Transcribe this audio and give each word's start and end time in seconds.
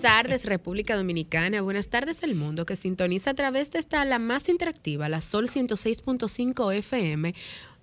Tardes 0.00 0.46
República 0.46 0.96
Dominicana, 0.96 1.60
buenas 1.60 1.88
tardes 1.88 2.22
el 2.22 2.34
mundo 2.34 2.64
que 2.64 2.74
sintoniza 2.74 3.32
a 3.32 3.34
través 3.34 3.70
de 3.72 3.78
esta 3.78 4.02
la 4.06 4.18
más 4.18 4.48
interactiva, 4.48 5.10
la 5.10 5.20
Sol 5.20 5.46
106.5 5.46 6.74
FM 6.74 7.34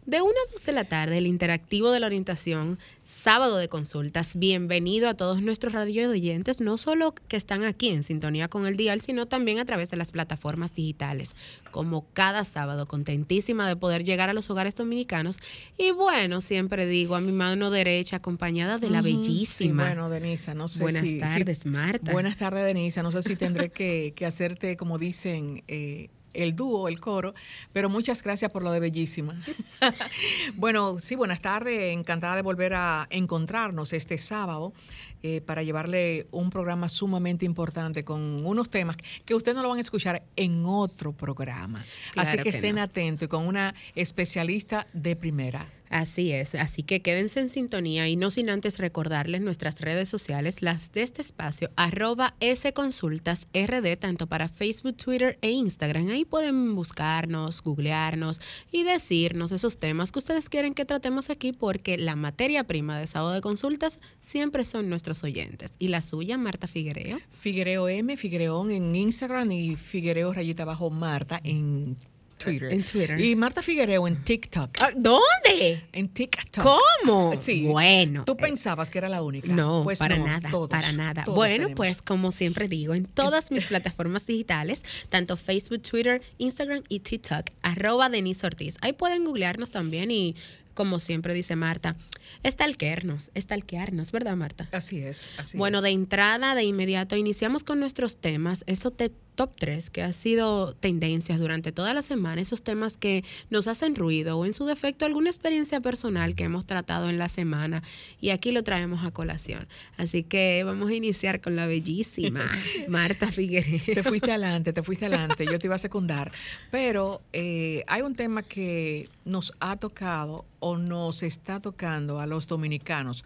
de 0.07 0.21
1 0.21 0.31
a 0.31 0.51
2 0.53 0.65
de 0.65 0.71
la 0.71 0.85
tarde, 0.85 1.17
el 1.17 1.27
interactivo 1.27 1.91
de 1.91 1.99
la 1.99 2.05
orientación, 2.05 2.79
sábado 3.03 3.57
de 3.57 3.67
consultas. 3.67 4.37
Bienvenido 4.37 5.09
a 5.09 5.15
todos 5.15 5.41
nuestros 5.41 5.73
radio 5.73 6.09
oyentes, 6.09 6.61
no 6.61 6.77
solo 6.77 7.13
que 7.27 7.35
están 7.35 7.65
aquí 7.65 7.89
en 7.89 8.03
sintonía 8.03 8.47
con 8.47 8.65
el 8.65 8.77
dial, 8.77 9.01
sino 9.01 9.25
también 9.25 9.59
a 9.59 9.65
través 9.65 9.91
de 9.91 9.97
las 9.97 10.13
plataformas 10.13 10.73
digitales. 10.73 11.35
Como 11.71 12.05
cada 12.13 12.45
sábado, 12.45 12.87
contentísima 12.87 13.67
de 13.67 13.75
poder 13.75 14.05
llegar 14.05 14.29
a 14.29 14.33
los 14.33 14.49
hogares 14.49 14.75
dominicanos. 14.75 15.39
Y 15.77 15.91
bueno, 15.91 16.39
siempre 16.39 16.85
digo 16.85 17.15
a 17.15 17.19
mi 17.19 17.33
mano 17.33 17.69
derecha, 17.69 18.15
acompañada 18.15 18.77
de 18.77 18.89
la 18.89 19.01
bellísima. 19.01 19.87
bueno, 19.87 20.09
Denisa, 20.09 20.53
no 20.53 20.69
sé 20.69 20.83
Buenas 20.83 21.05
si. 21.05 21.17
tardes, 21.17 21.65
Marta. 21.65 22.13
Buenas 22.13 22.37
tardes, 22.37 22.63
Denisa. 22.63 23.03
No 23.03 23.11
sé 23.11 23.23
si 23.23 23.35
tendré 23.35 23.71
que, 23.71 24.13
que 24.15 24.25
hacerte, 24.25 24.77
como 24.77 24.97
dicen, 24.97 25.65
eh, 25.67 26.07
el 26.37 26.55
dúo, 26.55 26.87
el 26.87 26.99
coro, 26.99 27.33
pero 27.73 27.89
muchas 27.89 28.21
gracias 28.23 28.51
por 28.51 28.63
lo 28.63 28.71
de 28.71 28.79
bellísima. 28.79 29.35
bueno, 30.55 30.99
sí, 30.99 31.15
buenas 31.15 31.41
tardes, 31.41 31.93
encantada 31.93 32.35
de 32.35 32.41
volver 32.41 32.73
a 32.73 33.07
encontrarnos 33.09 33.93
este 33.93 34.17
sábado 34.17 34.73
eh, 35.23 35.41
para 35.41 35.63
llevarle 35.63 36.27
un 36.31 36.49
programa 36.49 36.89
sumamente 36.89 37.45
importante 37.45 38.03
con 38.03 38.45
unos 38.45 38.69
temas 38.69 38.97
que 39.25 39.35
ustedes 39.35 39.55
no 39.55 39.63
lo 39.63 39.69
van 39.69 39.79
a 39.79 39.81
escuchar 39.81 40.23
en 40.35 40.65
otro 40.65 41.13
programa. 41.13 41.85
Claro 42.13 42.29
Así 42.29 42.37
que, 42.37 42.43
que 42.43 42.49
estén 42.49 42.75
no. 42.75 42.81
atentos 42.81 43.25
y 43.25 43.29
con 43.29 43.47
una 43.47 43.75
especialista 43.95 44.87
de 44.93 45.15
primera. 45.15 45.67
Así 45.89 46.33
es, 46.33 46.53
así 46.55 46.83
que 46.83 47.01
quédense 47.01 47.39
en 47.39 47.49
sintonía 47.49 48.09
y 48.09 48.17
no 48.17 48.29
sin 48.29 48.49
antes 48.49 48.77
recordarles 48.77 49.41
nuestras 49.41 49.79
redes 49.79 50.09
sociales, 50.09 50.61
las 50.61 50.91
de 50.91 51.01
este 51.01 51.21
espacio, 51.21 51.69
arroba 51.77 52.35
sconsultas 52.43 53.47
rd, 53.53 53.97
tanto 53.97 54.27
para 54.27 54.49
Facebook, 54.49 54.97
Twitter 54.97 55.37
e 55.41 55.51
Instagram. 55.51 56.09
Ahí 56.09 56.25
pueden 56.25 56.75
buscarnos, 56.75 57.63
googlearnos 57.63 58.41
y 58.69 58.83
decirnos 58.83 59.53
esos 59.53 59.77
temas 59.77 60.11
que 60.11 60.19
ustedes 60.19 60.49
quieren 60.49 60.73
que 60.73 60.85
tratemos 60.85 61.29
aquí 61.29 61.53
porque 61.53 61.97
la 61.97 62.15
materia 62.17 62.65
prima 62.65 62.99
de 62.99 63.07
sábado 63.07 63.33
de 63.33 63.41
consultas 63.41 64.01
siempre 64.19 64.65
son 64.65 64.89
nuestros 65.07 65.23
oyentes. 65.23 65.71
Y 65.79 65.87
la 65.87 66.01
suya, 66.01 66.37
Marta 66.37 66.67
Figuereo. 66.67 67.19
Figuereo 67.39 67.87
M, 67.87 68.17
Figuereón 68.17 68.71
en 68.71 68.95
Instagram 68.95 69.51
y 69.51 69.75
Figuereo 69.75 70.33
rayita 70.33 70.63
abajo 70.63 70.89
Marta 70.89 71.39
en 71.43 71.95
Twitter. 72.37 72.71
En 72.71 72.83
Twitter. 72.83 73.19
Y 73.19 73.35
Marta 73.35 73.63
Figuereo 73.63 74.07
en 74.07 74.21
TikTok. 74.23 74.69
Ah, 74.79 74.89
¿Dónde? 74.95 75.83
En 75.91 76.09
TikTok. 76.09 76.63
¿Cómo? 76.63 77.33
Sí. 77.39 77.65
Bueno. 77.65 78.25
¿Tú 78.25 78.33
eh, 78.33 78.37
pensabas 78.39 78.89
que 78.89 78.97
era 78.99 79.09
la 79.09 79.23
única? 79.23 79.47
No, 79.47 79.83
Pues 79.83 79.97
para 79.97 80.17
no, 80.17 80.25
nada, 80.27 80.51
todos, 80.51 80.69
para 80.69 80.91
nada. 80.91 81.23
Bueno, 81.25 81.53
tenemos. 81.55 81.75
pues 81.75 82.01
como 82.01 82.31
siempre 82.31 82.67
digo, 82.67 82.93
en 82.93 83.05
todas 83.05 83.49
mis 83.51 83.65
plataformas 83.65 84.27
digitales, 84.27 84.83
tanto 85.09 85.37
Facebook, 85.37 85.81
Twitter, 85.81 86.21
Instagram 86.37 86.83
y 86.89 86.99
TikTok, 86.99 87.49
arroba 87.63 88.09
Denise 88.09 88.45
Ortiz. 88.45 88.77
Ahí 88.81 88.93
pueden 88.93 89.25
googlearnos 89.25 89.71
también 89.71 90.11
y, 90.11 90.35
como 90.77 90.99
siempre 90.99 91.33
dice 91.33 91.55
Marta, 91.55 91.95
estalquearnos, 92.43 93.31
estalquearnos, 93.33 94.11
¿verdad, 94.11 94.37
Marta? 94.37 94.69
Así 94.71 94.99
es, 94.99 95.27
así 95.39 95.57
bueno, 95.57 95.79
es. 95.79 95.83
de 95.85 95.89
entrada, 95.89 96.53
de 96.53 96.63
inmediato, 96.65 97.15
iniciamos 97.15 97.63
con 97.63 97.79
nuestros 97.79 98.17
temas, 98.17 98.63
eso 98.67 98.91
te 98.91 99.11
top 99.37 99.55
3 99.55 99.89
que 99.91 100.01
ha 100.01 100.11
sido 100.11 100.73
tendencias 100.73 101.39
durante 101.39 101.71
toda 101.71 101.93
la 101.93 102.01
semana, 102.01 102.41
esos 102.41 102.63
temas 102.63 102.97
que 102.97 103.23
nos 103.49 103.67
hacen 103.67 103.95
ruido 103.95 104.37
o 104.37 104.45
en 104.45 104.51
su 104.51 104.65
defecto 104.65 105.05
alguna 105.05 105.29
experiencia 105.29 105.79
personal 105.79 106.35
que 106.35 106.43
hemos 106.43 106.65
tratado 106.65 107.07
en 107.09 107.19
la 107.19 107.29
semana 107.29 107.83
y 108.19 108.31
aquí 108.31 108.51
lo 108.51 108.63
traemos 108.63 109.05
a 109.05 109.11
colación. 109.11 109.67
Así 109.95 110.23
que 110.23 110.63
vamos 110.65 110.89
a 110.89 110.93
iniciar 110.95 111.39
con 111.39 111.55
la 111.55 111.67
bellísima 111.67 112.43
Marta 112.89 113.31
Figueroa. 113.31 113.79
Te 113.85 114.03
fuiste 114.03 114.31
adelante, 114.31 114.73
te 114.73 114.83
fuiste 114.83 115.05
adelante, 115.05 115.45
yo 115.45 115.59
te 115.59 115.67
iba 115.67 115.75
a 115.75 115.79
secundar. 115.79 116.31
Pero 116.71 117.21
eh, 117.31 117.83
hay 117.87 118.01
un 118.01 118.15
tema 118.15 118.41
que 118.41 119.09
nos 119.23 119.53
ha 119.59 119.77
tocado 119.77 120.45
o 120.59 120.77
nos 120.77 121.21
está 121.21 121.61
tocando 121.61 122.19
a 122.19 122.25
los 122.25 122.47
dominicanos. 122.47 123.23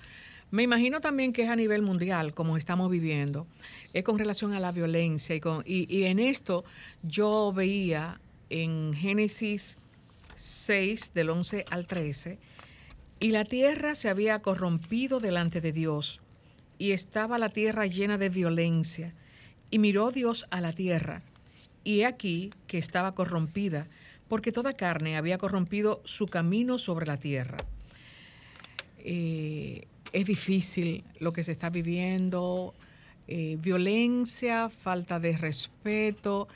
Me 0.52 0.64
imagino 0.64 1.00
también 1.00 1.32
que 1.32 1.44
es 1.44 1.50
a 1.50 1.56
nivel 1.56 1.82
mundial, 1.82 2.34
como 2.36 2.58
estamos 2.58 2.92
viviendo, 2.92 3.48
es 3.94 4.04
con 4.04 4.20
relación 4.20 4.54
a 4.54 4.60
la 4.60 4.74
violencia. 4.74 5.34
Y, 5.66 6.04
en 6.04 6.20
esto 6.20 6.66
yo 7.04 7.54
veía 7.54 8.20
en 8.50 8.94
Génesis 8.94 9.78
6, 10.36 11.14
del 11.14 11.30
11 11.30 11.66
al 11.72 11.88
13, 11.88 12.38
y 13.22 13.32
la 13.32 13.46
tierra 13.46 13.96
se 13.96 14.10
había 14.10 14.42
corrompido 14.42 15.22
delante 15.22 15.62
de 15.62 15.72
Dios, 15.72 16.22
y 16.78 16.92
estaba 16.92 17.38
la 17.38 17.50
tierra 17.50 17.86
llena 17.86 18.18
de 18.18 18.28
violencia. 18.28 19.14
Y 19.70 19.80
miró 19.80 20.12
Dios 20.12 20.48
a 20.52 20.60
la 20.60 20.74
tierra, 20.74 21.22
y 21.86 22.02
he 22.02 22.06
aquí 22.06 22.52
que 22.68 22.78
estaba 22.78 23.16
corrompida, 23.16 23.88
porque 24.28 24.52
toda 24.52 24.74
carne 24.74 25.16
había 25.16 25.38
corrompido 25.38 26.02
su 26.04 26.28
camino 26.28 26.78
sobre 26.78 27.06
la 27.06 27.16
tierra. 27.16 27.58
Eh, 28.98 29.88
es 30.14 30.26
difícil 30.26 31.04
lo 31.20 31.32
que 31.34 31.44
se 31.44 31.52
está 31.52 31.70
viviendo, 31.70 32.74
eh, 33.28 33.58
violencia, 33.60 34.70
falta 34.70 35.20
de 35.20 35.38
respeto, 35.38 36.48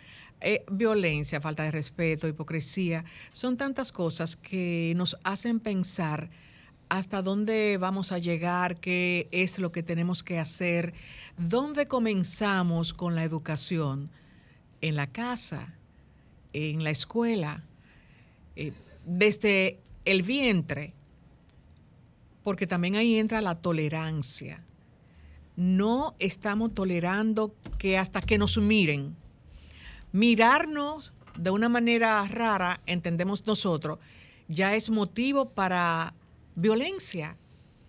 eh, 0.42 0.64
violencia, 0.70 1.40
falta 1.40 1.64
de 1.64 1.72
respeto, 1.72 2.28
hipocresía, 2.28 3.06
son 3.32 3.58
tantas 3.58 3.92
cosas 3.92 4.36
que 4.36 4.94
nos 4.96 5.18
hacen 5.24 5.60
pensar 5.60 6.30
hasta 6.90 7.22
dónde 7.22 7.78
vamos 7.80 8.12
a 8.12 8.20
llegar, 8.20 8.78
qué 8.78 9.28
es 9.32 9.58
lo 9.58 9.72
que 9.72 9.84
tenemos 9.84 10.24
que 10.24 10.38
hacer, 10.38 10.94
dónde 11.38 11.88
comenzamos 11.88 12.94
con 12.94 13.16
la 13.16 13.24
educación, 13.24 14.10
en 14.82 14.96
la 14.96 15.08
casa, 15.08 15.74
en 16.54 16.84
la 16.84 16.92
escuela, 16.92 17.64
eh, 18.56 18.72
desde 19.06 19.80
el 20.06 20.22
vientre, 20.22 20.94
porque 22.46 22.68
también 22.68 22.96
ahí 22.96 23.18
entra 23.18 23.42
la 23.42 23.56
tolerancia. 23.56 24.64
No 25.56 26.14
estamos 26.20 26.76
tolerando 26.76 27.56
que 27.80 27.98
hasta 27.98 28.22
que 28.22 28.38
nos 28.38 28.56
miren. 28.60 29.16
Mirarnos 30.12 31.12
de 31.36 31.50
una 31.50 31.70
manera 31.70 32.24
rara, 32.28 32.82
entendemos 32.86 33.48
nosotros, 33.48 33.98
ya 34.48 34.76
es 34.76 34.92
motivo 34.92 35.50
para 35.50 36.14
violencia. 36.56 37.36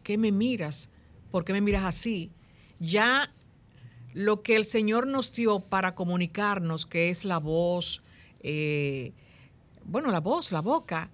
¿Qué 0.02 0.16
me 0.16 0.32
miras? 0.32 0.88
¿Por 1.30 1.44
qué 1.44 1.52
me 1.52 1.60
miras 1.60 1.84
así? 1.84 2.30
Ya 2.80 3.30
lo 4.14 4.42
que 4.42 4.56
el 4.56 4.64
Señor 4.64 5.06
nos 5.06 5.32
dio 5.32 5.60
para 5.60 5.94
comunicarnos, 5.94 6.86
que 6.86 7.10
es 7.10 7.26
la 7.26 7.36
voz, 7.36 8.02
eh, 8.40 9.12
bueno, 9.84 10.10
la 10.10 10.20
voz, 10.20 10.50
la 10.50 10.62
boca, 10.62 11.10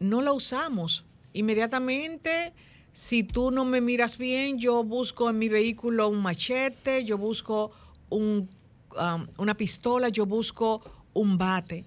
no 0.00 0.22
la 0.22 0.32
usamos. 0.32 1.04
Inmediatamente, 1.32 2.52
si 2.92 3.22
tú 3.22 3.50
no 3.50 3.64
me 3.64 3.80
miras 3.80 4.18
bien, 4.18 4.58
yo 4.58 4.82
busco 4.84 5.30
en 5.30 5.38
mi 5.38 5.48
vehículo 5.48 6.08
un 6.08 6.22
machete, 6.22 7.04
yo 7.04 7.18
busco 7.18 7.70
un, 8.10 8.48
um, 8.96 9.26
una 9.36 9.54
pistola, 9.54 10.08
yo 10.08 10.26
busco 10.26 10.82
un 11.14 11.38
bate. 11.38 11.84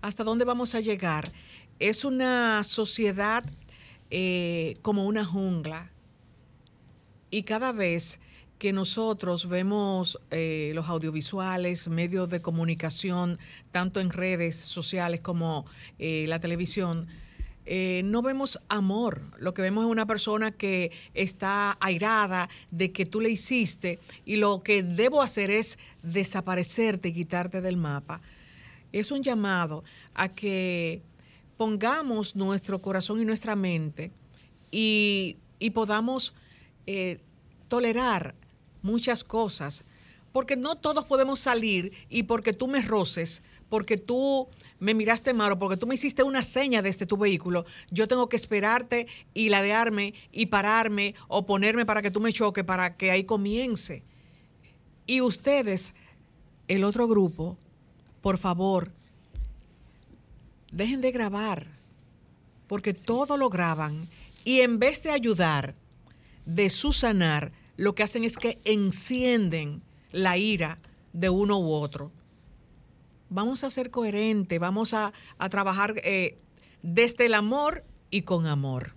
¿Hasta 0.00 0.24
dónde 0.24 0.44
vamos 0.44 0.74
a 0.74 0.80
llegar? 0.80 1.32
Es 1.78 2.04
una 2.04 2.62
sociedad 2.64 3.44
eh, 4.10 4.76
como 4.82 5.06
una 5.06 5.24
jungla. 5.24 5.90
Y 7.30 7.42
cada 7.42 7.72
vez 7.72 8.20
que 8.58 8.72
nosotros 8.72 9.48
vemos 9.48 10.18
eh, 10.30 10.72
los 10.74 10.88
audiovisuales, 10.88 11.88
medios 11.88 12.28
de 12.28 12.40
comunicación, 12.40 13.38
tanto 13.70 14.00
en 14.00 14.10
redes 14.10 14.56
sociales 14.56 15.20
como 15.20 15.66
eh, 15.98 16.24
la 16.28 16.40
televisión, 16.40 17.06
eh, 17.70 18.00
no 18.02 18.22
vemos 18.22 18.58
amor. 18.70 19.20
Lo 19.38 19.52
que 19.52 19.60
vemos 19.60 19.84
es 19.84 19.90
una 19.90 20.06
persona 20.06 20.52
que 20.52 20.90
está 21.12 21.76
airada 21.80 22.48
de 22.70 22.92
que 22.92 23.04
tú 23.04 23.20
le 23.20 23.28
hiciste 23.28 23.98
y 24.24 24.36
lo 24.36 24.62
que 24.62 24.82
debo 24.82 25.20
hacer 25.20 25.50
es 25.50 25.78
desaparecerte 26.02 27.10
y 27.10 27.12
quitarte 27.12 27.60
del 27.60 27.76
mapa. 27.76 28.22
Es 28.90 29.10
un 29.10 29.22
llamado 29.22 29.84
a 30.14 30.30
que 30.30 31.02
pongamos 31.58 32.34
nuestro 32.36 32.80
corazón 32.80 33.20
y 33.20 33.26
nuestra 33.26 33.54
mente 33.54 34.12
y, 34.70 35.36
podamos 35.74 36.32
eh, 36.86 37.20
tolerar 37.68 38.34
muchas 38.80 39.22
cosas, 39.24 39.84
porque 40.32 40.56
no 40.56 40.76
todos 40.76 41.04
podemos 41.04 41.38
salir 41.38 41.92
y 42.08 42.22
porque 42.22 42.54
tú 42.54 42.66
me 42.66 42.80
roces, 42.80 43.42
porque 43.68 43.96
tú 43.96 44.48
me 44.80 44.94
miraste 44.94 45.34
mal 45.34 45.52
o 45.52 45.58
porque 45.58 45.76
tú 45.76 45.86
me 45.86 45.94
hiciste 45.94 46.22
una 46.22 46.42
seña 46.42 46.82
desde 46.82 47.06
tu 47.06 47.16
vehículo, 47.16 47.66
yo 47.90 48.08
tengo 48.08 48.28
que 48.28 48.36
esperarte 48.36 49.06
y 49.34 49.48
ladearme 49.48 50.14
y 50.32 50.46
pararme 50.46 51.14
o 51.26 51.46
ponerme 51.46 51.86
para 51.86 52.02
que 52.02 52.10
tú 52.10 52.20
me 52.20 52.32
choques 52.32 52.64
para 52.64 52.96
que 52.96 53.10
ahí 53.10 53.24
comience. 53.24 54.02
Y 55.06 55.20
ustedes, 55.20 55.94
el 56.68 56.84
otro 56.84 57.08
grupo, 57.08 57.56
por 58.20 58.38
favor, 58.38 58.92
dejen 60.70 61.00
de 61.00 61.12
grabar, 61.12 61.66
porque 62.66 62.94
todo 62.94 63.36
lo 63.36 63.48
graban 63.48 64.08
y 64.44 64.60
en 64.60 64.78
vez 64.78 65.02
de 65.02 65.10
ayudar, 65.10 65.74
de 66.44 66.70
susanar, 66.70 67.52
lo 67.76 67.94
que 67.94 68.02
hacen 68.02 68.24
es 68.24 68.36
que 68.36 68.58
encienden 68.64 69.82
la 70.10 70.36
ira 70.36 70.78
de 71.12 71.30
uno 71.30 71.58
u 71.58 71.72
otro 71.72 72.10
vamos 73.30 73.64
a 73.64 73.70
ser 73.70 73.90
coherentes, 73.90 74.58
vamos 74.58 74.94
a, 74.94 75.12
trabajar 75.50 75.94
eh, 76.04 76.36
desde 76.82 77.26
el 77.26 77.34
amor 77.34 77.84
y 78.10 78.22
con 78.22 78.46
amor. 78.46 78.94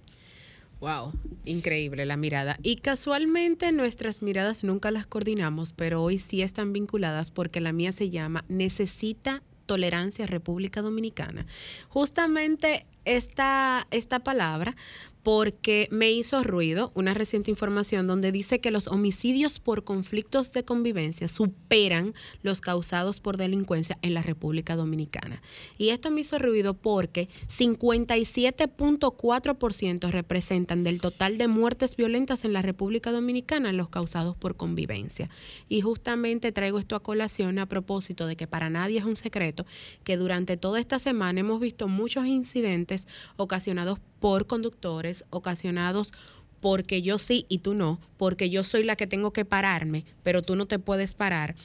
Wow, 0.79 1.13
increíble 1.45 2.07
la 2.07 2.17
mirada. 2.17 2.57
Y 2.63 2.77
casualmente 2.77 3.71
nuestras 3.71 4.23
miradas 4.23 4.63
nunca 4.63 4.89
las 4.89 5.05
coordinamos, 5.05 5.73
pero 5.73 6.01
hoy 6.01 6.17
sí 6.17 6.41
están 6.41 6.73
vinculadas 6.73 7.29
porque 7.29 7.61
la 7.61 7.71
mía 7.71 7.91
se 7.91 8.09
llama 8.09 8.45
Necesita 8.47 9.43
Tolerancia 9.67 10.25
República 10.25 10.81
Dominicana. 10.81 11.45
Justamente 11.87 12.87
esta, 13.05 13.87
esta 13.91 14.19
palabra 14.19 14.75
porque 15.23 15.87
me 15.91 16.11
hizo 16.11 16.43
ruido 16.43 16.91
una 16.95 17.13
reciente 17.13 17.51
información 17.51 18.07
donde 18.07 18.31
dice 18.31 18.59
que 18.59 18.71
los 18.71 18.87
homicidios 18.87 19.59
por 19.59 19.83
conflictos 19.83 20.53
de 20.53 20.63
convivencia 20.63 21.27
superan 21.27 22.13
los 22.41 22.61
causados 22.61 23.19
por 23.19 23.37
delincuencia 23.37 23.97
en 24.01 24.13
la 24.13 24.23
República 24.23 24.75
Dominicana. 24.75 25.41
Y 25.77 25.89
esto 25.89 26.09
me 26.09 26.21
hizo 26.21 26.39
ruido 26.39 26.73
porque 26.73 27.29
57.4% 27.47 30.09
representan 30.09 30.83
del 30.83 30.99
total 30.99 31.37
de 31.37 31.47
muertes 31.47 31.95
violentas 31.95 32.43
en 32.45 32.53
la 32.53 32.61
República 32.61 33.11
Dominicana 33.11 33.73
los 33.73 33.89
causados 33.89 34.35
por 34.35 34.55
convivencia. 34.55 35.29
Y 35.69 35.81
justamente 35.81 36.51
traigo 36.51 36.79
esto 36.79 36.95
a 36.95 37.03
colación 37.03 37.59
a 37.59 37.67
propósito 37.67 38.25
de 38.25 38.35
que 38.35 38.47
para 38.47 38.69
nadie 38.69 38.99
es 38.99 39.05
un 39.05 39.15
secreto 39.15 39.65
que 40.03 40.17
durante 40.17 40.57
toda 40.57 40.79
esta 40.79 40.99
semana 40.99 41.41
hemos 41.41 41.59
visto 41.59 41.87
muchos 41.87 42.25
incidentes 42.25 43.07
ocasionados 43.37 43.99
por 43.99 44.10
conductores 44.47 45.25
ocasionados 45.31 46.13
porque 46.61 47.01
yo 47.01 47.17
sí 47.17 47.45
y 47.49 47.59
tú 47.59 47.73
no, 47.73 47.99
porque 48.17 48.49
yo 48.49 48.63
soy 48.63 48.83
la 48.83 48.95
que 48.95 49.07
tengo 49.07 49.33
que 49.33 49.43
pararme, 49.43 50.05
pero 50.23 50.41
tú 50.41 50.55
no 50.55 50.67
te 50.67 50.79
puedes 50.79 51.13
parar, 51.13 51.55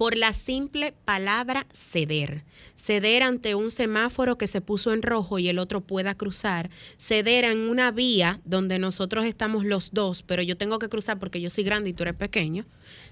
por 0.00 0.16
la 0.16 0.32
simple 0.32 0.94
palabra 1.04 1.66
ceder. 1.74 2.42
Ceder 2.74 3.22
ante 3.22 3.54
un 3.54 3.70
semáforo 3.70 4.38
que 4.38 4.46
se 4.46 4.62
puso 4.62 4.94
en 4.94 5.02
rojo 5.02 5.38
y 5.38 5.50
el 5.50 5.58
otro 5.58 5.82
pueda 5.82 6.14
cruzar. 6.14 6.70
Ceder 6.96 7.44
en 7.44 7.58
una 7.58 7.90
vía 7.90 8.40
donde 8.46 8.78
nosotros 8.78 9.26
estamos 9.26 9.66
los 9.66 9.90
dos, 9.92 10.22
pero 10.22 10.40
yo 10.40 10.56
tengo 10.56 10.78
que 10.78 10.88
cruzar 10.88 11.18
porque 11.18 11.42
yo 11.42 11.50
soy 11.50 11.64
grande 11.64 11.90
y 11.90 11.92
tú 11.92 12.04
eres 12.04 12.14
pequeño. 12.14 12.64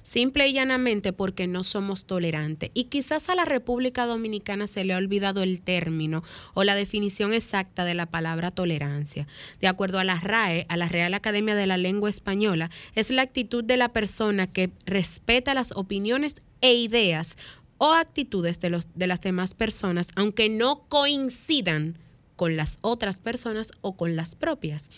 Simple 0.02 0.49
y 0.49 0.55
llanamente 0.55 1.12
porque 1.12 1.46
no 1.46 1.62
somos 1.62 2.06
tolerantes. 2.06 2.70
Y 2.73 2.85
quizás 2.85 3.29
a 3.29 3.35
la 3.35 3.44
República 3.44 4.06
Dominicana 4.06 4.67
se 4.67 4.82
le 4.85 4.94
ha 4.94 4.96
olvidado 4.96 5.43
el 5.43 5.61
término 5.61 6.23
o 6.55 6.64
la 6.64 6.75
definición 6.75 7.35
exacta 7.35 7.85
de 7.85 7.93
la 7.93 8.06
palabra 8.06 8.50
tolerancia. 8.50 9.26
De 9.61 9.69
acuerdo 9.69 9.99
a 9.99 10.05
la 10.05 10.14
RAE, 10.14 10.64
a 10.70 10.79
la 10.79 10.88
Real 10.88 11.12
Academia 11.12 11.55
de 11.55 11.67
la 11.67 11.76
Lengua 11.76 12.08
Española, 12.08 12.70
es 12.94 13.11
la 13.11 13.20
actitud 13.20 13.62
de 13.62 13.76
la 13.76 13.90
persona 13.90 14.46
que 14.46 14.70
respeta 14.87 15.52
las 15.52 15.73
opiniones 15.73 16.37
e 16.60 16.75
ideas 16.75 17.37
o 17.78 17.93
actitudes 17.93 18.60
de, 18.60 18.70
los, 18.70 18.88
de 18.94 19.06
las 19.06 19.20
demás 19.20 19.55
personas, 19.55 20.08
aunque 20.16 20.49
no 20.49 20.84
coincidan 20.88 21.96
con 22.37 22.56
las 22.56 22.78
otras 22.81 23.20
personas 23.20 23.70
o 23.81 23.96
con 23.96 24.16
las 24.16 24.34
propias. 24.34 24.90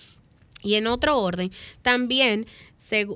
Y 0.62 0.74
en 0.74 0.86
otro 0.86 1.18
orden, 1.18 1.50
también 1.82 2.46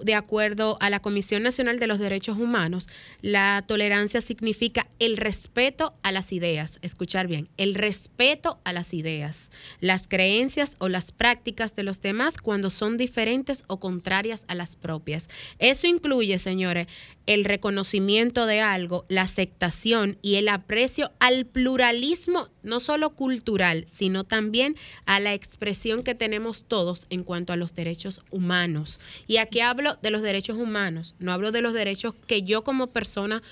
de 0.03 0.15
acuerdo 0.15 0.77
a 0.81 0.89
la 0.89 1.01
Comisión 1.01 1.43
Nacional 1.43 1.81
de 1.81 1.87
los 1.87 1.99
Derechos 1.99 2.37
Humanos, 2.37 2.89
la 3.23 3.65
tolerancia 3.67 4.21
significa 4.21 4.87
el 4.99 5.17
respeto 5.17 5.95
a 6.03 6.13
las 6.13 6.33
ideas, 6.33 6.79
escuchar 6.83 7.27
bien, 7.27 7.49
el 7.57 7.75
respeto 7.75 8.61
a 8.65 8.73
las 8.73 8.95
ideas, 8.95 9.51
las 9.81 10.07
creencias 10.07 10.77
o 10.79 10.89
las 10.89 11.13
prácticas 11.13 11.75
de 11.75 11.83
los 11.83 12.01
demás 12.01 12.37
cuando 12.37 12.71
son 12.71 12.97
diferentes 12.97 13.65
o 13.67 13.81
contrarias 13.81 14.45
a 14.49 14.55
las 14.55 14.77
propias. 14.77 15.29
Eso 15.59 15.87
incluye, 15.87 16.39
señores, 16.39 16.87
el 17.27 17.45
reconocimiento 17.45 18.47
de 18.47 18.61
algo, 18.61 19.05
la 19.09 19.23
aceptación 19.23 20.19
y 20.23 20.37
el 20.37 20.49
aprecio 20.49 21.13
al 21.21 21.47
pluralismo, 21.47 22.49
no 22.63 22.81
solo 22.81 23.11
cultural, 23.11 23.85
sino 23.89 24.25
también 24.25 24.77
a 25.07 25.21
la 25.21 25.35
expresión 25.35 26.03
que 26.03 26.15
tenemos 26.15 26.65
todos 26.65 27.07
en 27.11 27.25
cuanto 27.25 27.53
a 27.53 27.57
los 27.57 27.75
derechos 27.75 28.21
humanos. 28.31 29.01
Y 29.27 29.39
aquí 29.39 29.61
hablo 29.61 29.97
de 30.03 30.11
los 30.11 30.23
derechos 30.23 30.57
humanos, 30.57 31.15
no 31.19 31.33
hablo 31.33 31.53
de 31.53 31.63
los 31.63 31.73
derechos 31.73 32.15
que 32.27 32.43
yo 32.43 32.65
como 32.65 32.89
persona 32.89 33.43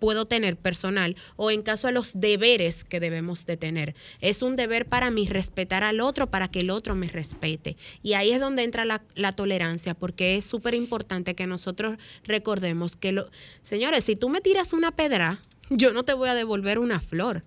puedo 0.00 0.24
tener 0.24 0.56
personal 0.56 1.14
o 1.36 1.52
en 1.52 1.62
caso 1.62 1.86
a 1.86 1.92
los 1.92 2.18
deberes 2.18 2.82
que 2.82 2.98
debemos 2.98 3.46
de 3.46 3.56
tener. 3.56 3.94
Es 4.20 4.42
un 4.42 4.56
deber 4.56 4.86
para 4.86 5.10
mí 5.12 5.28
respetar 5.28 5.84
al 5.84 6.00
otro 6.00 6.28
para 6.28 6.48
que 6.48 6.60
el 6.60 6.70
otro 6.70 6.96
me 6.96 7.06
respete. 7.06 7.76
Y 8.02 8.14
ahí 8.14 8.32
es 8.32 8.40
donde 8.40 8.64
entra 8.64 8.84
la, 8.84 9.32
tolerancia, 9.32 9.94
porque 9.94 10.36
es 10.36 10.44
súper 10.44 10.74
importante 10.74 11.36
que 11.36 11.46
nosotros 11.46 11.96
recordemos 12.24 12.96
que, 12.96 13.12
lo, 13.12 13.30
señores, 13.62 14.04
si 14.04 14.16
tú 14.16 14.28
me 14.28 14.40
tiras 14.40 14.72
una 14.72 14.90
pedra, 14.90 15.38
yo 15.68 15.92
no 15.92 16.04
te 16.04 16.14
voy 16.14 16.28
a 16.28 16.34
devolver 16.34 16.80
una 16.80 16.98
flor. 16.98 17.44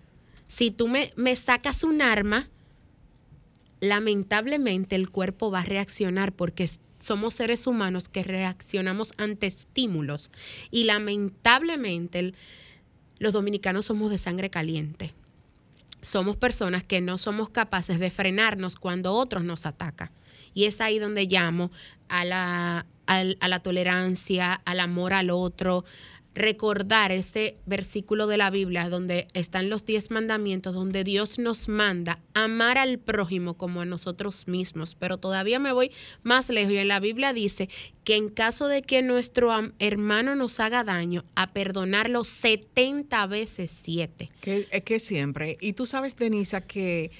Si 0.47 0.71
tú 0.71 0.87
me, 0.87 1.11
me 1.17 1.35
sacas 1.35 1.83
un 1.83 2.01
arma, 2.01 2.47
lamentablemente 3.81 4.95
el 4.95 5.09
cuerpo 5.09 5.51
va 5.51 5.59
a 5.59 5.65
reaccionar 5.65 6.31
porque 6.31 6.69
somos 7.03 7.33
seres 7.33 7.67
humanos 7.67 8.07
que 8.07 8.23
reaccionamos 8.23 9.11
ante 9.17 9.47
estímulos 9.47 10.31
y 10.71 10.85
lamentablemente 10.85 12.33
los 13.19 13.33
dominicanos 13.33 13.85
somos 13.85 14.09
de 14.09 14.17
sangre 14.17 14.49
caliente. 14.49 15.13
Somos 16.01 16.35
personas 16.35 16.83
que 16.83 16.99
no 16.99 17.17
somos 17.17 17.49
capaces 17.49 17.99
de 17.99 18.09
frenarnos 18.09 18.75
cuando 18.75 19.13
otros 19.13 19.43
nos 19.43 19.65
atacan. 19.65 20.11
Y 20.53 20.65
es 20.65 20.81
ahí 20.81 20.99
donde 20.99 21.25
llamo 21.25 21.71
a 22.09 22.25
la, 22.25 22.85
a 23.05 23.47
la 23.47 23.59
tolerancia, 23.59 24.53
al 24.65 24.79
amor 24.79 25.13
al 25.13 25.29
otro, 25.29 25.85
recordar 26.35 27.11
ese 27.11 27.57
versículo 27.65 28.27
de 28.27 28.37
la 28.37 28.49
Biblia 28.49 28.89
donde 28.89 29.27
están 29.33 29.69
los 29.69 29.85
diez 29.85 30.09
mandamientos, 30.09 30.73
donde 30.73 31.03
Dios 31.03 31.37
nos 31.37 31.67
manda 31.67 32.19
amar 32.33 32.77
al 32.77 32.99
prójimo 32.99 33.55
como 33.55 33.81
a 33.81 33.85
nosotros 33.85 34.47
mismos. 34.47 34.95
Pero 34.95 35.17
todavía 35.17 35.59
me 35.59 35.71
voy 35.71 35.91
más 36.23 36.49
lejos 36.49 36.73
y 36.73 36.77
en 36.77 36.87
la 36.87 36.99
Biblia 36.99 37.33
dice 37.33 37.69
que 38.03 38.15
en 38.15 38.29
caso 38.29 38.67
de 38.67 38.81
que 38.81 39.01
nuestro 39.01 39.51
hermano 39.79 40.35
nos 40.35 40.59
haga 40.59 40.83
daño, 40.83 41.23
a 41.35 41.53
perdonarlo 41.53 42.23
70 42.23 43.27
veces 43.27 43.71
7. 43.71 44.29
Que, 44.41 44.65
que 44.83 44.99
siempre. 44.99 45.57
Y 45.61 45.73
tú 45.73 45.85
sabes, 45.85 46.17
Denisa, 46.17 46.61
que 46.61 47.11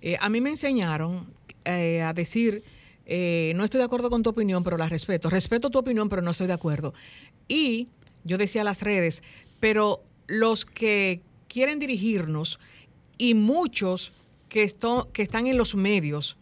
eh, 0.00 0.16
a 0.20 0.28
mí 0.28 0.40
me 0.40 0.50
enseñaron 0.50 1.32
eh, 1.64 2.02
a 2.02 2.12
decir... 2.12 2.62
Eh, 3.12 3.54
no 3.56 3.64
estoy 3.64 3.78
de 3.78 3.84
acuerdo 3.84 4.08
con 4.08 4.22
tu 4.22 4.30
opinión, 4.30 4.62
pero 4.62 4.78
la 4.78 4.88
respeto. 4.88 5.28
Respeto 5.30 5.68
tu 5.68 5.80
opinión, 5.80 6.08
pero 6.08 6.22
no 6.22 6.30
estoy 6.30 6.46
de 6.46 6.52
acuerdo. 6.52 6.94
Y 7.48 7.88
yo 8.24 8.38
decía 8.38 8.64
las 8.64 8.82
redes, 8.82 9.22
pero 9.60 10.02
los 10.26 10.64
que 10.64 11.22
quieren 11.48 11.78
dirigirnos 11.78 12.58
y 13.18 13.34
muchos 13.34 14.12
que, 14.48 14.74
que 15.12 15.22
están 15.22 15.46
en 15.46 15.58
los 15.58 15.74
medios 15.74 16.36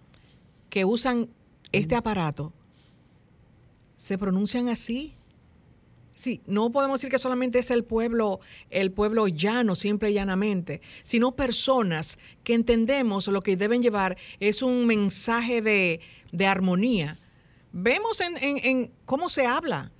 que 0.71 0.85
usan 0.85 1.29
este 1.73 1.95
aparato, 1.95 2.53
se 3.97 4.19
pronuncian 4.19 4.69
así. 4.69 5.15
Sí, 6.15 6.41
no 6.47 6.71
podemos 6.71 7.01
decir 7.01 7.11
que 7.11 7.19
solamente 7.19 7.61
es 7.61 7.71
el 7.71 7.85
pueblo, 7.85 8.41
el 8.71 8.91
pueblo 8.91 9.29
llano, 9.29 9.77
simple 9.77 10.11
y 10.11 10.15
llanamente, 10.15 10.81
sino 11.05 11.37
personas 11.37 12.19
que 12.43 12.55
entendemos 12.55 13.29
lo 13.29 13.41
que 13.41 13.57
deben 13.57 13.83
llevar 13.83 14.17
es 14.41 14.63
un 14.63 14.87
mensaje 14.87 15.63
de, 15.63 16.01
armonía. 16.45 17.19
Vemos 17.73 18.21
en 18.21 18.93
cómo 19.05 19.31
se 19.31 19.47
habla, 19.47 19.93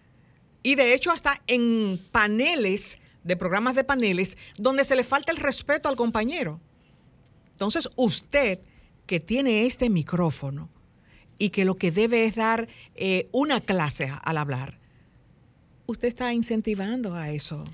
y 0.63 0.75
de 0.75 0.95
hecho 0.95 1.11
hasta 1.11 1.41
en 1.47 2.01
paneles, 2.13 2.99
de 3.25 3.37
programas 3.37 3.75
de 3.75 3.85
paneles, 3.85 4.37
donde 4.57 4.85
se 4.85 4.97
le 4.97 5.05
falta 5.05 5.33
el 5.33 5.39
respeto 5.39 5.89
al 5.89 5.97
compañero. 5.97 6.61
Entonces 7.53 7.89
usted 7.97 8.61
que 9.07 9.21
tiene 9.21 9.67
este 9.67 9.91
micrófono 9.91 10.69
y 11.39 11.51
que 11.51 11.65
lo 11.65 11.77
que 11.77 11.91
debe 11.91 12.25
es 12.25 12.35
dar 12.35 12.69
eh, 12.95 13.29
una 13.33 13.61
clase 13.61 14.11
al 14.23 14.39
hablar, 14.39 14.79
usted 15.87 16.09
está 16.09 16.33
incentivando 16.33 17.15
a 17.15 17.31
eso. 17.31 17.65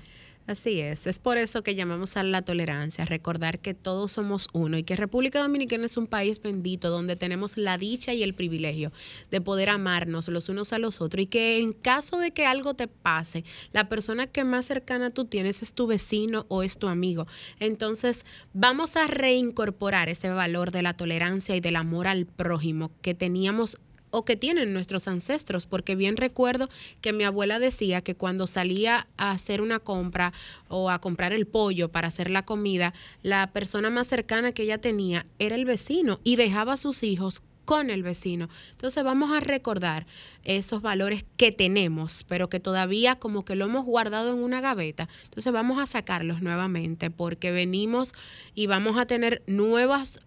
Así 0.47 0.79
es, 0.79 1.07
es 1.07 1.17
por 1.17 1.39
eso 1.39 1.63
que 1.63 1.73
llamamos 1.73 2.17
a 2.17 2.23
la 2.23 2.43
tolerancia, 2.43 3.03
recordar 3.03 3.57
que 3.57 3.73
todos 3.73 4.11
somos 4.11 4.47
uno 4.53 4.77
y 4.77 4.83
que 4.83 4.95
República 4.95 5.39
Dominicana 5.39 5.87
es 5.87 5.97
un 5.97 6.05
país 6.05 6.39
bendito 6.39 6.91
donde 6.91 7.15
tenemos 7.15 7.57
la 7.57 7.79
dicha 7.79 8.13
y 8.13 8.21
el 8.21 8.35
privilegio 8.35 8.91
de 9.31 9.41
poder 9.41 9.69
amarnos 9.69 10.27
los 10.27 10.47
unos 10.47 10.71
a 10.71 10.77
los 10.77 11.01
otros 11.01 11.23
y 11.23 11.25
que 11.25 11.57
en 11.57 11.73
caso 11.73 12.19
de 12.19 12.29
que 12.29 12.45
algo 12.45 12.75
te 12.75 12.87
pase, 12.87 13.43
la 13.71 13.89
persona 13.89 14.27
que 14.27 14.43
más 14.43 14.67
cercana 14.67 15.09
tú 15.09 15.25
tienes 15.25 15.63
es 15.63 15.73
tu 15.73 15.87
vecino 15.87 16.45
o 16.47 16.61
es 16.61 16.77
tu 16.77 16.89
amigo. 16.89 17.25
Entonces, 17.59 18.23
vamos 18.53 18.97
a 18.97 19.07
reincorporar 19.07 20.09
ese 20.09 20.29
valor 20.29 20.69
de 20.69 20.83
la 20.83 20.93
tolerancia 20.93 21.55
y 21.55 21.59
del 21.59 21.75
amor 21.75 22.05
al 22.05 22.27
prójimo 22.27 22.91
que 23.01 23.15
teníamos 23.15 23.79
o 24.11 24.25
que 24.25 24.35
tienen 24.35 24.73
nuestros 24.73 25.07
ancestros, 25.07 25.65
porque 25.65 25.95
bien 25.95 26.17
recuerdo 26.17 26.69
que 27.01 27.13
mi 27.13 27.23
abuela 27.23 27.59
decía 27.59 28.01
que 28.01 28.15
cuando 28.15 28.47
salía 28.47 29.07
a 29.17 29.31
hacer 29.31 29.61
una 29.61 29.79
compra 29.79 30.33
o 30.67 30.89
a 30.89 30.99
comprar 30.99 31.33
el 31.33 31.47
pollo 31.47 31.91
para 31.91 32.07
hacer 32.07 32.29
la 32.29 32.45
comida, 32.45 32.93
la 33.23 33.51
persona 33.51 33.89
más 33.89 34.07
cercana 34.07 34.51
que 34.51 34.63
ella 34.63 34.79
tenía 34.79 35.25
era 35.39 35.55
el 35.55 35.65
vecino 35.65 36.19
y 36.23 36.35
dejaba 36.35 36.73
a 36.73 36.77
sus 36.77 37.03
hijos 37.03 37.43
con 37.65 37.89
el 37.89 38.03
vecino. 38.03 38.47
Entonces 38.71 39.03
vamos 39.03 39.31
a 39.31 39.39
recordar 39.39 40.05
esos 40.43 40.81
valores 40.81 41.25
que 41.35 41.51
tenemos, 41.51 42.23
pero 42.27 42.47
que 42.47 42.59
todavía 42.59 43.15
como 43.15 43.43
que 43.43 43.55
lo 43.55 43.65
hemos 43.65 43.85
guardado 43.85 44.33
en 44.33 44.39
una 44.39 44.61
gaveta. 44.61 45.09
Entonces 45.25 45.51
vamos 45.51 45.79
a 45.79 45.87
sacarlos 45.87 46.41
nuevamente 46.41 47.09
porque 47.09 47.51
venimos 47.51 48.13
y 48.53 48.67
vamos 48.67 48.97
a 48.97 49.07
tener 49.07 49.43
nuevas 49.47 50.21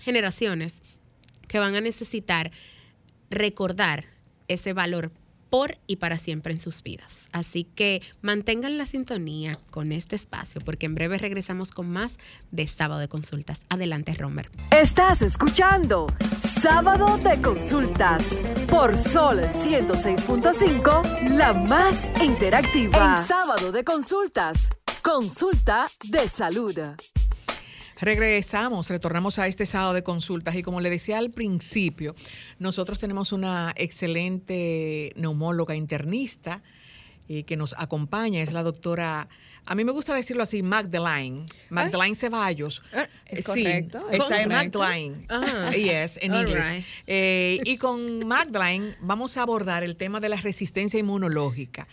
generaciones 0.00 0.82
que 1.46 1.58
van 1.58 1.74
a 1.74 1.80
necesitar 1.80 2.50
recordar 3.30 4.04
ese 4.48 4.72
valor 4.72 5.12
por 5.50 5.76
y 5.86 5.96
para 5.96 6.16
siempre 6.16 6.52
en 6.52 6.58
sus 6.58 6.82
vidas. 6.82 7.28
Así 7.32 7.64
que 7.64 8.02
mantengan 8.22 8.78
la 8.78 8.86
sintonía 8.86 9.58
con 9.70 9.92
este 9.92 10.16
espacio 10.16 10.60
porque 10.60 10.86
en 10.86 10.94
breve 10.94 11.18
regresamos 11.18 11.72
con 11.72 11.90
más 11.90 12.18
de 12.52 12.66
Sábado 12.66 13.00
de 13.00 13.08
Consultas. 13.08 13.62
Adelante, 13.68 14.14
Romer. 14.14 14.50
Estás 14.70 15.22
escuchando 15.22 16.06
Sábado 16.62 17.18
de 17.18 17.42
Consultas 17.42 18.22
por 18.68 18.96
Sol 18.96 19.40
106.5, 19.40 21.36
la 21.36 21.52
más 21.52 22.10
interactiva. 22.22 23.20
En 23.20 23.26
Sábado 23.26 23.72
de 23.72 23.84
Consultas, 23.84 24.70
consulta 25.02 25.86
de 26.04 26.28
salud. 26.28 26.78
Regresamos, 28.00 28.88
retornamos 28.88 29.38
a 29.38 29.46
este 29.46 29.66
sábado 29.66 29.92
de 29.92 30.02
consultas 30.02 30.54
y 30.56 30.62
como 30.62 30.80
le 30.80 30.88
decía 30.90 31.18
al 31.18 31.30
principio, 31.30 32.14
nosotros 32.58 32.98
tenemos 32.98 33.32
una 33.32 33.72
excelente 33.76 35.12
neumóloga 35.16 35.74
internista 35.74 36.62
eh, 37.28 37.44
que 37.44 37.56
nos 37.56 37.74
acompaña, 37.78 38.42
es 38.42 38.52
la 38.52 38.62
doctora, 38.62 39.28
a 39.66 39.74
mí 39.74 39.84
me 39.84 39.92
gusta 39.92 40.14
decirlo 40.14 40.42
así, 40.42 40.62
Magdalene, 40.62 41.46
Magdalene 41.68 42.16
Ceballos. 42.16 42.82
Ah, 42.92 43.06
¿Es 43.26 43.44
correcto? 43.44 44.04
Sí, 44.10 44.16
está 44.16 44.48
Magdalene, 44.48 45.26
Ah. 45.28 45.70
yes, 45.70 46.18
en 46.22 46.32
All 46.32 46.48
inglés. 46.48 46.70
right. 46.72 46.84
Eh, 47.06 47.60
y 47.64 47.76
con 47.76 48.26
Magdalene 48.26 48.96
vamos 49.00 49.36
a 49.36 49.42
abordar 49.42 49.84
el 49.84 49.96
tema 49.96 50.18
de 50.18 50.28
la 50.30 50.36
resistencia 50.36 50.98
inmunológica. 50.98 51.86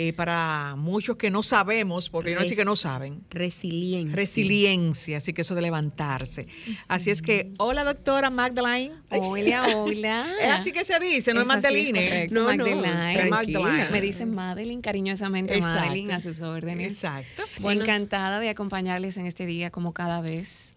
Eh, 0.00 0.12
para 0.12 0.76
muchos 0.76 1.16
que 1.16 1.28
no 1.28 1.42
sabemos, 1.42 2.08
porque 2.08 2.30
yo 2.30 2.38
no 2.38 2.46
sé 2.46 2.54
que 2.54 2.64
no 2.64 2.76
saben, 2.76 3.24
Resiliencia. 3.30 4.14
resiliencia, 4.14 5.16
así 5.16 5.32
que 5.32 5.42
eso 5.42 5.56
de 5.56 5.62
levantarse. 5.62 6.46
Así 6.86 7.10
es 7.10 7.20
que, 7.20 7.50
hola 7.58 7.82
doctora 7.82 8.30
Magdalene. 8.30 8.94
Hola, 9.10 9.66
hola. 9.76 10.26
Es 10.40 10.50
así 10.50 10.70
que 10.70 10.84
se 10.84 11.00
dice, 11.00 11.34
no 11.34 11.40
es, 11.40 11.48
Magdalene. 11.48 12.28
No, 12.30 12.42
no, 12.42 12.64
Magdalene. 12.64 13.24
Es 13.24 13.28
Magdalene. 13.28 13.88
Me 13.90 14.00
dicen 14.00 14.32
Madeline, 14.32 14.82
cariñosamente 14.82 15.56
Exacto. 15.56 15.80
Madeline, 15.86 16.12
a 16.12 16.20
sus 16.20 16.42
órdenes. 16.42 16.92
Exacto. 16.92 17.42
Encantada 17.68 18.38
de 18.38 18.50
acompañarles 18.50 19.16
en 19.16 19.26
este 19.26 19.46
día 19.46 19.70
como 19.72 19.94
cada 19.94 20.20
vez. 20.20 20.76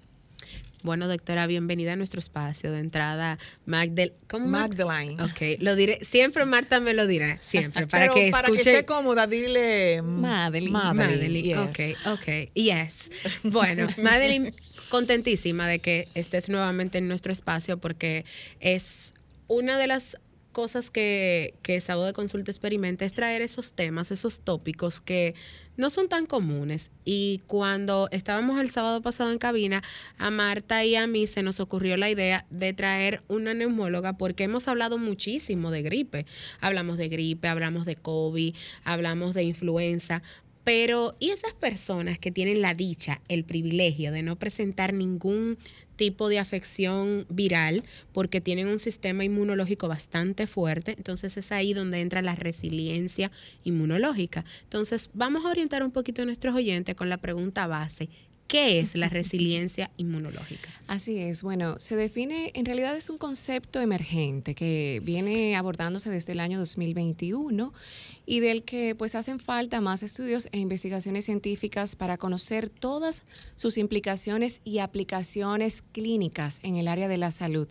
Bueno, 0.83 1.07
doctora, 1.07 1.45
bienvenida 1.45 1.93
a 1.93 1.95
nuestro 1.95 2.19
espacio 2.19 2.71
de 2.71 2.79
entrada. 2.79 3.37
Magdal 3.65 4.13
¿Cómo 4.27 4.47
Mag- 4.47 4.75
Magdalene. 4.75 5.21
Ok, 5.23 5.59
lo 5.59 5.75
diré. 5.75 5.99
Siempre 6.01 6.43
Marta 6.45 6.79
me 6.79 6.93
lo 6.95 7.05
dirá, 7.05 7.37
siempre, 7.41 7.85
para 7.85 8.05
Pero 8.05 8.15
que 8.15 8.31
para 8.31 8.47
que 8.47 8.53
escuche. 8.53 8.71
esté 8.71 8.85
cómoda, 8.85 9.27
dile 9.27 10.01
mm, 10.01 10.05
Madeline. 10.21 10.71
Madeline, 10.71 11.41
yes. 11.43 11.57
ok, 11.57 12.13
ok, 12.13 12.27
yes. 12.55 13.11
Bueno, 13.43 13.87
Madeline, 14.01 14.53
contentísima 14.89 15.67
de 15.67 15.79
que 15.79 16.07
estés 16.15 16.49
nuevamente 16.49 16.97
en 16.97 17.07
nuestro 17.07 17.31
espacio 17.31 17.77
porque 17.77 18.25
es 18.59 19.13
una 19.47 19.77
de 19.77 19.85
las 19.87 20.17
cosas 20.51 20.91
que, 20.91 21.55
que 21.63 21.81
Sábado 21.81 22.07
de 22.07 22.13
Consulta 22.13 22.51
experimenta 22.51 23.05
es 23.05 23.13
traer 23.13 23.41
esos 23.41 23.73
temas, 23.73 24.11
esos 24.11 24.41
tópicos 24.41 24.99
que 24.99 25.33
no 25.77 25.89
son 25.89 26.09
tan 26.09 26.25
comunes. 26.25 26.91
Y 27.05 27.41
cuando 27.47 28.07
estábamos 28.11 28.59
el 28.59 28.69
sábado 28.69 29.01
pasado 29.01 29.31
en 29.31 29.39
cabina, 29.39 29.81
a 30.17 30.29
Marta 30.29 30.85
y 30.85 30.95
a 30.95 31.07
mí 31.07 31.27
se 31.27 31.43
nos 31.43 31.59
ocurrió 31.59 31.97
la 31.97 32.09
idea 32.09 32.45
de 32.49 32.73
traer 32.73 33.23
una 33.27 33.53
neumóloga 33.53 34.13
porque 34.17 34.43
hemos 34.43 34.67
hablado 34.67 34.97
muchísimo 34.97 35.71
de 35.71 35.81
gripe. 35.81 36.25
Hablamos 36.59 36.97
de 36.97 37.07
gripe, 37.07 37.47
hablamos 37.47 37.85
de 37.85 37.95
COVID, 37.95 38.55
hablamos 38.83 39.33
de 39.33 39.43
influenza, 39.43 40.21
pero, 40.63 41.15
¿y 41.19 41.29
esas 41.29 41.53
personas 41.53 42.19
que 42.19 42.31
tienen 42.31 42.61
la 42.61 42.75
dicha, 42.75 43.21
el 43.29 43.43
privilegio 43.43 44.11
de 44.11 44.21
no 44.21 44.37
presentar 44.37 44.93
ningún 44.93 45.57
tipo 46.01 46.29
de 46.29 46.39
afección 46.39 47.27
viral 47.29 47.83
porque 48.11 48.41
tienen 48.41 48.65
un 48.65 48.79
sistema 48.79 49.23
inmunológico 49.23 49.87
bastante 49.87 50.47
fuerte? 50.47 50.95
Entonces 50.97 51.37
es 51.37 51.51
ahí 51.51 51.75
donde 51.75 52.01
entra 52.01 52.23
la 52.23 52.33
resiliencia 52.33 53.31
inmunológica. 53.63 54.43
Entonces 54.63 55.11
vamos 55.13 55.45
a 55.45 55.49
orientar 55.49 55.83
un 55.83 55.91
poquito 55.91 56.23
a 56.23 56.25
nuestros 56.25 56.55
oyentes 56.55 56.95
con 56.95 57.07
la 57.07 57.17
pregunta 57.17 57.67
base. 57.67 58.09
¿Qué 58.47 58.79
es 58.79 58.95
la 58.95 59.09
resiliencia 59.19 59.91
inmunológica? 59.97 60.71
Así 60.87 61.19
es, 61.19 61.43
bueno, 61.43 61.79
se 61.79 61.95
define, 61.95 62.51
en 62.55 62.65
realidad 62.65 62.97
es 62.97 63.11
un 63.11 63.19
concepto 63.19 63.79
emergente 63.79 64.55
que 64.55 65.01
viene 65.03 65.55
abordándose 65.55 66.09
desde 66.09 66.33
el 66.33 66.39
año 66.39 66.57
2021 66.57 67.73
y 68.25 68.39
del 68.39 68.63
que 68.63 68.95
pues 68.95 69.15
hacen 69.15 69.39
falta 69.39 69.81
más 69.81 70.03
estudios 70.03 70.47
e 70.51 70.59
investigaciones 70.59 71.25
científicas 71.25 71.95
para 71.95 72.17
conocer 72.17 72.69
todas 72.69 73.23
sus 73.55 73.77
implicaciones 73.77 74.61
y 74.63 74.79
aplicaciones 74.79 75.81
clínicas 75.91 76.59
en 76.63 76.75
el 76.75 76.87
área 76.87 77.07
de 77.07 77.17
la 77.17 77.31
salud 77.31 77.67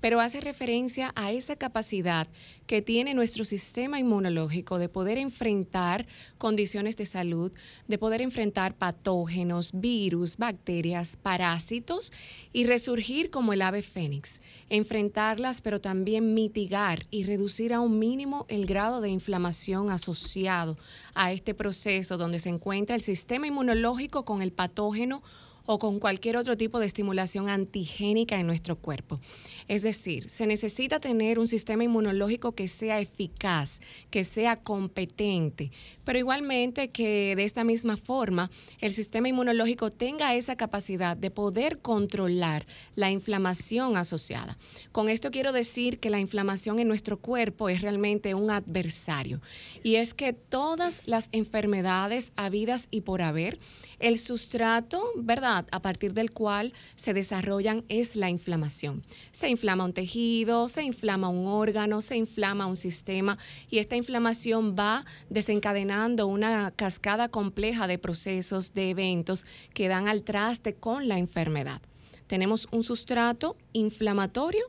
pero 0.00 0.20
hace 0.20 0.40
referencia 0.40 1.12
a 1.16 1.32
esa 1.32 1.56
capacidad 1.56 2.28
que 2.66 2.82
tiene 2.82 3.14
nuestro 3.14 3.44
sistema 3.44 3.98
inmunológico 3.98 4.78
de 4.78 4.88
poder 4.88 5.18
enfrentar 5.18 6.06
condiciones 6.36 6.96
de 6.96 7.06
salud, 7.06 7.52
de 7.86 7.98
poder 7.98 8.20
enfrentar 8.20 8.76
patógenos, 8.76 9.70
virus, 9.72 10.36
bacterias, 10.36 11.16
parásitos 11.16 12.12
y 12.52 12.64
resurgir 12.64 13.30
como 13.30 13.52
el 13.52 13.62
ave 13.62 13.82
fénix, 13.82 14.40
enfrentarlas 14.68 15.62
pero 15.62 15.80
también 15.80 16.34
mitigar 16.34 17.06
y 17.10 17.24
reducir 17.24 17.72
a 17.72 17.80
un 17.80 17.98
mínimo 17.98 18.44
el 18.48 18.66
grado 18.66 19.00
de 19.00 19.08
inflamación 19.08 19.90
asociado 19.90 20.76
a 21.14 21.32
este 21.32 21.54
proceso 21.54 22.18
donde 22.18 22.38
se 22.38 22.50
encuentra 22.50 22.94
el 22.94 23.02
sistema 23.02 23.46
inmunológico 23.46 24.24
con 24.24 24.42
el 24.42 24.52
patógeno 24.52 25.22
o 25.70 25.78
con 25.78 26.00
cualquier 26.00 26.38
otro 26.38 26.56
tipo 26.56 26.80
de 26.80 26.86
estimulación 26.86 27.50
antigénica 27.50 28.40
en 28.40 28.46
nuestro 28.46 28.76
cuerpo. 28.76 29.20
Es 29.68 29.82
decir, 29.82 30.30
se 30.30 30.46
necesita 30.46 30.98
tener 30.98 31.38
un 31.38 31.46
sistema 31.46 31.84
inmunológico 31.84 32.52
que 32.52 32.68
sea 32.68 33.00
eficaz, 33.00 33.80
que 34.08 34.24
sea 34.24 34.56
competente, 34.56 35.70
pero 36.04 36.18
igualmente 36.18 36.88
que 36.88 37.36
de 37.36 37.44
esta 37.44 37.64
misma 37.64 37.98
forma 37.98 38.50
el 38.80 38.94
sistema 38.94 39.28
inmunológico 39.28 39.90
tenga 39.90 40.34
esa 40.34 40.56
capacidad 40.56 41.18
de 41.18 41.30
poder 41.30 41.80
controlar 41.80 42.66
la 42.94 43.10
inflamación 43.10 43.98
asociada. 43.98 44.56
Con 44.90 45.10
esto 45.10 45.30
quiero 45.30 45.52
decir 45.52 45.98
que 46.00 46.08
la 46.08 46.18
inflamación 46.18 46.78
en 46.78 46.88
nuestro 46.88 47.18
cuerpo 47.18 47.68
es 47.68 47.82
realmente 47.82 48.34
un 48.34 48.50
adversario 48.50 49.42
y 49.82 49.96
es 49.96 50.14
que 50.14 50.32
todas 50.32 51.02
las 51.04 51.28
enfermedades 51.32 52.32
habidas 52.36 52.88
y 52.90 53.02
por 53.02 53.20
haber, 53.20 53.58
el 53.98 54.18
sustrato, 54.18 55.02
¿verdad?, 55.16 55.66
a 55.70 55.80
partir 55.80 56.14
del 56.14 56.30
cual 56.30 56.72
se 56.94 57.14
desarrollan 57.14 57.84
es 57.88 58.16
la 58.16 58.30
inflamación. 58.30 59.02
Se 59.32 59.48
inflama 59.48 59.84
un 59.84 59.92
tejido, 59.92 60.68
se 60.68 60.82
inflama 60.82 61.28
un 61.28 61.46
órgano, 61.46 62.00
se 62.00 62.16
inflama 62.16 62.66
un 62.66 62.76
sistema 62.76 63.38
y 63.70 63.78
esta 63.78 63.96
inflamación 63.96 64.76
va 64.78 65.04
desencadenando 65.30 66.26
una 66.26 66.70
cascada 66.70 67.28
compleja 67.28 67.86
de 67.86 67.98
procesos, 67.98 68.74
de 68.74 68.90
eventos 68.90 69.46
que 69.74 69.88
dan 69.88 70.08
al 70.08 70.22
traste 70.22 70.74
con 70.74 71.08
la 71.08 71.18
enfermedad. 71.18 71.82
Tenemos 72.26 72.68
un 72.70 72.82
sustrato 72.82 73.56
inflamatorio 73.72 74.64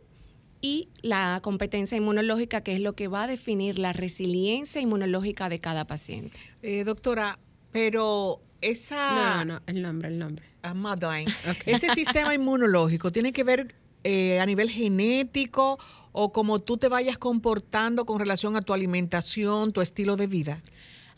y 0.62 0.90
la 1.02 1.40
competencia 1.42 1.98
inmunológica, 1.98 2.62
que 2.62 2.74
es 2.74 2.82
lo 2.82 2.94
que 2.94 3.08
va 3.08 3.24
a 3.24 3.28
definir 3.28 3.80
la 3.80 3.94
resiliencia 3.94 4.82
inmunológica 4.82 5.50
de 5.50 5.60
cada 5.60 5.86
paciente. 5.86 6.40
Eh, 6.62 6.84
doctora, 6.84 7.40
pero 7.72 8.42
esa... 8.62 9.44
No, 9.44 9.54
no, 9.54 9.62
el 9.68 9.82
nombre, 9.82 10.10
el 10.10 10.20
nombre. 10.20 10.46
Ah. 10.64 10.74
Ese 11.66 11.94
sistema 11.94 12.34
inmunológico 12.34 13.12
tiene 13.12 13.32
que 13.32 13.44
ver 13.44 13.76
eh, 14.04 14.40
a 14.40 14.46
nivel 14.46 14.70
genético 14.70 15.80
o 16.12 16.32
como 16.32 16.60
tú 16.60 16.78
te 16.78 16.88
vayas 16.88 17.18
comportando 17.18 18.06
con 18.06 18.20
relación 18.20 18.56
a 18.56 18.62
tu 18.62 18.74
alimentación, 18.74 19.72
tu 19.72 19.82
estilo 19.82 20.16
de 20.16 20.28
vida. 20.28 20.62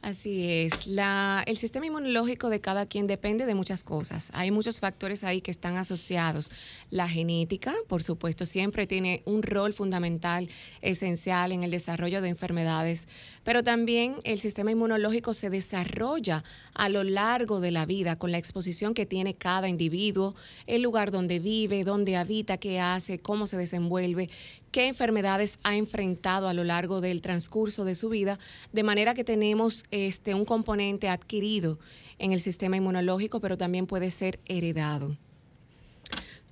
Así 0.01 0.49
es. 0.49 0.87
La, 0.87 1.43
el 1.45 1.57
sistema 1.57 1.85
inmunológico 1.85 2.49
de 2.49 2.59
cada 2.59 2.87
quien 2.87 3.05
depende 3.05 3.45
de 3.45 3.53
muchas 3.53 3.83
cosas. 3.83 4.31
Hay 4.33 4.49
muchos 4.49 4.79
factores 4.79 5.23
ahí 5.23 5.41
que 5.41 5.51
están 5.51 5.77
asociados. 5.77 6.49
La 6.89 7.07
genética, 7.07 7.75
por 7.87 8.01
supuesto, 8.01 8.47
siempre 8.47 8.87
tiene 8.87 9.21
un 9.25 9.43
rol 9.43 9.73
fundamental, 9.73 10.49
esencial 10.81 11.51
en 11.51 11.61
el 11.61 11.69
desarrollo 11.69 12.19
de 12.23 12.29
enfermedades, 12.29 13.07
pero 13.43 13.63
también 13.63 14.15
el 14.23 14.39
sistema 14.39 14.71
inmunológico 14.71 15.35
se 15.35 15.51
desarrolla 15.51 16.43
a 16.73 16.89
lo 16.89 17.03
largo 17.03 17.59
de 17.59 17.69
la 17.69 17.85
vida 17.85 18.17
con 18.17 18.31
la 18.31 18.39
exposición 18.39 18.95
que 18.95 19.05
tiene 19.05 19.35
cada 19.35 19.69
individuo, 19.69 20.33
el 20.65 20.81
lugar 20.81 21.11
donde 21.11 21.37
vive, 21.37 21.83
dónde 21.83 22.17
habita, 22.17 22.57
qué 22.57 22.79
hace, 22.79 23.19
cómo 23.19 23.45
se 23.45 23.57
desenvuelve, 23.57 24.31
qué 24.71 24.87
enfermedades 24.87 25.59
ha 25.63 25.75
enfrentado 25.75 26.47
a 26.47 26.53
lo 26.53 26.63
largo 26.63 27.01
del 27.01 27.21
transcurso 27.21 27.85
de 27.85 27.95
su 27.95 28.09
vida, 28.09 28.39
de 28.71 28.83
manera 28.83 29.13
que 29.13 29.23
tenemos 29.23 29.83
este, 29.91 30.33
un 30.33 30.45
componente 30.45 31.09
adquirido 31.09 31.77
en 32.17 32.31
el 32.31 32.39
sistema 32.39 32.77
inmunológico, 32.77 33.39
pero 33.39 33.57
también 33.57 33.87
puede 33.87 34.11
ser 34.11 34.39
heredado. 34.45 35.17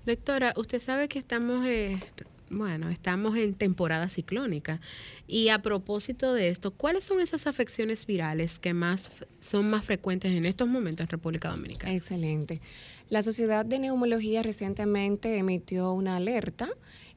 Doctora, 0.05 0.53
usted 0.57 0.79
sabe 0.79 1.07
que 1.07 1.19
estamos, 1.19 1.65
eh, 1.67 1.99
bueno, 2.49 2.89
estamos 2.89 3.37
en 3.37 3.53
temporada 3.53 4.09
ciclónica 4.09 4.79
y 5.27 5.49
a 5.49 5.61
propósito 5.61 6.33
de 6.33 6.49
esto, 6.49 6.71
¿cuáles 6.71 7.03
son 7.03 7.19
esas 7.21 7.45
afecciones 7.45 8.07
virales 8.07 8.57
que 8.57 8.73
más 8.73 9.11
son 9.39 9.69
más 9.69 9.85
frecuentes 9.85 10.31
en 10.31 10.45
estos 10.45 10.67
momentos 10.67 11.03
en 11.03 11.09
República 11.09 11.49
Dominicana? 11.49 11.93
Excelente. 11.93 12.59
La 13.09 13.23
Sociedad 13.23 13.65
de 13.65 13.79
Neumología 13.79 14.41
recientemente 14.41 15.37
emitió 15.37 15.93
una 15.93 16.15
alerta 16.15 16.69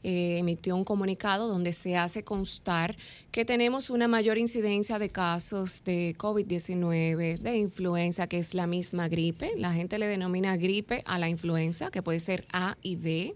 eh, 0.02 0.38
emitió 0.38 0.76
un 0.76 0.84
comunicado 0.84 1.48
donde 1.48 1.72
se 1.72 1.96
hace 1.96 2.24
constar 2.24 2.96
que 3.30 3.44
tenemos 3.44 3.88
una 3.88 4.08
mayor 4.08 4.36
incidencia 4.36 4.98
de 4.98 5.08
casos 5.08 5.84
de 5.84 6.14
COVID-19, 6.18 7.38
de 7.38 7.56
influenza, 7.56 8.26
que 8.26 8.38
es 8.38 8.54
la 8.54 8.66
misma 8.66 9.08
gripe. 9.08 9.52
La 9.56 9.72
gente 9.72 9.98
le 9.98 10.06
denomina 10.06 10.56
gripe 10.56 11.02
a 11.06 11.18
la 11.18 11.28
influenza, 11.28 11.90
que 11.90 12.02
puede 12.02 12.20
ser 12.20 12.46
A 12.52 12.76
y 12.82 12.96
B. 12.96 13.34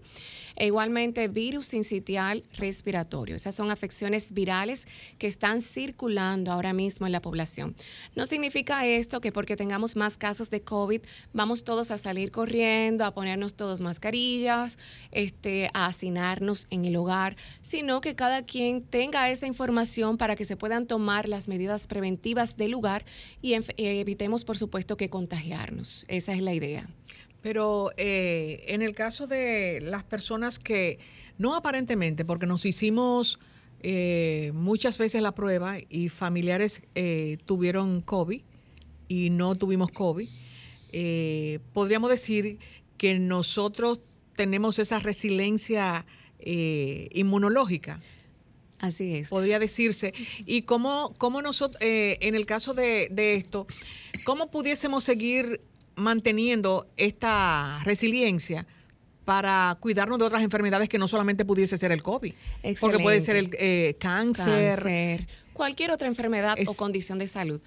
E 0.59 0.65
igualmente 0.65 1.27
virus 1.27 1.67
sincitial 1.67 2.43
respiratorio. 2.53 3.35
Esas 3.35 3.53
son 3.53 3.69
afecciones 3.69 4.33
virales 4.33 4.87
que 5.19 5.27
están 5.27 5.61
circulando 5.61 6.51
ahora 6.51 6.73
mismo 6.73 7.05
en 7.05 7.11
la 7.11 7.21
población. 7.21 7.75
No 8.15 8.25
significa 8.25 8.85
esto 8.85 9.21
que 9.21 9.31
porque 9.31 9.55
tengamos 9.55 9.95
más 9.95 10.17
casos 10.17 10.49
de 10.49 10.61
COVID 10.61 11.01
vamos 11.31 11.63
todos 11.63 11.91
a 11.91 11.97
salir 11.99 12.31
corriendo, 12.31 13.05
a 13.05 13.13
ponernos 13.13 13.53
todos 13.53 13.81
mascarillas, 13.81 14.79
este, 15.11 15.69
a 15.73 15.85
hacinarnos 15.85 16.65
en 16.71 16.85
el 16.85 16.95
hogar, 16.95 17.37
sino 17.61 18.01
que 18.01 18.15
cada 18.15 18.43
quien 18.43 18.81
tenga 18.81 19.29
esa 19.29 19.45
información 19.45 20.17
para 20.17 20.35
que 20.35 20.45
se 20.45 20.57
puedan 20.57 20.87
tomar 20.87 21.29
las 21.29 21.47
medidas 21.47 21.85
preventivas 21.85 22.57
del 22.57 22.71
lugar 22.71 23.05
y 23.41 23.53
evitemos, 23.77 24.43
por 24.43 24.57
supuesto, 24.57 24.97
que 24.97 25.09
contagiarnos. 25.09 26.05
Esa 26.07 26.33
es 26.33 26.41
la 26.41 26.53
idea. 26.53 26.89
Pero 27.47 27.93
eh, 27.95 28.65
en 28.67 28.81
el 28.81 28.93
caso 28.93 29.25
de 29.25 29.79
las 29.79 30.03
personas 30.03 30.59
que, 30.59 30.99
no 31.37 31.55
aparentemente, 31.55 32.25
porque 32.25 32.45
nos 32.45 32.65
hicimos 32.65 33.39
eh, 33.79 34.51
muchas 34.53 34.97
veces 34.97 35.21
la 35.21 35.31
prueba 35.31 35.77
y 35.87 36.09
familiares 36.09 36.81
eh, 36.93 37.37
tuvieron 37.45 38.01
COVID 38.01 38.41
y 39.07 39.29
no 39.29 39.55
tuvimos 39.55 39.91
COVID, 39.91 40.27
podríamos 41.71 42.09
decir 42.09 42.59
que 42.97 43.17
nosotros 43.17 44.01
tenemos 44.35 44.77
esa 44.77 44.99
resiliencia 44.99 46.05
inmunológica. 46.43 48.01
Así 48.77 49.15
es. 49.15 49.29
Podría 49.29 49.57
decirse. 49.57 50.13
Y 50.45 50.63
cómo, 50.63 51.13
cómo 51.17 51.41
nosotros, 51.41 51.77
en 51.81 52.35
el 52.35 52.45
caso 52.45 52.73
de, 52.73 53.07
de, 53.09 53.35
esto, 53.35 53.67
cómo 54.25 54.51
pudiésemos 54.51 55.05
seguir 55.05 55.61
manteniendo 55.97 56.87
esta 56.95 57.81
resiliencia 57.83 58.65
para 59.25 59.75
cuidarnos 59.81 60.19
de 60.19 60.23
otras 60.23 60.41
enfermedades 60.41 60.87
que 60.87 60.97
no 60.97 61.09
solamente 61.09 61.43
pudiese 61.43 61.77
ser 61.77 61.91
el 61.91 62.01
COVID, 62.01 62.33
porque 62.79 62.99
puede 62.99 63.19
ser 63.19 63.35
el 63.35 63.49
eh, 63.59 63.97
cáncer. 63.99 65.27
cualquier 65.51 65.91
otra 65.91 66.07
enfermedad 66.07 66.57
o 66.65 66.73
condición 66.73 67.17
de 67.17 67.27
salud. 67.27 67.61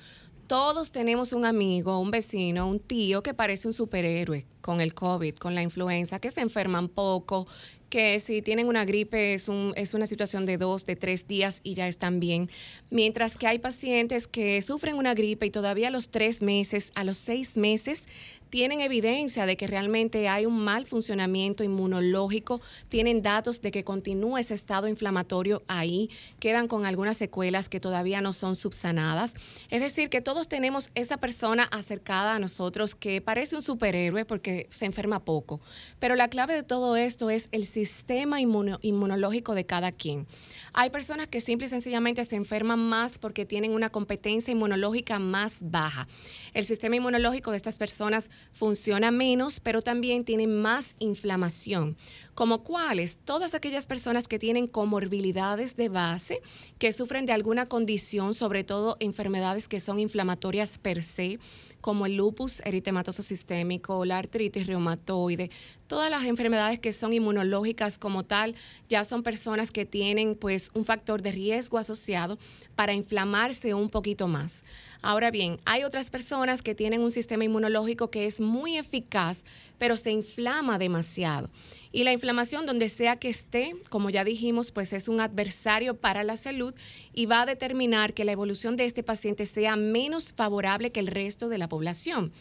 Todos 0.47 0.91
tenemos 0.91 1.33
un 1.33 1.45
amigo, 1.45 1.99
un 1.99 2.11
vecino, 2.11 2.67
un 2.67 2.81
tío 2.81 3.23
que 3.23 3.35
parece 3.35 3.69
un 3.69 3.75
superhéroe 3.75 4.47
con 4.63 4.81
el 4.81 4.95
COVID, 4.95 5.37
con 5.37 5.55
la 5.55 5.63
influenza, 5.63 6.19
que 6.19 6.31
se 6.31 6.41
enferman 6.41 6.89
poco, 6.89 7.47
que 7.91 8.19
si 8.21 8.41
tienen 8.41 8.69
una 8.69 8.85
gripe 8.85 9.35
es, 9.35 9.49
un, 9.49 9.73
es 9.77 9.93
una 9.93 10.07
situación 10.07 10.47
de 10.47 10.57
dos, 10.57 10.87
de 10.87 10.97
tres 10.97 11.29
días 11.29 11.61
y 11.63 11.75
ya 11.75 11.89
están 11.89 12.21
bien. 12.21 12.49
Mientras 12.89 13.37
que 13.37 13.47
hay 13.47 13.59
pacientes 13.59 14.27
que 14.27 14.63
sufren 14.63 14.97
una 14.97 15.13
gripe 15.13 15.45
y 15.47 15.51
todavía 15.51 15.89
a 15.89 15.91
los 15.91 16.09
tres 16.09 16.41
meses, 16.41 16.93
a 16.95 17.05
los 17.05 17.19
seis 17.19 17.57
meses, 17.57 18.05
tienen 18.51 18.81
evidencia 18.81 19.47
de 19.47 19.57
que 19.57 19.67
realmente 19.67 20.29
hay 20.29 20.45
un 20.45 20.59
mal 20.59 20.87
funcionamiento 20.87 21.65
inmunológico, 21.65 22.61
tienen 22.89 23.23
datos 23.23 23.63
de 23.63 23.71
que 23.71 23.85
continúa 23.85 24.41
ese 24.41 24.55
estado 24.55 24.89
inflamatorio 24.89 25.63
ahí, 25.69 26.11
quedan 26.41 26.69
con 26.69 26.85
algunas 26.85 27.17
secuelas 27.17 27.69
que 27.69 27.81
todavía 27.81 28.21
no 28.21 28.33
son 28.33 28.57
subsanadas. 28.57 29.35
Es 29.71 29.81
decir, 29.81 30.11
que 30.11 30.21
todos 30.21 30.49
tenemos 30.49 30.91
esa 30.95 31.17
persona 31.17 31.65
acercada 31.65 32.35
a 32.35 32.39
nosotros 32.39 32.95
que 32.95 33.21
parece 33.21 33.57
un 33.57 33.63
superhéroe 33.63 34.25
porque 34.25 34.67
se 34.71 34.87
enferma 34.87 35.25
poco. 35.25 35.61
Pero 35.99 36.17
la 36.17 36.29
clave 36.29 36.55
de 36.55 36.63
todo 36.63 36.97
esto 36.97 37.31
es 37.31 37.49
el 37.53 37.67
sistema 37.67 38.41
inmunológico 38.41 39.55
de 39.55 39.65
cada 39.65 39.93
quien. 39.93 40.27
Hay 40.73 40.91
personas 40.91 41.29
que 41.29 41.41
simple 41.41 41.67
y 41.67 41.71
sencillamente 41.71 42.25
se 42.25 42.37
enferman 42.37 42.79
más 42.79 43.19
porque 43.19 43.47
tienen 43.47 43.73
una 43.73 43.91
competencia 43.91 44.53
inmunológica 44.53 45.19
más 45.19 45.59
baja. 45.61 46.09
El 46.53 46.65
sistema 46.65 46.97
inmunológico 46.97 47.51
de 47.53 47.57
estas 47.57 47.77
personas 47.77 48.31
funciona 48.53 49.11
menos, 49.11 49.61
pero 49.61 49.83
también 49.83 50.25
tienen 50.25 50.61
más 50.61 50.97
inflamación. 50.99 51.97
Como 52.35 52.63
cuáles? 52.63 53.19
Todas 53.25 53.55
aquellas 53.55 53.87
personas 53.87 54.29
que 54.29 54.39
tienen 54.39 54.67
comorbilidades 54.67 55.77
de 55.77 55.89
base, 55.89 56.41
que 56.79 56.93
sufren 56.93 57.27
de 57.27 57.33
alguna 57.33 57.67
condición, 57.67 58.35
sobre 58.35 58.65
todo 58.65 58.97
enfermedades 59.01 59.69
que 59.69 59.81
son 59.81 59.99
inflamatorias 59.99 60.79
per 60.79 61.03
se 61.03 61.39
como 61.81 62.07
el 62.07 62.17
lupus 62.17 62.61
eritematoso 62.61 63.23
sistémico, 63.23 64.05
la 64.05 64.19
artritis 64.19 64.67
reumatoide, 64.67 65.51
todas 65.87 66.11
las 66.11 66.25
enfermedades 66.25 66.79
que 66.79 66.93
son 66.93 67.13
inmunológicas 67.13 67.99
como 67.99 68.25
tal, 68.25 68.55
ya 68.89 69.05
son 69.05 69.23
personas 69.23 69.71
que 69.71 69.87
tienen 69.87 70.35
pues 70.35 70.71
un 70.75 70.85
factor 70.85 71.23
de 71.23 71.33
riesgo 71.33 71.79
asociado 71.79 72.39
para 72.75 72.95
inflamarse 72.95 73.75
un 73.75 73.91
poquito 73.91 74.29
más. 74.29 74.65
Ahora 75.03 75.31
bien, 75.31 75.59
hay 75.65 75.85
otras 75.85 76.11
personas 76.11 76.63
que 76.63 76.75
tienen 76.75 77.01
un 77.01 77.11
sistema 77.11 77.45
inmunológico 77.45 78.11
que 78.11 78.27
es 78.27 78.41
muy 78.41 78.77
eficaz, 78.77 79.45
pero 79.79 79.97
se 79.97 80.11
inflama 80.11 80.79
demasiado. 80.79 81.51
Y 81.93 82.05
la 82.05 82.13
inflamación, 82.13 82.67
donde 82.67 82.89
sea 82.89 83.17
que 83.17 83.29
esté, 83.29 83.75
como 83.89 84.11
ya 84.11 84.23
dijimos, 84.23 84.71
pues 84.71 84.93
es 84.93 85.09
un 85.09 85.21
adversario 85.21 85.97
para 85.97 86.23
la 86.23 86.37
salud 86.37 86.73
y 87.13 87.27
va 87.27 87.43
a 87.43 87.47
determinar 87.47 88.15
que 88.15 88.25
la 88.25 88.33
evolución 88.33 88.77
de 88.77 88.85
este 88.85 89.03
paciente 89.03 89.45
sea 89.45 89.75
menos 89.75 90.33
favorable 90.33 90.93
que 90.93 91.01
el 91.01 91.09
resto 91.09 91.49
de 91.49 91.59
la 91.59 91.69
población. 91.69 92.33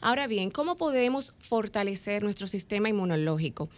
Ahora 0.00 0.26
bien, 0.26 0.50
¿cómo 0.50 0.76
podemos 0.76 1.34
fortalecer 1.38 2.22
nuestro 2.22 2.46
sistema 2.46 2.88
inmunológico? 2.88 3.68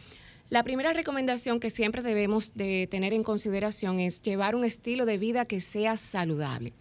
La 0.48 0.62
primera 0.62 0.92
recomendación 0.92 1.58
que 1.58 1.70
siempre 1.70 2.02
debemos 2.02 2.54
de 2.54 2.86
tener 2.88 3.12
en 3.12 3.24
consideración 3.24 3.98
es 3.98 4.22
llevar 4.22 4.54
un 4.54 4.64
estilo 4.64 5.06
de 5.06 5.18
vida 5.18 5.44
que 5.44 5.58
sea 5.58 5.96
saludable. 5.96 6.72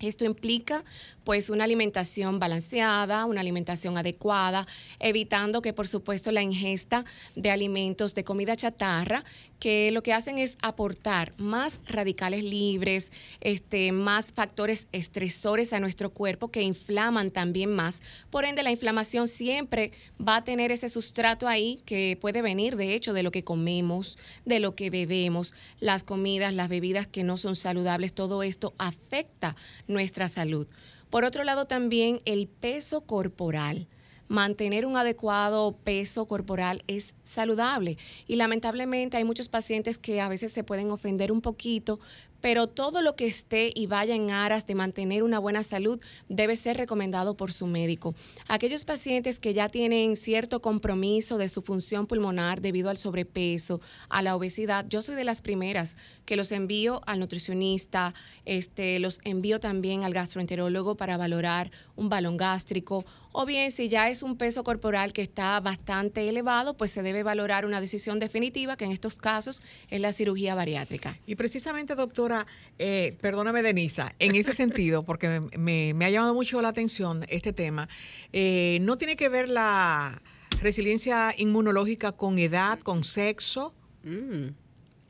Esto 0.00 0.24
implica 0.24 0.84
pues 1.24 1.50
una 1.50 1.64
alimentación 1.64 2.38
balanceada, 2.38 3.26
una 3.26 3.40
alimentación 3.42 3.98
adecuada, 3.98 4.66
evitando 4.98 5.60
que 5.62 5.72
por 5.72 5.86
supuesto 5.86 6.32
la 6.32 6.42
ingesta 6.42 7.04
de 7.36 7.50
alimentos 7.50 8.14
de 8.14 8.24
comida 8.24 8.56
chatarra 8.56 9.24
que 9.60 9.92
lo 9.92 10.02
que 10.02 10.14
hacen 10.14 10.38
es 10.38 10.56
aportar 10.62 11.34
más 11.36 11.80
radicales 11.86 12.42
libres, 12.42 13.12
este, 13.40 13.92
más 13.92 14.32
factores 14.32 14.88
estresores 14.90 15.72
a 15.72 15.80
nuestro 15.80 16.10
cuerpo 16.10 16.50
que 16.50 16.62
inflaman 16.62 17.30
también 17.30 17.70
más. 17.70 18.00
Por 18.30 18.46
ende, 18.46 18.62
la 18.62 18.70
inflamación 18.70 19.28
siempre 19.28 19.92
va 20.18 20.36
a 20.36 20.44
tener 20.44 20.72
ese 20.72 20.88
sustrato 20.88 21.46
ahí 21.46 21.82
que 21.84 22.16
puede 22.20 22.40
venir, 22.40 22.76
de 22.76 22.94
hecho, 22.94 23.12
de 23.12 23.22
lo 23.22 23.30
que 23.30 23.44
comemos, 23.44 24.18
de 24.46 24.60
lo 24.60 24.74
que 24.74 24.88
bebemos, 24.88 25.54
las 25.78 26.02
comidas, 26.02 26.54
las 26.54 26.70
bebidas 26.70 27.06
que 27.06 27.22
no 27.22 27.36
son 27.36 27.54
saludables, 27.54 28.14
todo 28.14 28.42
esto 28.42 28.72
afecta 28.78 29.56
nuestra 29.90 30.28
salud. 30.28 30.66
Por 31.10 31.24
otro 31.24 31.44
lado, 31.44 31.66
también 31.66 32.20
el 32.24 32.48
peso 32.48 33.02
corporal 33.02 33.88
mantener 34.30 34.86
un 34.86 34.96
adecuado 34.96 35.76
peso 35.82 36.26
corporal 36.26 36.84
es 36.86 37.16
saludable. 37.24 37.98
Y 38.28 38.36
lamentablemente 38.36 39.16
hay 39.16 39.24
muchos 39.24 39.48
pacientes 39.48 39.98
que 39.98 40.20
a 40.20 40.28
veces 40.28 40.52
se 40.52 40.62
pueden 40.62 40.92
ofender 40.92 41.32
un 41.32 41.40
poquito 41.40 41.98
pero 42.40 42.66
todo 42.66 43.02
lo 43.02 43.16
que 43.16 43.26
esté 43.26 43.72
y 43.74 43.86
vaya 43.86 44.14
en 44.14 44.30
aras 44.30 44.66
de 44.66 44.74
mantener 44.74 45.22
una 45.22 45.38
buena 45.38 45.62
salud 45.62 46.00
debe 46.28 46.56
ser 46.56 46.76
recomendado 46.76 47.36
por 47.36 47.52
su 47.52 47.66
médico. 47.66 48.14
Aquellos 48.48 48.84
pacientes 48.84 49.38
que 49.38 49.54
ya 49.54 49.68
tienen 49.68 50.16
cierto 50.16 50.60
compromiso 50.60 51.38
de 51.38 51.48
su 51.48 51.62
función 51.62 52.06
pulmonar 52.06 52.60
debido 52.60 52.90
al 52.90 52.96
sobrepeso, 52.96 53.80
a 54.08 54.22
la 54.22 54.36
obesidad, 54.36 54.86
yo 54.88 55.02
soy 55.02 55.14
de 55.14 55.24
las 55.24 55.40
primeras 55.40 55.96
que 56.24 56.36
los 56.36 56.52
envío 56.52 57.00
al 57.06 57.20
nutricionista, 57.20 58.14
este, 58.44 58.98
los 58.98 59.20
envío 59.24 59.60
también 59.60 60.04
al 60.04 60.14
gastroenterólogo 60.14 60.96
para 60.96 61.16
valorar 61.16 61.70
un 61.96 62.08
balón 62.08 62.36
gástrico 62.36 63.04
o 63.32 63.46
bien 63.46 63.70
si 63.70 63.88
ya 63.88 64.08
es 64.08 64.22
un 64.22 64.36
peso 64.36 64.64
corporal 64.64 65.12
que 65.12 65.22
está 65.22 65.60
bastante 65.60 66.28
elevado, 66.28 66.76
pues 66.76 66.90
se 66.90 67.02
debe 67.02 67.22
valorar 67.22 67.64
una 67.64 67.80
decisión 67.80 68.18
definitiva, 68.18 68.76
que 68.76 68.84
en 68.84 68.90
estos 68.90 69.16
casos 69.16 69.62
es 69.88 70.00
la 70.00 70.12
cirugía 70.12 70.54
bariátrica. 70.54 71.16
Y 71.26 71.36
precisamente, 71.36 71.94
doctora, 71.94 72.29
eh, 72.78 73.16
perdóname, 73.20 73.62
Denisa, 73.62 74.14
en 74.18 74.34
ese 74.34 74.52
sentido, 74.54 75.02
porque 75.02 75.40
me, 75.58 75.94
ha 76.04 76.10
llamado 76.10 76.34
mucho 76.34 76.60
la 76.62 76.68
atención 76.68 77.24
este 77.28 77.52
tema, 77.52 77.88
eh, 78.32 78.78
¿no 78.82 78.96
tiene 78.96 79.16
que 79.16 79.28
ver 79.28 79.48
la 79.48 80.22
resiliencia 80.62 81.34
inmunológica 81.36 82.12
con 82.12 82.38
edad, 82.38 82.78
con 82.80 83.04
sexo? 83.04 83.74
Mm. 84.02 84.48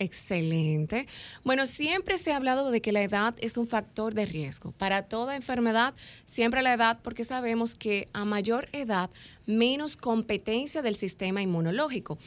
Excelente. 0.01 1.07
Bueno, 1.45 1.67
siempre 1.67 2.17
se 2.17 2.33
ha 2.33 2.37
hablado 2.37 2.71
de 2.71 2.81
que 2.81 2.91
la 2.91 3.03
edad 3.03 3.35
es 3.39 3.59
un 3.59 3.69
factor 3.69 4.15
de 4.15 4.25
riesgo. 4.25 4.73
Para 4.73 5.03
toda 5.03 5.37
enfermedad, 5.37 5.93
siempre 6.25 6.63
la 6.63 6.73
edad, 6.73 7.01
porque 7.03 7.23
sabemos 7.23 7.75
que 7.75 8.09
a 8.15 8.25
mayor 8.25 8.71
edad, 8.73 9.11
menos 9.45 9.99
competencia 9.99 10.81
del 10.81 10.95
sistema 10.95 11.43
inmunológico. 11.43 12.19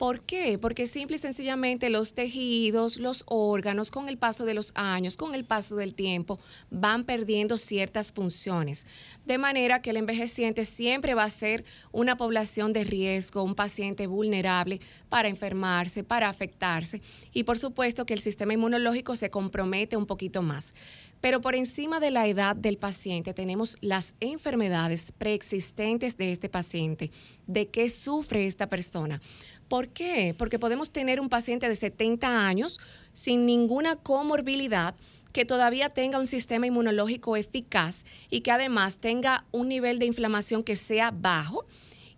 ¿Por 0.00 0.22
qué? 0.22 0.56
Porque 0.56 0.86
simple 0.86 1.16
y 1.16 1.18
sencillamente 1.18 1.90
los 1.90 2.14
tejidos, 2.14 2.96
los 2.96 3.22
órganos, 3.26 3.90
con 3.90 4.08
el 4.08 4.16
paso 4.16 4.46
de 4.46 4.54
los 4.54 4.72
años, 4.74 5.18
con 5.18 5.34
el 5.34 5.44
paso 5.44 5.76
del 5.76 5.92
tiempo, 5.92 6.38
van 6.70 7.04
perdiendo 7.04 7.58
ciertas 7.58 8.10
funciones. 8.10 8.86
De 9.26 9.36
manera 9.36 9.82
que 9.82 9.90
el 9.90 9.98
envejeciente 9.98 10.64
siempre 10.64 11.12
va 11.12 11.24
a 11.24 11.28
ser 11.28 11.66
una 11.92 12.16
población 12.16 12.72
de 12.72 12.84
riesgo, 12.84 13.42
un 13.42 13.54
paciente 13.54 14.06
vulnerable 14.06 14.80
para 15.10 15.28
enfermarse, 15.28 16.02
para 16.02 16.30
afectarse. 16.30 17.02
Y 17.34 17.44
por 17.44 17.58
supuesto 17.58 18.06
que 18.06 18.14
el 18.14 18.20
sistema 18.20 18.54
inmunológico 18.54 19.16
se 19.16 19.28
compromete 19.28 19.98
un 19.98 20.06
poquito 20.06 20.40
más. 20.40 20.72
Pero 21.20 21.42
por 21.42 21.54
encima 21.54 22.00
de 22.00 22.10
la 22.10 22.26
edad 22.26 22.56
del 22.56 22.78
paciente 22.78 23.34
tenemos 23.34 23.76
las 23.82 24.14
enfermedades 24.20 25.12
preexistentes 25.18 26.16
de 26.16 26.32
este 26.32 26.48
paciente, 26.48 27.10
de 27.46 27.68
qué 27.68 27.90
sufre 27.90 28.46
esta 28.46 28.70
persona. 28.70 29.20
¿Por 29.70 29.86
qué? 29.86 30.34
Porque 30.36 30.58
podemos 30.58 30.90
tener 30.90 31.20
un 31.20 31.28
paciente 31.28 31.68
de 31.68 31.76
70 31.76 32.44
años 32.44 32.80
sin 33.12 33.46
ninguna 33.46 33.94
comorbilidad 33.94 34.96
que 35.32 35.44
todavía 35.44 35.90
tenga 35.90 36.18
un 36.18 36.26
sistema 36.26 36.66
inmunológico 36.66 37.36
eficaz 37.36 38.04
y 38.30 38.40
que 38.40 38.50
además 38.50 38.96
tenga 38.96 39.44
un 39.52 39.68
nivel 39.68 40.00
de 40.00 40.06
inflamación 40.06 40.64
que 40.64 40.74
sea 40.74 41.12
bajo 41.12 41.66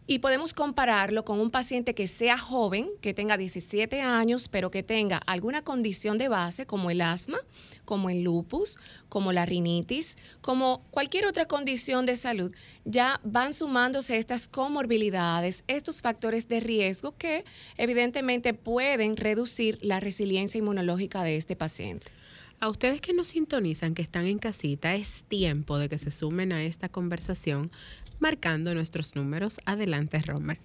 y 0.07 0.19
podemos 0.19 0.53
compararlo 0.53 1.25
con 1.25 1.39
un 1.41 1.51
paciente 1.51 1.95
que 1.95 2.07
sea 2.07 2.37
joven, 2.37 2.91
que 3.01 3.15
tenga 3.15 3.37
17 3.37 4.01
años, 4.01 4.49
pero 4.49 4.71
que 4.71 4.83
tenga 4.83 5.19
alguna 5.27 5.63
condición 5.63 6.19
de 6.19 6.29
base 6.29 6.67
como 6.67 6.91
el 6.91 7.01
asma, 7.01 7.39
como 7.85 8.11
el 8.11 8.23
lupus, 8.23 8.79
como 9.09 9.33
la 9.33 9.47
rinitis, 9.47 10.17
como 10.41 10.83
cualquier 10.91 11.27
otra 11.27 11.47
condición 11.47 12.05
de 12.05 12.17
salud. 12.17 12.53
Ya 12.85 13.21
van 13.23 13.53
sumándose 13.53 14.17
estas 14.17 14.49
comorbilidades, 14.49 15.65
estos 15.69 16.03
factores 16.03 16.49
de 16.49 16.61
riesgo 16.61 17.17
que 17.17 17.45
evidentemente 17.77 18.55
pueden 18.55 19.17
reducir 19.17 19.79
la 19.83 20.01
resiliencia 20.01 20.59
inmunológica 20.59 21.23
de 21.23 21.37
este 21.37 21.55
paciente. 21.57 22.22
A 22.63 22.69
ustedes 22.69 23.01
que 23.01 23.13
nos 23.13 23.27
sintonizan, 23.27 23.93
que 23.93 24.03
están 24.03 24.27
en 24.27 24.39
casita, 24.39 24.95
es 24.95 25.25
tiempo 25.25 25.79
de 25.79 25.89
que 25.89 25.99
se 25.99 26.13
sumen 26.13 26.53
a 26.53 26.63
esta 26.63 26.89
conversación 26.89 27.73
marcando 28.21 28.73
nuestros 28.73 29.17
números. 29.17 29.59
Adelante, 29.65 30.23
Romer. 30.23 30.61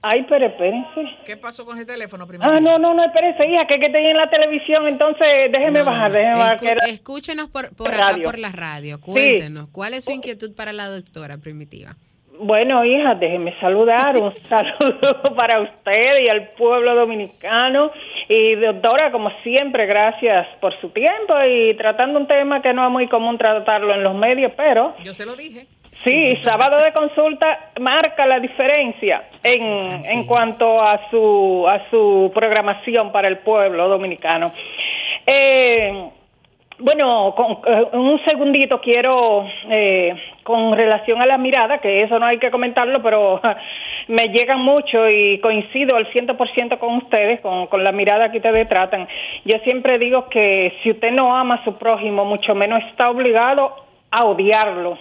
Ay, 0.02 0.24
pero 0.28 0.46
espérense. 0.46 1.16
¿Qué 1.26 1.36
pasó 1.36 1.64
con 1.64 1.76
ese 1.76 1.86
teléfono 1.86 2.26
primero? 2.26 2.50
Ah, 2.50 2.60
no, 2.60 2.78
no, 2.78 2.94
no, 2.94 3.04
espérense, 3.04 3.46
hija, 3.48 3.66
que, 3.66 3.80
que 3.80 3.86
estoy 3.86 4.06
en 4.06 4.16
la 4.16 4.30
televisión, 4.30 4.86
entonces 4.86 5.50
déjeme 5.50 5.82
bajar, 5.82 6.12
déjeme 6.12 6.38
bajar. 6.38 6.78
Escúchenos 6.88 7.48
por, 7.48 7.74
por 7.74 7.92
acá 7.92 8.16
por 8.22 8.38
la 8.38 8.52
radio, 8.52 9.00
cuéntenos, 9.00 9.68
¿cuál 9.72 9.94
es 9.94 10.04
su 10.04 10.12
inquietud 10.12 10.54
para 10.54 10.72
la 10.72 10.86
doctora 10.86 11.38
Primitiva? 11.38 11.96
Bueno, 12.40 12.84
hija, 12.84 13.16
déjeme 13.16 13.58
saludar, 13.58 14.16
un 14.16 14.32
saludo 14.48 15.34
para 15.34 15.60
usted 15.62 16.24
y 16.24 16.28
al 16.28 16.50
pueblo 16.50 16.94
dominicano. 16.94 17.90
Y 18.28 18.56
doctora, 18.56 19.10
como 19.10 19.30
siempre, 19.42 19.86
gracias 19.86 20.46
por 20.60 20.78
su 20.80 20.90
tiempo 20.90 21.34
y 21.46 21.74
tratando 21.74 22.18
un 22.18 22.26
tema 22.26 22.60
que 22.60 22.74
no 22.74 22.84
es 22.84 22.90
muy 22.90 23.08
común 23.08 23.38
tratarlo 23.38 23.94
en 23.94 24.02
los 24.02 24.14
medios, 24.14 24.52
pero... 24.56 24.94
Yo 25.02 25.14
se 25.14 25.24
lo 25.24 25.34
dije. 25.34 25.66
Sí, 26.04 26.36
sábado 26.44 26.76
de 26.82 26.92
consulta 26.92 27.70
marca 27.80 28.24
la 28.26 28.38
diferencia 28.38 29.24
en, 29.42 30.04
en 30.04 30.24
cuanto 30.26 30.80
a 30.80 31.10
su, 31.10 31.66
a 31.68 31.90
su 31.90 32.30
programación 32.32 33.10
para 33.10 33.26
el 33.26 33.38
pueblo 33.38 33.88
dominicano. 33.88 34.52
Eh, 35.26 36.10
bueno, 36.80 37.34
con, 37.36 37.58
eh, 37.66 37.86
un 37.92 38.20
segundito 38.24 38.80
quiero, 38.80 39.44
eh, 39.70 40.14
con 40.44 40.72
relación 40.76 41.20
a 41.20 41.26
la 41.26 41.36
mirada, 41.36 41.78
que 41.78 42.02
eso 42.02 42.18
no 42.18 42.26
hay 42.26 42.38
que 42.38 42.50
comentarlo, 42.50 43.02
pero 43.02 43.40
me 44.08 44.28
llegan 44.28 44.60
mucho 44.60 45.08
y 45.08 45.38
coincido 45.40 45.96
al 45.96 46.10
100% 46.12 46.78
con 46.78 46.96
ustedes, 46.96 47.40
con, 47.40 47.66
con 47.66 47.82
la 47.82 47.92
mirada 47.92 48.30
que 48.30 48.38
ustedes 48.38 48.68
tratan. 48.68 49.08
Yo 49.44 49.58
siempre 49.64 49.98
digo 49.98 50.28
que 50.28 50.74
si 50.82 50.90
usted 50.90 51.10
no 51.12 51.34
ama 51.34 51.56
a 51.56 51.64
su 51.64 51.76
prójimo, 51.76 52.24
mucho 52.24 52.54
menos 52.54 52.82
está 52.90 53.10
obligado 53.10 53.74
a 54.10 54.24
odiarlo 54.24 54.98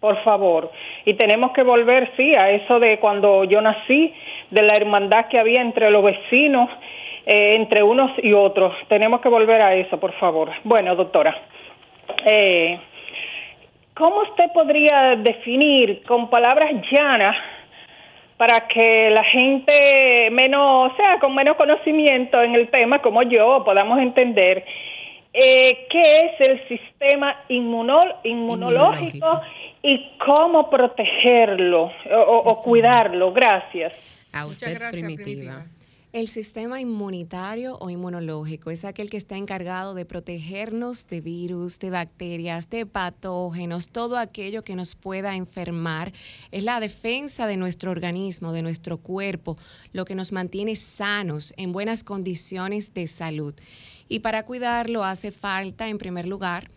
por 0.00 0.22
favor. 0.22 0.70
Y 1.04 1.14
tenemos 1.14 1.52
que 1.52 1.62
volver, 1.62 2.12
sí, 2.16 2.34
a 2.34 2.50
eso 2.50 2.78
de 2.78 2.98
cuando 2.98 3.44
yo 3.44 3.60
nací, 3.60 4.14
de 4.50 4.62
la 4.62 4.76
hermandad 4.76 5.26
que 5.26 5.38
había 5.38 5.60
entre 5.60 5.90
los 5.90 6.04
vecinos, 6.04 6.70
eh, 7.30 7.56
entre 7.56 7.82
unos 7.82 8.10
y 8.22 8.32
otros. 8.32 8.74
Tenemos 8.88 9.20
que 9.20 9.28
volver 9.28 9.60
a 9.60 9.74
eso, 9.74 10.00
por 10.00 10.14
favor. 10.14 10.50
Bueno, 10.64 10.94
doctora, 10.94 11.38
eh, 12.24 12.80
¿cómo 13.92 14.22
usted 14.22 14.50
podría 14.54 15.14
definir 15.14 16.02
con 16.04 16.30
palabras 16.30 16.72
llanas 16.90 17.36
para 18.38 18.66
que 18.66 19.10
la 19.10 19.24
gente 19.24 20.30
menos, 20.30 20.90
o 20.90 20.96
sea, 20.96 21.18
con 21.18 21.34
menos 21.34 21.56
conocimiento 21.56 22.40
en 22.40 22.54
el 22.54 22.70
tema, 22.70 23.02
como 23.02 23.22
yo, 23.22 23.62
podamos 23.62 23.98
entender 23.98 24.64
eh, 25.34 25.86
qué 25.90 26.24
es 26.24 26.40
el 26.40 26.66
sistema 26.66 27.44
inmunológico 27.50 29.42
y 29.82 30.12
cómo 30.24 30.70
protegerlo 30.70 31.92
o, 32.10 32.62
cuidarlo. 32.62 33.34
Gracias. 33.34 33.98
A 34.32 34.46
usted, 34.46 34.78
Primitiva. 34.92 35.66
El 36.18 36.26
sistema 36.26 36.80
inmunitario 36.80 37.78
o 37.78 37.90
inmunológico 37.90 38.72
es 38.72 38.84
aquel 38.84 39.08
que 39.08 39.16
está 39.16 39.36
encargado 39.36 39.94
de 39.94 40.04
protegernos 40.04 41.06
de 41.06 41.20
virus, 41.20 41.78
de 41.78 41.90
bacterias, 41.90 42.68
de 42.70 42.86
patógenos, 42.86 43.88
todo 43.88 44.18
aquello 44.18 44.64
que 44.64 44.74
nos 44.74 44.96
pueda 44.96 45.36
enfermar. 45.36 46.12
Es 46.50 46.64
la 46.64 46.80
defensa 46.80 47.46
de 47.46 47.56
nuestro 47.56 47.92
organismo, 47.92 48.52
de 48.52 48.62
nuestro 48.62 48.98
cuerpo, 48.98 49.58
lo 49.92 50.04
que 50.04 50.16
nos 50.16 50.32
mantiene 50.32 50.74
sanos, 50.74 51.54
en 51.56 51.70
buenas 51.70 52.02
condiciones 52.02 52.92
de 52.94 53.06
salud. 53.06 53.54
Y 54.08 54.18
para 54.18 54.44
cuidarlo 54.44 55.04
hace 55.04 55.30
falta, 55.30 55.88
en 55.88 55.98
primer 55.98 56.26
lugar, 56.26 56.68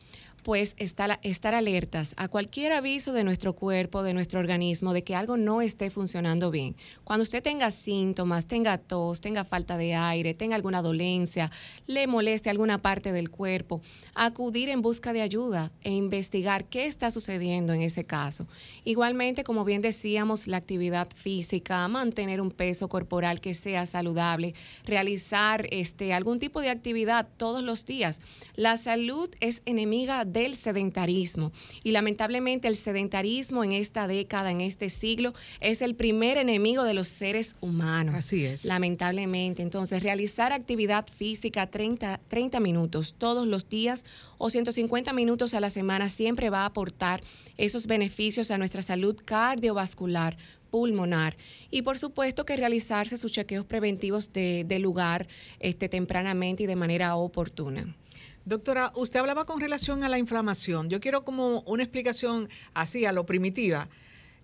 pues 0.43 0.75
estar, 0.77 1.19
estar 1.23 1.53
alertas 1.53 2.13
a 2.17 2.27
cualquier 2.27 2.73
aviso 2.73 3.13
de 3.13 3.23
nuestro 3.23 3.53
cuerpo, 3.53 4.03
de 4.03 4.13
nuestro 4.13 4.39
organismo, 4.39 4.93
de 4.93 5.03
que 5.03 5.15
algo 5.15 5.37
no 5.37 5.61
esté 5.61 5.89
funcionando 5.89 6.51
bien. 6.51 6.75
Cuando 7.03 7.23
usted 7.23 7.43
tenga 7.43 7.71
síntomas, 7.71 8.47
tenga 8.47 8.77
tos, 8.77 9.21
tenga 9.21 9.43
falta 9.43 9.77
de 9.77 9.95
aire, 9.95 10.33
tenga 10.33 10.55
alguna 10.55 10.81
dolencia, 10.81 11.51
le 11.87 12.07
moleste 12.07 12.49
alguna 12.49 12.81
parte 12.81 13.11
del 13.11 13.29
cuerpo, 13.29 13.81
acudir 14.15 14.69
en 14.69 14.81
busca 14.81 15.13
de 15.13 15.21
ayuda 15.21 15.71
e 15.81 15.91
investigar 15.91 16.65
qué 16.65 16.85
está 16.85 17.11
sucediendo 17.11 17.73
en 17.73 17.81
ese 17.81 18.03
caso. 18.03 18.47
Igualmente, 18.83 19.43
como 19.43 19.65
bien 19.65 19.81
decíamos, 19.81 20.47
la 20.47 20.57
actividad 20.57 21.09
física, 21.13 21.87
mantener 21.87 22.41
un 22.41 22.51
peso 22.51 22.87
corporal 22.87 23.41
que 23.41 23.53
sea 23.53 23.85
saludable, 23.85 24.53
realizar 24.85 25.67
este, 25.71 26.13
algún 26.13 26.39
tipo 26.39 26.61
de 26.61 26.69
actividad 26.69 27.27
todos 27.37 27.63
los 27.63 27.85
días. 27.85 28.21
La 28.55 28.77
salud 28.77 29.29
es 29.39 29.61
enemiga 29.65 30.25
del 30.31 30.55
sedentarismo. 30.55 31.51
Y 31.83 31.91
lamentablemente 31.91 32.67
el 32.67 32.75
sedentarismo 32.75 33.63
en 33.63 33.71
esta 33.71 34.07
década, 34.07 34.51
en 34.51 34.61
este 34.61 34.89
siglo, 34.89 35.33
es 35.59 35.81
el 35.81 35.95
primer 35.95 36.37
enemigo 36.37 36.83
de 36.83 36.93
los 36.93 37.07
seres 37.07 37.55
humanos. 37.61 38.15
Así 38.15 38.45
es. 38.45 38.65
Lamentablemente. 38.65 39.61
Entonces, 39.61 40.03
realizar 40.03 40.53
actividad 40.53 41.07
física 41.07 41.67
30, 41.67 42.19
30 42.27 42.59
minutos 42.59 43.15
todos 43.17 43.47
los 43.47 43.69
días 43.69 44.05
o 44.37 44.49
150 44.49 45.13
minutos 45.13 45.53
a 45.53 45.59
la 45.59 45.69
semana 45.69 46.09
siempre 46.09 46.49
va 46.49 46.61
a 46.61 46.65
aportar 46.65 47.21
esos 47.57 47.87
beneficios 47.87 48.51
a 48.51 48.57
nuestra 48.57 48.81
salud 48.81 49.15
cardiovascular 49.23 50.37
pulmonar 50.71 51.37
y 51.69 51.83
por 51.83 51.99
supuesto 51.99 52.45
que 52.45 52.55
realizarse 52.55 53.17
sus 53.17 53.33
chequeos 53.33 53.65
preventivos 53.65 54.33
de, 54.33 54.63
de 54.65 54.79
lugar 54.79 55.27
este, 55.59 55.89
tempranamente 55.89 56.63
y 56.63 56.65
de 56.65 56.75
manera 56.75 57.15
oportuna. 57.15 57.95
Doctora, 58.45 58.91
usted 58.95 59.19
hablaba 59.19 59.45
con 59.45 59.59
relación 59.59 60.03
a 60.03 60.09
la 60.09 60.17
inflamación. 60.17 60.89
Yo 60.89 60.99
quiero 60.99 61.23
como 61.23 61.61
una 61.61 61.83
explicación 61.83 62.49
así, 62.73 63.05
a 63.05 63.11
lo 63.11 63.25
primitiva. 63.25 63.87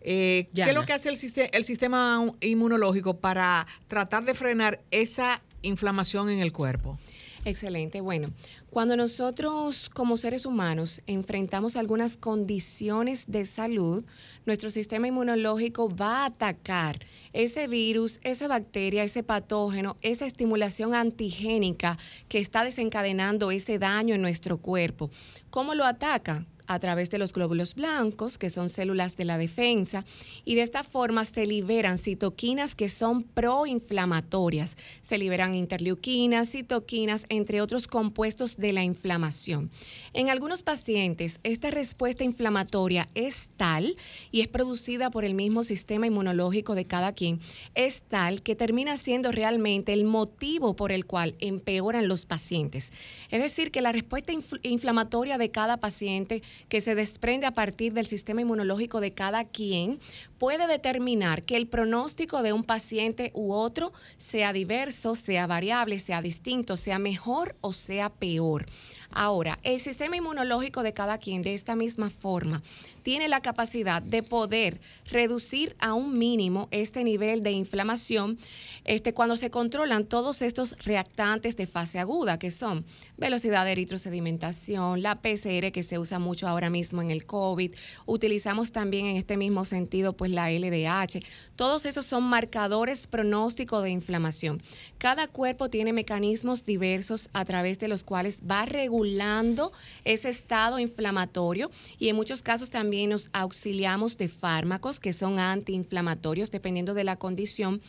Eh, 0.01 0.47
¿Qué 0.53 0.61
es 0.61 0.73
lo 0.73 0.85
que 0.85 0.93
hace 0.93 1.09
el, 1.09 1.17
el 1.51 1.63
sistema 1.63 2.31
inmunológico 2.39 3.17
para 3.17 3.65
tratar 3.87 4.23
de 4.23 4.35
frenar 4.35 4.79
esa 4.91 5.41
inflamación 5.63 6.29
en 6.29 6.39
el 6.39 6.53
cuerpo? 6.53 6.99
Excelente. 7.47 8.01
Bueno, 8.01 8.33
cuando 8.69 8.97
nosotros 8.97 9.87
como 9.87 10.17
seres 10.17 10.45
humanos 10.45 11.01
enfrentamos 11.07 11.77
algunas 11.77 12.17
condiciones 12.17 13.23
de 13.31 13.45
salud, 13.45 14.03
nuestro 14.45 14.69
sistema 14.69 15.07
inmunológico 15.07 15.87
va 15.87 16.23
a 16.23 16.25
atacar 16.25 16.99
ese 17.31 17.67
virus, 17.67 18.19
esa 18.23 18.49
bacteria, 18.49 19.05
ese 19.05 19.23
patógeno, 19.23 19.95
esa 20.01 20.25
estimulación 20.25 20.93
antigénica 20.93 21.97
que 22.27 22.39
está 22.39 22.65
desencadenando 22.65 23.49
ese 23.49 23.79
daño 23.79 24.13
en 24.13 24.21
nuestro 24.21 24.57
cuerpo. 24.57 25.09
¿Cómo 25.49 25.73
lo 25.73 25.85
ataca? 25.85 26.45
A 26.67 26.79
través 26.79 27.09
de 27.09 27.17
los 27.17 27.33
glóbulos 27.33 27.75
blancos, 27.75 28.37
que 28.37 28.49
son 28.49 28.69
células 28.69 29.17
de 29.17 29.25
la 29.25 29.37
defensa, 29.37 30.05
y 30.45 30.55
de 30.55 30.61
esta 30.61 30.83
forma 30.83 31.23
se 31.23 31.45
liberan 31.45 31.97
citoquinas 31.97 32.75
que 32.75 32.89
son 32.89 33.23
proinflamatorias. 33.23 34.75
Se 35.01 35.17
liberan 35.17 35.55
interleuquinas, 35.55 36.49
citoquinas, 36.49 37.25
entre 37.29 37.61
otros 37.61 37.87
compuestos 37.87 38.57
de 38.57 38.73
la 38.73 38.83
inflamación. 38.83 39.71
En 40.13 40.29
algunos 40.29 40.63
pacientes, 40.63 41.39
esta 41.43 41.71
respuesta 41.71 42.23
inflamatoria 42.23 43.09
es 43.15 43.49
tal 43.57 43.95
y 44.31 44.41
es 44.41 44.47
producida 44.47 45.09
por 45.09 45.25
el 45.25 45.33
mismo 45.33 45.63
sistema 45.63 46.07
inmunológico 46.07 46.75
de 46.75 46.85
cada 46.85 47.13
quien, 47.13 47.39
es 47.75 48.01
tal 48.01 48.41
que 48.41 48.55
termina 48.55 48.97
siendo 48.97 49.31
realmente 49.31 49.93
el 49.93 50.03
motivo 50.03 50.75
por 50.75 50.91
el 50.91 51.05
cual 51.05 51.35
empeoran 51.39 52.07
los 52.07 52.25
pacientes. 52.25 52.91
Es 53.29 53.41
decir, 53.41 53.71
que 53.71 53.81
la 53.81 53.91
respuesta 53.91 54.33
inflamatoria 54.63 55.37
de 55.37 55.51
cada 55.51 55.77
paciente 55.77 56.41
que 56.69 56.81
se 56.81 56.95
desprende 56.95 57.45
a 57.45 57.51
partir 57.51 57.93
del 57.93 58.05
sistema 58.05 58.41
inmunológico 58.41 58.99
de 58.99 59.13
cada 59.13 59.45
quien 59.45 59.99
puede 60.37 60.67
determinar 60.67 61.43
que 61.43 61.57
el 61.57 61.67
pronóstico 61.67 62.41
de 62.41 62.53
un 62.53 62.63
paciente 62.63 63.31
u 63.33 63.53
otro 63.53 63.93
sea 64.17 64.53
diverso, 64.53 65.15
sea 65.15 65.47
variable, 65.47 65.99
sea 65.99 66.21
distinto, 66.21 66.75
sea 66.77 66.99
mejor 66.99 67.55
o 67.61 67.73
sea 67.73 68.09
peor. 68.09 68.65
Ahora, 69.11 69.59
el 69.63 69.79
sistema 69.79 70.17
inmunológico 70.17 70.83
de 70.83 70.93
cada 70.93 71.17
quien 71.17 71.41
de 71.41 71.53
esta 71.53 71.75
misma 71.75 72.09
forma 72.09 72.61
tiene 73.03 73.29
la 73.29 73.41
capacidad 73.41 74.01
de 74.01 74.21
poder 74.21 74.81
reducir 75.05 75.75
a 75.79 75.93
un 75.93 76.17
mínimo 76.17 76.67
este 76.71 77.03
nivel 77.03 77.41
de 77.41 77.51
inflamación 77.51 78.37
este, 78.83 79.13
cuando 79.13 79.37
se 79.37 79.49
controlan 79.49 80.05
todos 80.05 80.41
estos 80.41 80.77
reactantes 80.85 81.55
de 81.55 81.67
fase 81.67 81.99
aguda, 81.99 82.37
que 82.37 82.51
son 82.51 82.85
velocidad 83.17 83.63
de 83.65 83.71
eritrosedimentación, 83.71 85.01
la 85.01 85.15
PCR 85.15 85.71
que 85.71 85.83
se 85.83 85.99
usa 85.99 86.19
mucho 86.19 86.47
ahora 86.47 86.69
mismo 86.69 87.01
en 87.01 87.09
el 87.09 87.25
COVID, 87.25 87.73
utilizamos 88.05 88.71
también 88.71 89.05
en 89.05 89.15
este 89.15 89.37
mismo 89.37 89.63
sentido 89.65 90.13
pues 90.13 90.31
la 90.31 90.51
LDH, 90.51 91.23
todos 91.55 91.85
esos 91.85 92.05
son 92.05 92.23
marcadores 92.23 93.07
pronósticos 93.07 93.83
de 93.83 93.89
inflamación. 93.89 94.61
Cada 94.97 95.27
cuerpo 95.27 95.69
tiene 95.69 95.93
mecanismos 95.93 96.65
diversos 96.65 97.29
a 97.33 97.45
través 97.45 97.79
de 97.79 97.87
los 97.87 98.03
cuales 98.03 98.39
va 98.49 98.65
regulando 98.97 99.71
ese 100.05 100.29
estado 100.29 100.79
inflamatorio 100.79 101.69
y 101.99 102.09
en 102.09 102.15
muchos 102.15 102.41
casos 102.41 102.69
también 102.69 103.11
nos 103.11 103.29
auxiliamos 103.33 104.17
de 104.17 104.27
fármacos 104.27 104.99
que 104.99 105.13
son 105.13 105.39
antiinflamatorios 105.39 106.49
dependiendo 106.49 106.93
de 106.93 107.03
la 107.03 107.17
condición, 107.17 107.81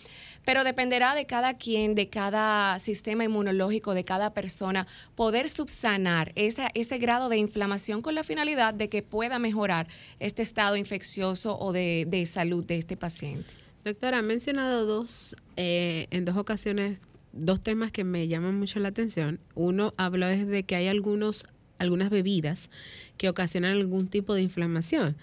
pero 0.44 0.64
dependerá 0.64 1.14
de 1.14 1.26
cada 1.26 1.54
quien, 1.54 1.94
de 1.94 2.08
cada 2.08 2.78
sistema 2.78 3.24
inmunológico, 3.24 3.94
de 3.94 4.04
cada 4.04 4.34
persona, 4.34 4.86
poder 5.14 5.48
subsanar 5.48 6.32
esa, 6.34 6.70
ese 6.74 6.98
grado 6.98 7.28
de 7.28 7.38
inflamación 7.38 8.02
con 8.02 8.14
la 8.14 8.22
finalidad 8.22 8.74
de 8.74 8.88
que 8.88 9.02
pueda 9.02 9.38
mejorar 9.38 9.88
este 10.20 10.42
estado 10.42 10.76
infeccioso 10.76 11.58
o 11.58 11.72
de, 11.72 12.28
salud 12.30 12.66
de 12.66 12.76
este 12.76 12.96
paciente. 12.96 13.48
Doctora, 13.84 14.18
ha 14.18 14.22
mencionado 14.22 14.84
dos, 14.84 15.36
eh, 15.56 16.06
en 16.10 16.24
dos 16.24 16.36
ocasiones 16.36 16.98
dos 17.38 17.62
temas 17.62 17.92
que 17.92 18.04
me 18.04 18.28
llaman 18.28 18.58
mucho 18.58 18.80
la 18.80 18.88
atención. 18.88 19.40
Uno 19.54 19.94
habló 19.96 20.26
de 20.26 20.62
que 20.64 20.76
hay 20.76 20.88
algunos 20.88 21.46
algunas 21.78 22.10
bebidas 22.10 22.70
que 23.16 23.28
ocasionan 23.28 23.72
algún 23.72 24.08
tipo 24.08 24.34
de 24.34 24.42
inflamación. 24.42 25.16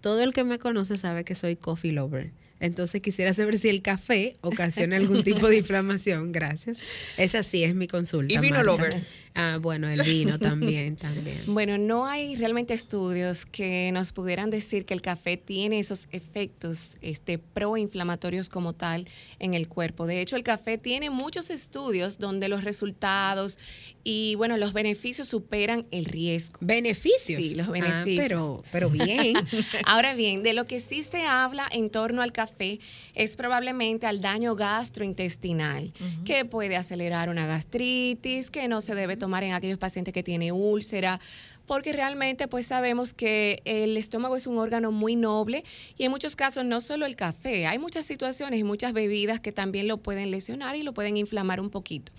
Todo 0.00 0.22
el 0.22 0.32
que 0.32 0.44
me 0.44 0.58
conoce 0.58 0.96
sabe 0.96 1.24
que 1.24 1.34
soy 1.34 1.56
coffee 1.56 1.92
lover. 1.92 2.32
Entonces 2.58 3.00
quisiera 3.00 3.32
saber 3.32 3.58
si 3.58 3.68
el 3.68 3.82
café 3.82 4.36
ocasiona 4.40 4.96
algún 4.96 5.24
tipo 5.24 5.48
de 5.48 5.56
inflamación. 5.58 6.30
Gracias. 6.30 6.80
Esa 7.16 7.42
sí 7.42 7.64
es 7.64 7.74
mi 7.74 7.88
consulta. 7.88 8.32
¿Y 8.32 8.38
vino 8.38 8.62
lover? 8.62 9.02
Ah, 9.34 9.58
bueno, 9.60 9.88
el 9.88 10.02
vino 10.02 10.38
también, 10.38 10.96
también. 10.96 11.38
Bueno, 11.46 11.78
no 11.78 12.06
hay 12.06 12.34
realmente 12.34 12.74
estudios 12.74 13.46
que 13.46 13.90
nos 13.92 14.12
pudieran 14.12 14.50
decir 14.50 14.84
que 14.84 14.94
el 14.94 15.00
café 15.00 15.36
tiene 15.36 15.78
esos 15.78 16.08
efectos 16.10 16.96
este, 17.00 17.38
proinflamatorios 17.38 18.48
como 18.48 18.74
tal 18.74 19.08
en 19.38 19.54
el 19.54 19.68
cuerpo. 19.68 20.06
De 20.06 20.20
hecho, 20.20 20.36
el 20.36 20.42
café 20.42 20.78
tiene 20.78 21.10
muchos 21.10 21.50
estudios 21.50 22.18
donde 22.18 22.48
los 22.48 22.64
resultados 22.64 23.58
y, 24.04 24.34
bueno, 24.34 24.56
los 24.56 24.72
beneficios 24.72 25.28
superan 25.28 25.86
el 25.90 26.04
riesgo. 26.04 26.58
¿Beneficios? 26.60 27.40
Sí, 27.40 27.54
los 27.54 27.68
ah, 27.68 27.72
beneficios. 27.72 28.18
pero, 28.18 28.64
pero 28.70 28.90
bien. 28.90 29.36
Ahora 29.86 30.14
bien, 30.14 30.42
de 30.42 30.52
lo 30.52 30.64
que 30.64 30.80
sí 30.80 31.02
se 31.02 31.24
habla 31.24 31.68
en 31.70 31.90
torno 31.90 32.22
al 32.22 32.32
café 32.32 32.80
es 33.14 33.36
probablemente 33.36 34.06
al 34.06 34.20
daño 34.20 34.54
gastrointestinal, 34.54 35.92
que 36.24 36.44
puede 36.44 36.76
acelerar 36.76 37.28
una 37.28 37.46
gastritis, 37.46 38.50
que 38.50 38.68
no 38.68 38.80
se 38.80 38.94
debe 38.94 39.16
tomar 39.22 39.44
en 39.44 39.52
aquellos 39.52 39.78
pacientes 39.78 40.12
que 40.12 40.24
tienen 40.24 40.50
úlcera, 40.50 41.20
porque 41.64 41.92
realmente 41.92 42.48
pues 42.48 42.66
sabemos 42.66 43.14
que 43.14 43.62
el 43.64 43.96
estómago 43.96 44.34
es 44.34 44.48
un 44.48 44.58
órgano 44.58 44.90
muy 44.90 45.14
noble 45.14 45.62
y 45.96 46.02
en 46.02 46.10
muchos 46.10 46.34
casos 46.34 46.64
no 46.64 46.80
solo 46.80 47.06
el 47.06 47.14
café, 47.14 47.68
hay 47.68 47.78
muchas 47.78 48.04
situaciones 48.04 48.58
y 48.58 48.64
muchas 48.64 48.92
bebidas 48.92 49.38
que 49.38 49.52
también 49.52 49.86
lo 49.86 49.98
pueden 49.98 50.32
lesionar 50.32 50.74
y 50.74 50.82
lo 50.82 50.92
pueden 50.92 51.16
inflamar 51.16 51.60
un 51.60 51.70
poquito. 51.70 52.10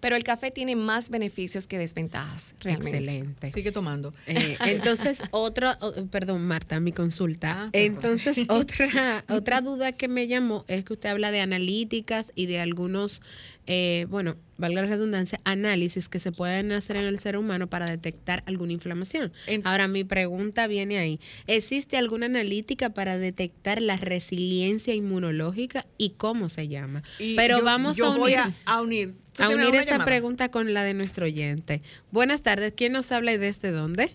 Pero 0.00 0.16
el 0.16 0.24
café 0.24 0.50
tiene 0.50 0.76
más 0.76 1.08
beneficios 1.10 1.66
que 1.66 1.78
desventajas, 1.78 2.54
realmente. 2.60 2.98
Excelente. 2.98 3.52
Sigue 3.52 3.72
tomando. 3.72 4.12
Eh, 4.26 4.56
entonces, 4.66 5.20
otra, 5.30 5.78
o- 5.80 5.92
perdón, 6.06 6.46
Marta, 6.46 6.80
mi 6.80 6.92
consulta. 6.92 7.64
Ah, 7.64 7.70
entonces, 7.72 8.38
otra, 8.48 9.24
otra 9.28 9.60
duda 9.60 9.92
que 9.92 10.08
me 10.08 10.26
llamó 10.26 10.64
es 10.68 10.84
que 10.84 10.92
usted 10.92 11.08
habla 11.10 11.30
de 11.30 11.40
analíticas 11.40 12.32
y 12.34 12.46
de 12.46 12.60
algunos, 12.60 13.22
eh, 13.66 14.06
bueno, 14.10 14.36
valga 14.56 14.82
la 14.82 14.88
redundancia, 14.88 15.40
análisis 15.44 16.08
que 16.08 16.20
se 16.20 16.30
pueden 16.30 16.70
hacer 16.72 16.96
en 16.96 17.04
el 17.04 17.18
ser 17.18 17.36
humano 17.36 17.66
para 17.66 17.86
detectar 17.86 18.42
alguna 18.46 18.72
inflamación. 18.72 19.32
En- 19.46 19.66
Ahora, 19.66 19.88
mi 19.88 20.04
pregunta 20.04 20.66
viene 20.66 20.98
ahí. 20.98 21.18
¿Existe 21.46 21.96
alguna 21.96 22.26
analítica 22.26 22.90
para 22.90 23.18
detectar 23.18 23.82
la 23.82 23.96
resiliencia 23.96 24.94
inmunológica 24.94 25.86
y 25.98 26.10
cómo 26.10 26.48
se 26.48 26.68
llama? 26.68 27.02
Y 27.18 27.34
Pero 27.36 27.58
yo- 27.58 27.64
vamos 27.64 27.96
yo 27.96 28.12
a 28.12 28.16
voy 28.16 28.34
unir, 28.34 28.54
a, 28.66 28.74
a 28.74 28.82
unir. 28.82 29.14
¿Tú 29.36 29.42
a 29.42 29.48
unir 29.48 29.72
llamada? 29.72 30.04
pregunta 30.04 30.50
con 30.50 30.72
la 30.74 30.84
de 30.84 30.94
nuestro 30.94 31.26
oyente. 31.26 31.82
Buenas 32.10 32.42
tardes. 32.42 32.72
¿Quién 32.76 32.92
nos 32.92 33.10
habla 33.12 33.32
y 33.32 33.36
desde 33.36 33.70
dónde? 33.72 34.10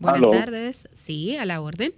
Buenas 0.00 0.22
Aló. 0.22 0.30
tardes. 0.30 0.88
Sí, 0.92 1.36
a 1.36 1.44
la 1.44 1.60
orden. 1.60 1.92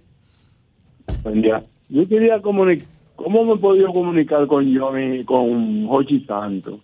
Buen 1.23 1.41
día. 1.41 1.63
Yo 1.89 2.07
quería 2.07 2.41
comunicar, 2.41 2.87
¿cómo 3.15 3.43
me 3.43 3.53
he 3.53 3.57
podido 3.57 3.91
comunicar 3.91 4.47
con 4.47 4.77
Johnny, 4.77 5.23
con 5.25 5.87
Jochi 5.87 6.21
Santos? 6.25 6.79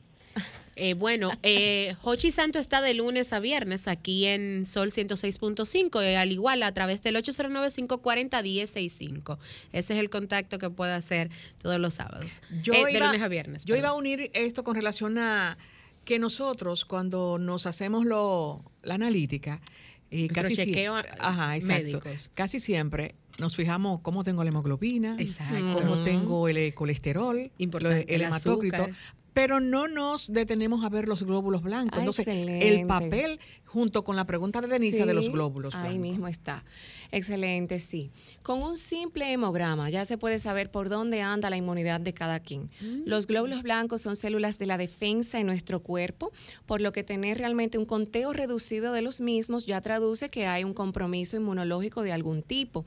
Eh, 0.79 0.93
bueno, 0.93 1.31
eh, 1.41 1.95
Hochi 2.03 2.29
Santo 2.29 2.59
está 2.59 2.83
de 2.83 2.93
lunes 2.93 3.33
a 3.33 3.39
viernes 3.39 3.87
aquí 3.87 4.25
en 4.25 4.63
Sol 4.67 4.91
106.5, 4.91 6.03
eh, 6.03 6.17
al 6.17 6.31
igual 6.31 6.61
a 6.61 6.71
través 6.71 7.01
del 7.01 7.15
809-540-1065. 7.15 9.37
Ese 9.71 9.93
es 9.93 9.99
el 9.99 10.09
contacto 10.09 10.59
que 10.59 10.69
puede 10.69 10.93
hacer 10.93 11.29
todos 11.57 11.79
los 11.79 11.95
sábados. 11.95 12.41
Yo 12.63 12.73
Eh, 12.73 12.93
de 12.93 12.99
lunes 12.99 13.21
a 13.21 13.27
viernes. 13.27 13.65
Yo 13.65 13.75
iba 13.75 13.89
a 13.89 13.93
unir 13.93 14.29
esto 14.33 14.63
con 14.63 14.75
relación 14.75 15.17
a 15.17 15.57
que 16.05 16.19
nosotros 16.19 16.85
cuando 16.85 17.37
nos 17.39 17.65
hacemos 17.65 18.05
lo, 18.05 18.63
la 18.83 18.95
analítica, 18.95 19.61
eh, 20.11 20.27
casi 20.29 20.49
Microchequeo 20.51 20.95
sie- 20.95 21.05
a- 21.19 21.29
ajá, 21.29 21.55
exacto, 21.57 21.83
médicos. 21.83 22.31
casi 22.33 22.59
siempre 22.59 23.15
nos 23.39 23.55
fijamos 23.55 23.99
cómo 24.01 24.23
tengo 24.23 24.43
la 24.43 24.49
hemoglobina, 24.49 25.15
Exacto. 25.19 25.73
cómo 25.75 26.03
tengo 26.03 26.47
el 26.47 26.57
eh, 26.57 26.73
colesterol, 26.73 27.51
Importante, 27.57 28.05
el, 28.13 28.21
el 28.21 28.27
hematócrito, 28.27 28.77
azúcar. 28.83 28.95
Pero 29.37 29.59
no 29.59 29.87
nos 29.87 30.33
detenemos 30.33 30.83
a 30.83 30.89
ver 30.89 31.07
los 31.07 31.21
glóbulos 31.21 31.61
blancos. 31.61 31.93
Ah, 31.93 31.99
Entonces, 31.99 32.27
excelente. 32.27 32.67
el 32.67 32.87
papel 32.87 33.39
junto 33.65 34.03
con 34.03 34.15
la 34.15 34.25
pregunta 34.25 34.61
de 34.61 34.67
Denisa 34.67 35.05
de 35.05 35.13
los 35.13 35.25
Sí, 35.25 35.31
glóbulos 35.31 35.75
Ahí 35.75 35.81
blancos. 35.81 36.01
mismo 36.01 36.27
está. 36.27 36.63
Excelente, 37.11 37.77
sí. 37.77 38.09
Con 38.41 38.63
un 38.63 38.77
simple 38.77 39.31
hemograma 39.31 39.91
ya 39.91 40.05
se 40.05 40.17
puede 40.17 40.39
saber 40.39 40.71
por 40.71 40.89
dónde 40.89 41.21
anda 41.21 41.51
la 41.51 41.57
inmunidad 41.57 41.99
de 42.01 42.13
cada 42.15 42.39
quien. 42.39 42.71
Los 43.05 43.27
glóbulos 43.27 43.61
blancos 43.61 44.01
son 44.01 44.15
células 44.15 44.57
de 44.57 44.65
la 44.65 44.79
defensa 44.79 45.39
en 45.39 45.45
nuestro 45.45 45.81
cuerpo, 45.81 46.31
por 46.65 46.81
lo 46.81 46.91
que 46.91 47.03
tener 47.03 47.37
realmente 47.37 47.77
un 47.77 47.85
conteo 47.85 48.33
reducido 48.33 48.91
de 48.91 49.03
los 49.03 49.21
mismos 49.21 49.67
ya 49.67 49.81
traduce 49.81 50.29
que 50.29 50.47
hay 50.47 50.63
un 50.63 50.73
compromiso 50.73 51.37
inmunológico 51.37 52.01
de 52.01 52.11
algún 52.11 52.41
tipo. 52.41 52.85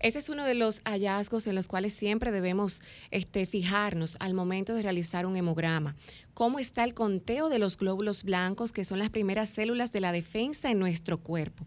Ese 0.00 0.18
es 0.18 0.28
uno 0.28 0.44
de 0.44 0.54
los 0.54 0.80
hallazgos 0.84 1.46
en 1.46 1.54
los 1.54 1.66
cuales 1.68 1.92
siempre 1.92 2.30
debemos 2.30 2.82
este, 3.10 3.46
fijarnos 3.46 4.16
al 4.20 4.34
momento 4.34 4.74
de 4.74 4.82
realizar 4.82 5.26
un 5.26 5.36
hemograma. 5.36 5.96
¿Cómo 6.34 6.60
está 6.60 6.84
el 6.84 6.94
conteo 6.94 7.48
de 7.48 7.58
los 7.58 7.76
glóbulos 7.76 8.22
blancos, 8.22 8.72
que 8.72 8.84
son 8.84 9.00
las 9.00 9.10
primeras 9.10 9.48
células 9.48 9.90
de 9.90 10.00
la 10.00 10.12
defensa 10.12 10.70
en 10.70 10.78
nuestro 10.78 11.18
cuerpo? 11.18 11.64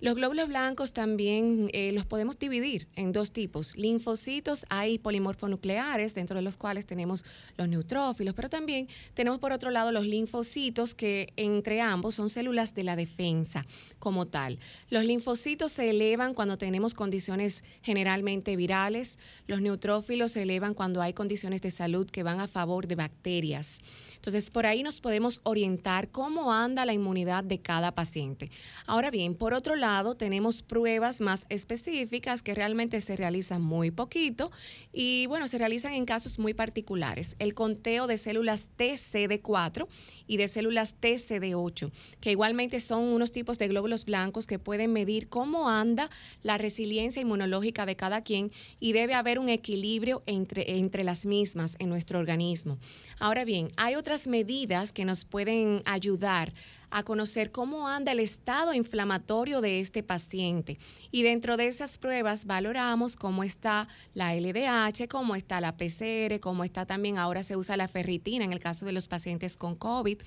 Los 0.00 0.14
glóbulos 0.14 0.46
blancos 0.46 0.92
también 0.92 1.70
eh, 1.72 1.90
los 1.92 2.06
podemos 2.06 2.38
dividir 2.38 2.86
en 2.94 3.10
dos 3.12 3.32
tipos. 3.32 3.76
Linfocitos, 3.76 4.64
hay 4.68 4.98
polimorfonucleares, 4.98 6.14
dentro 6.14 6.36
de 6.36 6.42
los 6.42 6.56
cuales 6.56 6.86
tenemos 6.86 7.24
los 7.56 7.68
neutrófilos, 7.68 8.34
pero 8.34 8.48
también 8.48 8.88
tenemos 9.14 9.40
por 9.40 9.52
otro 9.52 9.70
lado 9.70 9.90
los 9.90 10.06
linfocitos, 10.06 10.94
que 10.94 11.32
entre 11.36 11.80
ambos 11.80 12.14
son 12.14 12.30
células 12.30 12.74
de 12.74 12.84
la 12.84 12.94
defensa 12.94 13.66
como 13.98 14.26
tal. 14.26 14.60
Los 14.88 15.04
linfocitos 15.04 15.72
se 15.72 15.90
elevan 15.90 16.32
cuando 16.32 16.58
tenemos 16.58 16.94
condiciones 16.94 17.64
generalmente 17.82 18.54
virales, 18.54 19.18
los 19.48 19.60
neutrófilos 19.60 20.32
se 20.32 20.42
elevan 20.42 20.74
cuando 20.74 21.02
hay 21.02 21.12
condiciones 21.12 21.60
de 21.60 21.72
salud 21.72 22.08
que 22.08 22.22
van 22.22 22.38
a 22.38 22.46
favor 22.46 22.86
de 22.86 22.94
bacterias. 22.94 23.80
Entonces, 24.18 24.50
por 24.50 24.66
ahí 24.66 24.82
nos 24.82 25.00
podemos 25.00 25.40
orientar 25.44 26.10
cómo 26.10 26.52
anda 26.52 26.84
la 26.84 26.92
inmunidad 26.92 27.44
de 27.44 27.60
cada 27.60 27.94
paciente. 27.94 28.50
Ahora 28.86 29.10
bien, 29.10 29.34
por 29.34 29.54
otro 29.54 29.76
lado, 29.76 30.16
tenemos 30.16 30.62
pruebas 30.62 31.20
más 31.20 31.46
específicas 31.48 32.42
que 32.42 32.54
realmente 32.54 33.00
se 33.00 33.16
realizan 33.16 33.62
muy 33.62 33.90
poquito 33.90 34.50
y, 34.92 35.26
bueno, 35.26 35.46
se 35.46 35.58
realizan 35.58 35.94
en 35.94 36.04
casos 36.04 36.38
muy 36.38 36.52
particulares. 36.52 37.36
El 37.38 37.54
conteo 37.54 38.06
de 38.06 38.16
células 38.16 38.70
TCD4 38.76 39.86
y 40.26 40.36
de 40.36 40.48
células 40.48 40.96
TCD8, 41.00 41.92
que 42.20 42.32
igualmente 42.32 42.80
son 42.80 43.04
unos 43.04 43.30
tipos 43.30 43.58
de 43.58 43.68
glóbulos 43.68 44.04
blancos 44.04 44.46
que 44.46 44.58
pueden 44.58 44.92
medir 44.92 45.28
cómo 45.28 45.68
anda 45.68 46.10
la 46.42 46.58
resiliencia 46.58 47.22
inmunológica 47.22 47.86
de 47.86 47.96
cada 47.96 48.22
quien 48.22 48.50
y 48.80 48.92
debe 48.92 49.14
haber 49.14 49.38
un 49.38 49.48
equilibrio 49.48 50.22
entre, 50.26 50.78
entre 50.78 51.04
las 51.04 51.24
mismas 51.24 51.76
en 51.78 51.88
nuestro 51.88 52.18
organismo. 52.18 52.78
Ahora 53.20 53.44
bien, 53.44 53.68
hay 53.76 53.94
otras 53.94 54.07
medidas 54.26 54.92
que 54.92 55.04
nos 55.04 55.24
pueden 55.24 55.82
ayudar 55.84 56.52
a 56.90 57.02
conocer 57.02 57.50
cómo 57.50 57.88
anda 57.88 58.12
el 58.12 58.20
estado 58.20 58.72
inflamatorio 58.72 59.60
de 59.60 59.80
este 59.80 60.02
paciente. 60.02 60.78
Y 61.10 61.22
dentro 61.22 61.56
de 61.56 61.66
esas 61.66 61.98
pruebas 61.98 62.46
valoramos 62.46 63.16
cómo 63.16 63.44
está 63.44 63.88
la 64.14 64.34
LDH, 64.34 65.08
cómo 65.08 65.36
está 65.36 65.60
la 65.60 65.76
PCR, 65.76 66.40
cómo 66.40 66.64
está 66.64 66.86
también, 66.86 67.18
ahora 67.18 67.42
se 67.42 67.56
usa 67.56 67.76
la 67.76 67.88
ferritina 67.88 68.44
en 68.44 68.52
el 68.52 68.60
caso 68.60 68.86
de 68.86 68.92
los 68.92 69.08
pacientes 69.08 69.56
con 69.56 69.74
COVID, 69.74 70.18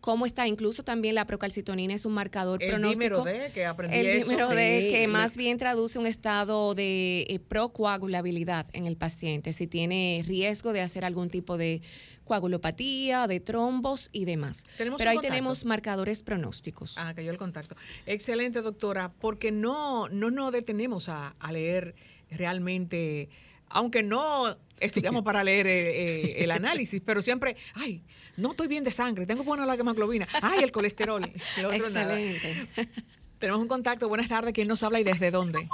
cómo 0.00 0.26
está 0.26 0.48
incluso 0.48 0.82
también 0.82 1.14
la 1.14 1.24
procalcitonina, 1.24 1.94
es 1.94 2.04
un 2.04 2.14
marcador 2.14 2.62
El 2.62 2.70
pronóstico. 2.70 3.22
D, 3.22 3.50
que 3.54 3.66
aprendí 3.66 3.96
El 3.96 4.24
sí. 4.24 4.34
D, 4.34 4.88
que 4.90 5.06
más 5.08 5.36
bien 5.36 5.56
traduce 5.58 5.98
un 5.98 6.06
estado 6.06 6.74
de 6.74 7.26
eh, 7.28 7.38
procoagulabilidad 7.38 8.66
en 8.72 8.86
el 8.86 8.96
paciente, 8.96 9.52
si 9.52 9.66
tiene 9.66 10.22
riesgo 10.26 10.72
de 10.72 10.80
hacer 10.80 11.04
algún 11.04 11.30
tipo 11.30 11.56
de 11.56 11.80
coagulopatía, 12.28 13.26
de 13.26 13.40
trombos 13.40 14.08
y 14.12 14.24
demás. 14.24 14.64
Tenemos 14.76 14.98
Pero 14.98 15.10
ahí 15.10 15.16
contacto. 15.16 15.34
tenemos 15.34 15.64
marcadores 15.64 16.22
pronósticos. 16.22 16.96
Ah, 16.98 17.12
cayó 17.14 17.30
el 17.32 17.38
contacto. 17.38 17.74
Excelente, 18.06 18.62
doctora, 18.62 19.10
porque 19.20 19.50
no, 19.50 20.08
no 20.10 20.30
nos 20.30 20.52
detenemos 20.52 21.08
a, 21.08 21.34
a 21.40 21.50
leer 21.52 21.94
realmente, 22.30 23.28
aunque 23.68 24.02
no 24.02 24.44
estudiamos 24.80 25.22
para 25.24 25.42
leer 25.42 25.66
eh, 25.66 25.90
eh, 25.90 26.44
el 26.44 26.50
análisis, 26.50 27.02
pero 27.04 27.22
siempre, 27.22 27.56
ay, 27.74 28.02
no 28.36 28.52
estoy 28.52 28.68
bien 28.68 28.84
de 28.84 28.90
sangre, 28.90 29.26
tengo 29.26 29.42
buena 29.42 29.66
la 29.66 29.74
hemoglobina, 29.74 30.28
ay, 30.42 30.62
el 30.62 30.70
colesterol. 30.70 31.22
nada. 31.56 31.74
Excelente. 31.76 32.68
Tenemos 33.38 33.60
un 33.60 33.68
contacto, 33.68 34.08
buenas 34.08 34.28
tardes, 34.28 34.52
¿quién 34.52 34.68
nos 34.68 34.82
habla 34.82 35.00
y 35.00 35.04
desde 35.04 35.30
dónde? 35.30 35.68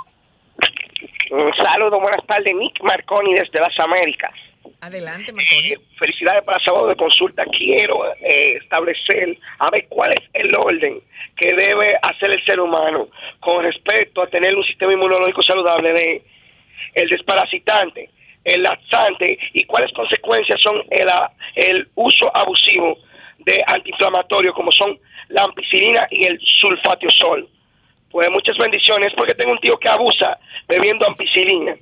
Un 1.30 1.52
saludo, 1.56 1.98
buenas 2.00 2.24
tardes, 2.26 2.54
Nick 2.54 2.82
Marconi 2.82 3.34
desde 3.34 3.58
las 3.58 3.78
Américas. 3.80 4.32
Adelante, 4.80 5.32
Marconi. 5.32 5.72
Eh, 5.72 5.78
felicidades 5.98 6.42
para 6.44 6.58
el 6.58 6.64
sábado 6.64 6.88
de 6.88 6.96
consulta. 6.96 7.44
Quiero 7.46 8.04
eh, 8.20 8.56
establecer 8.62 9.36
a 9.58 9.70
ver 9.70 9.86
cuál 9.88 10.12
es 10.12 10.24
el 10.34 10.54
orden 10.56 11.00
que 11.36 11.52
debe 11.54 11.96
hacer 12.02 12.30
el 12.30 12.44
ser 12.44 12.60
humano 12.60 13.08
con 13.40 13.64
respecto 13.64 14.22
a 14.22 14.26
tener 14.28 14.54
un 14.54 14.64
sistema 14.64 14.92
inmunológico 14.92 15.42
saludable 15.42 15.92
de 15.92 16.22
el 16.94 17.08
desparasitante, 17.08 18.10
el 18.44 18.62
laxante 18.62 19.38
y 19.52 19.64
cuáles 19.64 19.92
consecuencias 19.92 20.60
son 20.60 20.82
el, 20.90 21.08
el 21.56 21.88
uso 21.94 22.30
abusivo 22.36 22.98
de 23.38 23.58
antiinflamatorios 23.66 24.54
como 24.54 24.70
son 24.72 24.98
la 25.28 25.42
ampicilina 25.42 26.06
y 26.10 26.24
el 26.24 26.38
sulfatiosol. 26.60 27.48
Pues 28.10 28.30
muchas 28.30 28.56
bendiciones 28.58 29.12
porque 29.16 29.34
tengo 29.34 29.52
un 29.52 29.58
tío 29.58 29.76
que 29.78 29.88
abusa 29.88 30.38
bebiendo 30.68 31.06
ampicilina. 31.06 31.74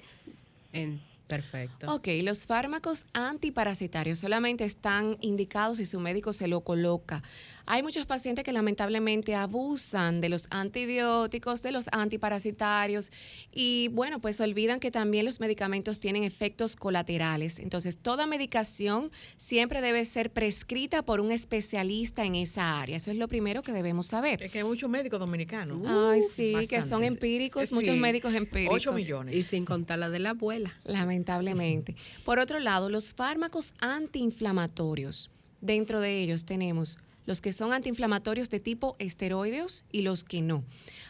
En- 0.72 1.00
perfecto. 1.32 1.90
Ok, 1.94 2.08
los 2.22 2.46
fármacos 2.46 3.06
antiparasitarios 3.14 4.18
solamente 4.18 4.64
están 4.64 5.16
indicados 5.22 5.78
si 5.78 5.86
su 5.86 5.98
médico 5.98 6.34
se 6.34 6.46
lo 6.46 6.60
coloca. 6.60 7.22
Hay 7.66 7.82
muchos 7.82 8.06
pacientes 8.06 8.44
que 8.44 8.52
lamentablemente 8.52 9.34
abusan 9.34 10.20
de 10.20 10.28
los 10.28 10.46
antibióticos, 10.50 11.62
de 11.62 11.72
los 11.72 11.86
antiparasitarios 11.92 13.10
y 13.52 13.88
bueno, 13.88 14.20
pues 14.20 14.40
olvidan 14.40 14.80
que 14.80 14.90
también 14.90 15.24
los 15.24 15.40
medicamentos 15.40 16.00
tienen 16.00 16.24
efectos 16.24 16.76
colaterales. 16.76 17.58
Entonces, 17.58 17.96
toda 17.96 18.26
medicación 18.26 19.10
siempre 19.36 19.80
debe 19.80 20.04
ser 20.04 20.30
prescrita 20.30 21.02
por 21.02 21.20
un 21.20 21.32
especialista 21.32 22.24
en 22.24 22.34
esa 22.34 22.80
área. 22.80 22.96
Eso 22.96 23.10
es 23.10 23.16
lo 23.16 23.28
primero 23.28 23.62
que 23.62 23.72
debemos 23.72 24.06
saber. 24.06 24.42
Es 24.42 24.52
que 24.52 24.58
hay 24.58 24.64
muchos 24.64 24.90
médicos 24.90 25.20
dominicanos. 25.20 25.82
Ay, 25.86 26.20
sí, 26.34 26.54
que 26.68 26.82
son 26.82 27.04
empíricos, 27.04 27.68
Sí, 27.68 27.74
muchos 27.74 27.96
médicos 27.96 28.34
empíricos. 28.34 28.76
8 28.76 28.92
millones. 28.92 29.34
Y 29.34 29.42
sin 29.42 29.64
contar 29.64 29.98
la 29.98 30.10
de 30.10 30.18
la 30.18 30.30
abuela. 30.30 30.74
Lamentablemente. 30.84 31.96
Por 32.24 32.38
otro 32.38 32.58
lado, 32.58 32.90
los 32.90 33.14
fármacos 33.14 33.74
antiinflamatorios. 33.80 35.30
Dentro 35.60 36.00
de 36.00 36.20
ellos 36.20 36.44
tenemos 36.44 36.98
los 37.26 37.40
que 37.40 37.52
son 37.52 37.72
antiinflamatorios 37.72 38.50
de 38.50 38.60
tipo 38.60 38.96
esteroideos 38.98 39.84
y 39.90 40.02
los 40.02 40.24
que 40.24 40.42
no. 40.42 40.64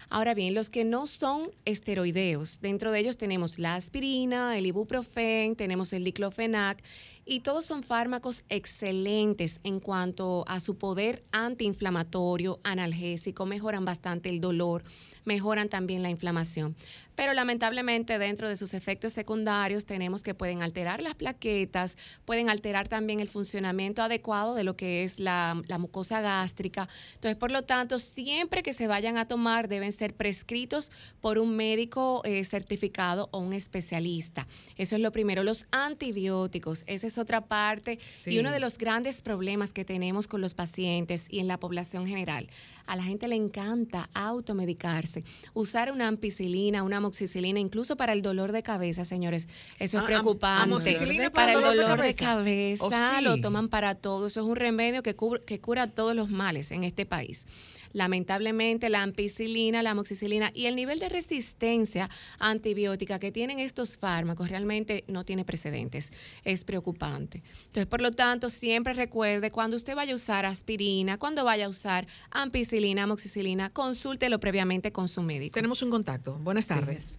Ahora 0.08 0.34
bien, 0.34 0.54
los 0.54 0.68
que 0.68 0.84
no 0.84 1.06
son 1.06 1.50
esteroideos, 1.64 2.60
dentro 2.60 2.92
de 2.92 2.98
ellos 3.00 3.16
tenemos 3.16 3.58
la 3.58 3.76
aspirina, 3.76 4.58
el 4.58 4.66
ibuprofen, 4.66 5.56
tenemos 5.56 5.92
el 5.94 6.04
diclofenac 6.04 6.82
y 7.24 7.40
todos 7.40 7.64
son 7.64 7.82
fármacos 7.82 8.44
excelentes 8.48 9.60
en 9.64 9.80
cuanto 9.80 10.44
a 10.48 10.60
su 10.60 10.76
poder 10.76 11.24
antiinflamatorio, 11.32 12.60
analgésico, 12.62 13.46
mejoran 13.46 13.84
bastante 13.84 14.28
el 14.28 14.40
dolor, 14.40 14.84
mejoran 15.24 15.68
también 15.68 16.02
la 16.02 16.10
inflamación. 16.10 16.76
Pero 17.14 17.34
lamentablemente 17.34 18.18
dentro 18.18 18.48
de 18.48 18.56
sus 18.56 18.72
efectos 18.72 19.12
secundarios 19.12 19.84
tenemos 19.84 20.22
que 20.22 20.34
pueden 20.34 20.62
alterar 20.62 21.02
las 21.02 21.14
plaquetas, 21.14 21.96
pueden 22.24 22.48
alterar 22.48 22.88
también 22.88 23.20
el 23.20 23.28
funcionamiento 23.28 24.02
adecuado 24.02 24.54
de 24.54 24.64
lo 24.64 24.76
que 24.76 25.02
es 25.02 25.18
la, 25.18 25.62
mucosa 25.78 26.20
gástrica. 26.20 26.88
Entonces, 27.14 27.36
por 27.36 27.50
lo 27.50 27.62
tanto, 27.62 27.98
siempre 27.98 28.62
que 28.62 28.72
se 28.72 28.86
vayan 28.86 29.18
a 29.18 29.26
tomar 29.26 29.68
deben 29.68 29.92
ser 29.92 30.14
prescritos 30.14 30.90
por 31.20 31.38
un 31.38 31.56
médico 31.56 32.22
eh, 32.24 32.44
certificado 32.44 33.28
o 33.32 33.38
un 33.40 33.52
especialista. 33.52 34.46
Eso 34.76 34.96
es 34.96 35.02
lo 35.02 35.12
primero. 35.12 35.42
Los 35.42 35.66
antibióticos, 35.70 36.84
esa 36.86 37.06
es 37.06 37.18
otra 37.18 37.42
parte 37.42 37.98
y 38.26 38.38
uno 38.38 38.52
de 38.52 38.60
los 38.60 38.78
grandes 38.78 39.22
problemas 39.22 39.72
que 39.72 39.84
tenemos 39.84 40.28
con 40.28 40.40
los 40.40 40.54
pacientes 40.54 41.26
y 41.28 41.40
en 41.40 41.48
la 41.48 41.58
población 41.58 42.06
general. 42.06 42.48
A 42.86 42.96
la 42.96 43.04
gente 43.04 43.28
le 43.28 43.36
encanta 43.36 44.08
automedicarse, 44.14 45.24
usar 45.54 45.92
una 45.92 46.08
ampicilina, 46.08 46.82
una 46.82 46.98
amoxicilina, 46.98 47.60
incluso 47.60 47.96
para 47.96 48.12
el 48.12 48.22
dolor 48.22 48.52
de 48.52 48.62
cabeza, 48.62 49.04
señores. 49.04 49.48
Eso 49.78 49.98
es 49.98 50.04
preocupante. 50.04 51.30
para, 51.30 51.52
el 51.52 51.62
dolor 51.62 52.00
de 52.00 52.14
cabeza, 52.14 53.18
oh, 53.18 53.20
lo 53.20 53.40
toman 53.40 53.68
para 53.68 53.94
todo. 53.94 54.26
Eso 54.26 54.40
es 54.40 54.46
un 54.46 54.56
remedio 54.56 55.02
que, 55.02 55.16
que 55.46 55.60
cura 55.60 55.88
todos 55.88 56.14
los 56.14 56.30
males 56.30 56.70
en 56.70 56.84
este 56.84 57.06
país 57.06 57.46
lamentablemente 57.92 58.88
la 58.88 59.02
ampicilina, 59.02 59.82
la 59.82 59.90
amoxicilina 59.90 60.50
y 60.54 60.66
el 60.66 60.76
nivel 60.76 60.98
de 60.98 61.08
resistencia 61.08 62.08
antibiótica 62.38 63.18
que 63.18 63.32
tienen 63.32 63.58
estos 63.58 63.96
fármacos 63.96 64.48
realmente 64.48 65.04
no 65.08 65.24
tiene 65.24 65.44
precedentes. 65.44 66.12
Es 66.44 66.64
preocupante. 66.64 67.42
Entonces, 67.66 67.86
por 67.86 68.00
lo 68.00 68.10
tanto, 68.10 68.50
siempre 68.50 68.92
recuerde 68.92 69.50
cuando 69.50 69.76
usted 69.76 69.94
vaya 69.94 70.12
a 70.12 70.16
usar 70.16 70.46
aspirina, 70.46 71.18
cuando 71.18 71.44
vaya 71.44 71.66
a 71.66 71.68
usar 71.68 72.06
ampicilina, 72.30 73.04
amoxicilina, 73.04 73.70
consúltelo 73.70 74.40
previamente 74.40 74.92
con 74.92 75.08
su 75.08 75.22
médico. 75.22 75.54
Tenemos 75.54 75.82
un 75.82 75.90
contacto. 75.90 76.38
Buenas 76.38 76.66
tardes. 76.66 77.18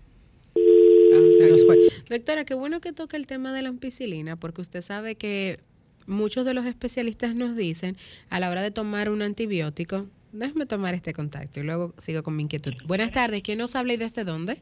Doctora, 2.09 2.45
qué 2.45 2.53
bueno 2.53 2.81
que 2.81 2.91
toque 2.91 3.17
el 3.17 3.27
tema 3.27 3.53
de 3.53 3.61
la 3.61 3.69
ampicilina, 3.69 4.35
porque 4.35 4.61
usted 4.61 4.81
sabe 4.81 5.15
que 5.15 5.59
muchos 6.07 6.45
de 6.45 6.53
los 6.53 6.65
especialistas 6.65 7.35
nos 7.35 7.55
dicen 7.55 7.97
a 8.29 8.39
la 8.39 8.49
hora 8.49 8.61
de 8.61 8.71
tomar 8.71 9.09
un 9.09 9.21
antibiótico, 9.21 10.07
déjame 10.33 10.65
tomar 10.65 10.93
este 10.93 11.13
contacto 11.13 11.59
y 11.59 11.63
luego 11.63 11.93
sigo 11.99 12.23
con 12.23 12.35
mi 12.35 12.43
inquietud. 12.43 12.73
Buenas 12.85 13.11
tardes, 13.11 13.41
¿quién 13.41 13.59
nos 13.59 13.75
habla 13.75 13.93
y 13.93 13.97
desde 13.97 14.23
dónde? 14.23 14.57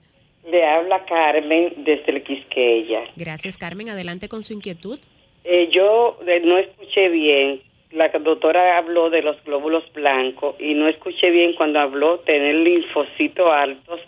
Le 0.50 0.66
habla 0.66 1.06
Carmen 1.06 1.74
desde 1.78 2.12
el 2.12 2.24
Quisqueya. 2.24 3.04
Gracias, 3.16 3.58
Carmen. 3.58 3.90
Adelante 3.90 4.28
con 4.28 4.44
su 4.44 4.54
inquietud. 4.54 5.00
Eh, 5.44 5.70
yo 5.72 6.20
eh, 6.28 6.42
no 6.44 6.58
escuché 6.58 7.10
bien. 7.10 7.62
La 7.92 8.10
doctora 8.10 8.78
habló 8.78 9.10
de 9.10 9.22
los 9.22 9.44
glóbulos 9.44 9.84
blancos 9.94 10.56
y 10.60 10.74
no 10.74 10.88
escuché 10.88 11.30
bien 11.30 11.54
cuando 11.54 11.80
habló 11.80 12.20
tener 12.20 12.56
linfocitos 12.56 13.52
altos 13.52 14.00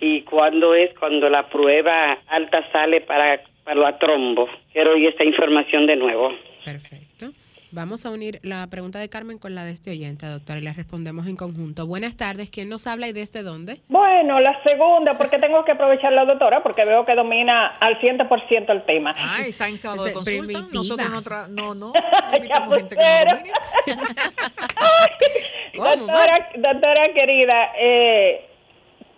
y 0.00 0.22
cuando 0.22 0.74
es 0.74 0.96
cuando 0.98 1.28
la 1.28 1.48
prueba 1.48 2.18
alta 2.28 2.70
sale 2.70 3.00
para, 3.00 3.42
para 3.64 3.80
la 3.80 3.98
trombo. 3.98 4.48
Quiero 4.72 4.92
oír 4.92 5.08
esta 5.08 5.24
información 5.24 5.86
de 5.86 5.96
nuevo. 5.96 6.32
Perfecto. 6.64 7.32
Vamos 7.74 8.04
a 8.04 8.10
unir 8.10 8.38
la 8.42 8.66
pregunta 8.66 8.98
de 8.98 9.08
Carmen 9.08 9.38
con 9.38 9.54
la 9.54 9.64
de 9.64 9.72
este 9.72 9.90
oyente, 9.90 10.26
doctora, 10.26 10.58
y 10.58 10.62
la 10.62 10.74
respondemos 10.74 11.26
en 11.26 11.36
conjunto. 11.36 11.86
Buenas 11.86 12.18
tardes, 12.18 12.50
¿quién 12.50 12.68
nos 12.68 12.86
habla 12.86 13.08
y 13.08 13.14
desde 13.14 13.42
dónde? 13.42 13.80
Bueno, 13.88 14.40
la 14.40 14.62
segunda, 14.62 15.16
porque 15.16 15.38
tengo 15.38 15.64
que 15.64 15.72
aprovechar 15.72 16.12
la 16.12 16.26
doctora, 16.26 16.62
porque 16.62 16.84
veo 16.84 17.06
que 17.06 17.14
domina 17.14 17.78
al 17.80 17.98
100% 17.98 18.70
el 18.70 18.82
tema. 18.82 19.14
Ay, 19.16 19.50
está 19.50 19.68
en 19.68 19.78
sábado 19.78 20.04
de 20.04 20.12
consulta. 20.12 20.66
Nosotros 20.70 21.48
no, 21.48 21.74
no, 21.74 21.74
no, 21.74 21.92
invitamos 22.34 22.76
gente 22.76 22.94
que 22.94 23.02
no 23.02 23.36
domine. 23.36 23.52
doctora, 25.74 26.48
doctora 26.54 27.14
querida, 27.14 27.72
eh, 27.78 28.50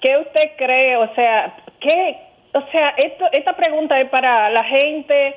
¿qué 0.00 0.16
usted 0.18 0.50
cree? 0.56 0.96
O 0.96 1.12
sea, 1.16 1.56
¿qué? 1.80 2.18
O 2.52 2.62
sea, 2.70 2.90
esto, 2.98 3.24
esta 3.32 3.56
pregunta 3.56 4.00
es 4.00 4.08
para 4.10 4.48
la 4.50 4.62
gente 4.62 5.34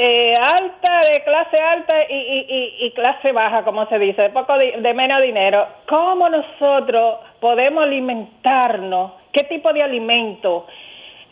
eh, 0.00 0.36
alta, 0.36 1.00
de 1.10 1.24
clase 1.24 1.58
alta 1.58 1.92
y, 2.08 2.92
clase 2.94 3.32
baja, 3.32 3.64
como 3.64 3.84
se 3.88 3.98
dice, 3.98 4.22
de 4.22 4.30
poco 4.30 4.56
de, 4.56 4.94
menos 4.94 5.20
dinero, 5.20 5.66
¿cómo 5.88 6.28
nosotros 6.28 7.16
podemos 7.40 7.82
alimentarnos? 7.82 9.10
¿Qué 9.32 9.42
tipo 9.42 9.72
de 9.72 9.82
alimento 9.82 10.68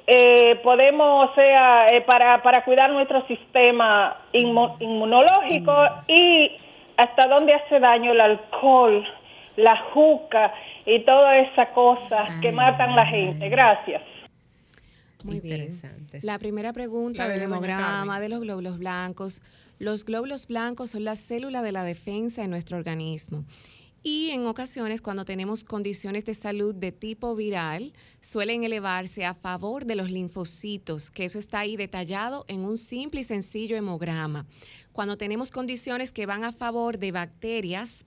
eh, 0.04 0.58
podemos, 0.64 1.30
o 1.30 1.34
sea, 1.36 1.94
eh, 1.94 2.00
para, 2.00 2.42
para 2.42 2.64
cuidar 2.64 2.90
nuestro 2.90 3.24
sistema 3.28 4.16
inmunológico 4.32 5.72
y 6.08 6.50
hasta 6.96 7.28
dónde 7.28 7.54
hace 7.54 7.78
daño 7.78 8.10
el 8.10 8.20
alcohol, 8.20 9.06
la 9.54 9.76
juca 9.92 10.52
y 10.84 10.98
todas 11.04 11.46
esas 11.46 11.68
cosas 11.68 12.40
que 12.42 12.50
matan 12.50 12.96
la 12.96 13.06
gente? 13.06 13.48
Gracias. 13.48 14.02
Muy 15.24 15.38
bien. 15.38 15.70
La 16.24 16.38
primera 16.38 16.72
pregunta 16.72 17.28
del 17.28 17.42
hemograma, 17.42 18.20
de 18.20 18.28
los 18.28 18.40
glóbulos 18.40 18.78
blancos. 18.78 19.42
Los 19.78 20.04
glóbulos 20.04 20.46
blancos 20.46 20.90
son 20.90 21.04
la 21.04 21.16
célula 21.16 21.62
de 21.62 21.72
la 21.72 21.84
defensa 21.84 22.42
de 22.42 22.48
nuestro 22.48 22.76
organismo. 22.76 23.44
Y 24.02 24.30
en 24.30 24.46
ocasiones, 24.46 25.02
cuando 25.02 25.24
tenemos 25.24 25.64
condiciones 25.64 26.24
de 26.24 26.34
salud 26.34 26.72
de 26.72 26.92
tipo 26.92 27.34
viral, 27.34 27.92
suelen 28.20 28.62
elevarse 28.62 29.24
a 29.24 29.34
favor 29.34 29.84
de 29.84 29.96
los 29.96 30.12
linfocitos, 30.12 31.10
que 31.10 31.24
eso 31.24 31.40
está 31.40 31.58
ahí 31.58 31.76
detallado 31.76 32.44
en 32.46 32.60
un 32.60 32.78
simple 32.78 33.22
y 33.22 33.24
sencillo 33.24 33.76
hemograma. 33.76 34.46
Cuando 34.92 35.16
tenemos 35.16 35.50
condiciones 35.50 36.12
que 36.12 36.24
van 36.24 36.44
a 36.44 36.52
favor 36.52 36.98
de 36.98 37.10
bacterias, 37.10 38.06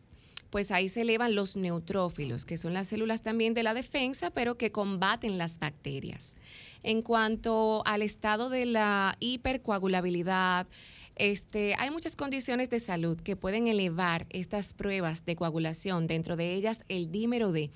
pues 0.49 0.71
ahí 0.71 0.89
se 0.89 1.01
elevan 1.01 1.35
los 1.35 1.57
neutrófilos, 1.57 2.45
que 2.45 2.57
son 2.57 2.73
las 2.73 2.87
células 2.87 3.21
también 3.21 3.53
de 3.53 3.63
la 3.63 3.73
defensa, 3.73 4.29
pero 4.29 4.57
que 4.57 4.71
combaten 4.71 5.37
las 5.37 5.59
bacterias. 5.59 6.37
En 6.83 7.01
cuanto 7.01 7.83
al 7.85 8.01
estado 8.01 8.49
de 8.49 8.65
la 8.65 9.15
hipercoagulabilidad, 9.19 10.67
este, 11.15 11.75
hay 11.77 11.91
muchas 11.91 12.15
condiciones 12.15 12.69
de 12.69 12.79
salud 12.79 13.19
que 13.19 13.35
pueden 13.35 13.67
elevar 13.67 14.25
estas 14.29 14.73
pruebas 14.73 15.25
de 15.25 15.35
coagulación, 15.35 16.07
dentro 16.07 16.37
de 16.37 16.53
ellas 16.53 16.85
el 16.87 17.11
dímero 17.11 17.51
D 17.51 17.71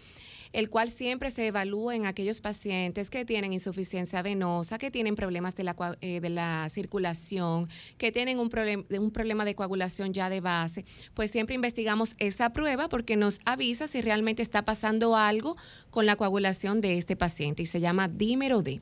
el 0.53 0.69
cual 0.69 0.89
siempre 0.89 1.29
se 1.31 1.47
evalúa 1.47 1.95
en 1.95 2.05
aquellos 2.05 2.39
pacientes 2.39 3.09
que 3.09 3.25
tienen 3.25 3.51
insuficiencia 3.51 4.21
venosa, 4.21 4.77
que 4.77 4.91
tienen 4.91 5.15
problemas 5.15 5.55
de 5.55 5.63
la, 5.63 5.97
eh, 6.01 6.21
de 6.21 6.29
la 6.29 6.69
circulación, 6.69 7.67
que 7.97 8.11
tienen 8.11 8.39
un, 8.39 8.49
un 8.89 9.11
problema 9.11 9.45
de 9.45 9.55
coagulación 9.55 10.13
ya 10.13 10.29
de 10.29 10.39
base, 10.39 10.85
pues 11.13 11.31
siempre 11.31 11.55
investigamos 11.55 12.15
esa 12.19 12.51
prueba 12.51 12.87
porque 12.87 13.17
nos 13.17 13.39
avisa 13.45 13.87
si 13.87 14.01
realmente 14.01 14.41
está 14.41 14.63
pasando 14.63 15.15
algo 15.15 15.57
con 15.89 16.05
la 16.05 16.15
coagulación 16.15 16.79
de 16.79 16.97
este 16.97 17.15
paciente 17.15 17.63
y 17.63 17.65
se 17.65 17.79
llama 17.79 18.07
dímero 18.07 18.61
D. 18.61 18.79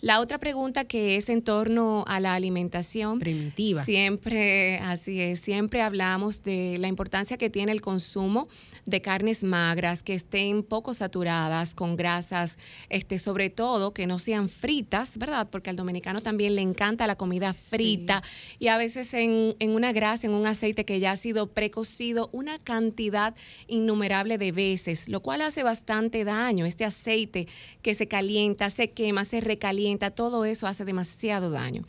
La 0.00 0.20
otra 0.20 0.38
pregunta 0.38 0.84
que 0.84 1.16
es 1.16 1.28
en 1.28 1.42
torno 1.42 2.04
a 2.06 2.20
la 2.20 2.34
alimentación. 2.34 3.18
Primitiva. 3.18 3.84
Siempre, 3.84 4.78
así 4.78 5.20
es, 5.20 5.40
siempre 5.40 5.82
hablamos 5.82 6.44
de 6.44 6.76
la 6.78 6.86
importancia 6.86 7.36
que 7.36 7.50
tiene 7.50 7.72
el 7.72 7.80
consumo 7.80 8.48
de 8.84 9.02
carnes 9.02 9.42
magras, 9.42 10.04
que 10.04 10.14
estén 10.14 10.62
poco 10.62 10.94
saturadas, 10.94 11.74
con 11.74 11.96
grasas, 11.96 12.58
este, 12.90 13.18
sobre 13.18 13.50
todo 13.50 13.92
que 13.92 14.06
no 14.06 14.20
sean 14.20 14.48
fritas, 14.48 15.18
¿verdad? 15.18 15.48
Porque 15.50 15.70
al 15.70 15.76
dominicano 15.76 16.20
también 16.20 16.54
le 16.54 16.62
encanta 16.62 17.08
la 17.08 17.16
comida 17.16 17.52
frita 17.52 18.22
y 18.60 18.68
a 18.68 18.78
veces 18.78 19.12
en, 19.14 19.56
en 19.58 19.70
una 19.70 19.92
grasa, 19.92 20.28
en 20.28 20.32
un 20.32 20.46
aceite 20.46 20.84
que 20.84 21.00
ya 21.00 21.10
ha 21.10 21.16
sido 21.16 21.48
precocido 21.48 22.30
una 22.32 22.58
cantidad 22.60 23.34
innumerable 23.66 24.38
de 24.38 24.52
veces, 24.52 25.08
lo 25.08 25.20
cual 25.20 25.42
hace 25.42 25.64
bastante 25.64 26.24
daño. 26.24 26.66
Este 26.66 26.84
aceite 26.84 27.48
que 27.82 27.94
se 27.94 28.06
calienta, 28.06 28.70
se 28.70 28.90
quema, 28.90 29.24
se 29.24 29.40
recalienta 29.40 29.87
todo 30.10 30.44
eso 30.44 30.66
hace 30.66 30.84
demasiado 30.84 31.50
daño. 31.50 31.84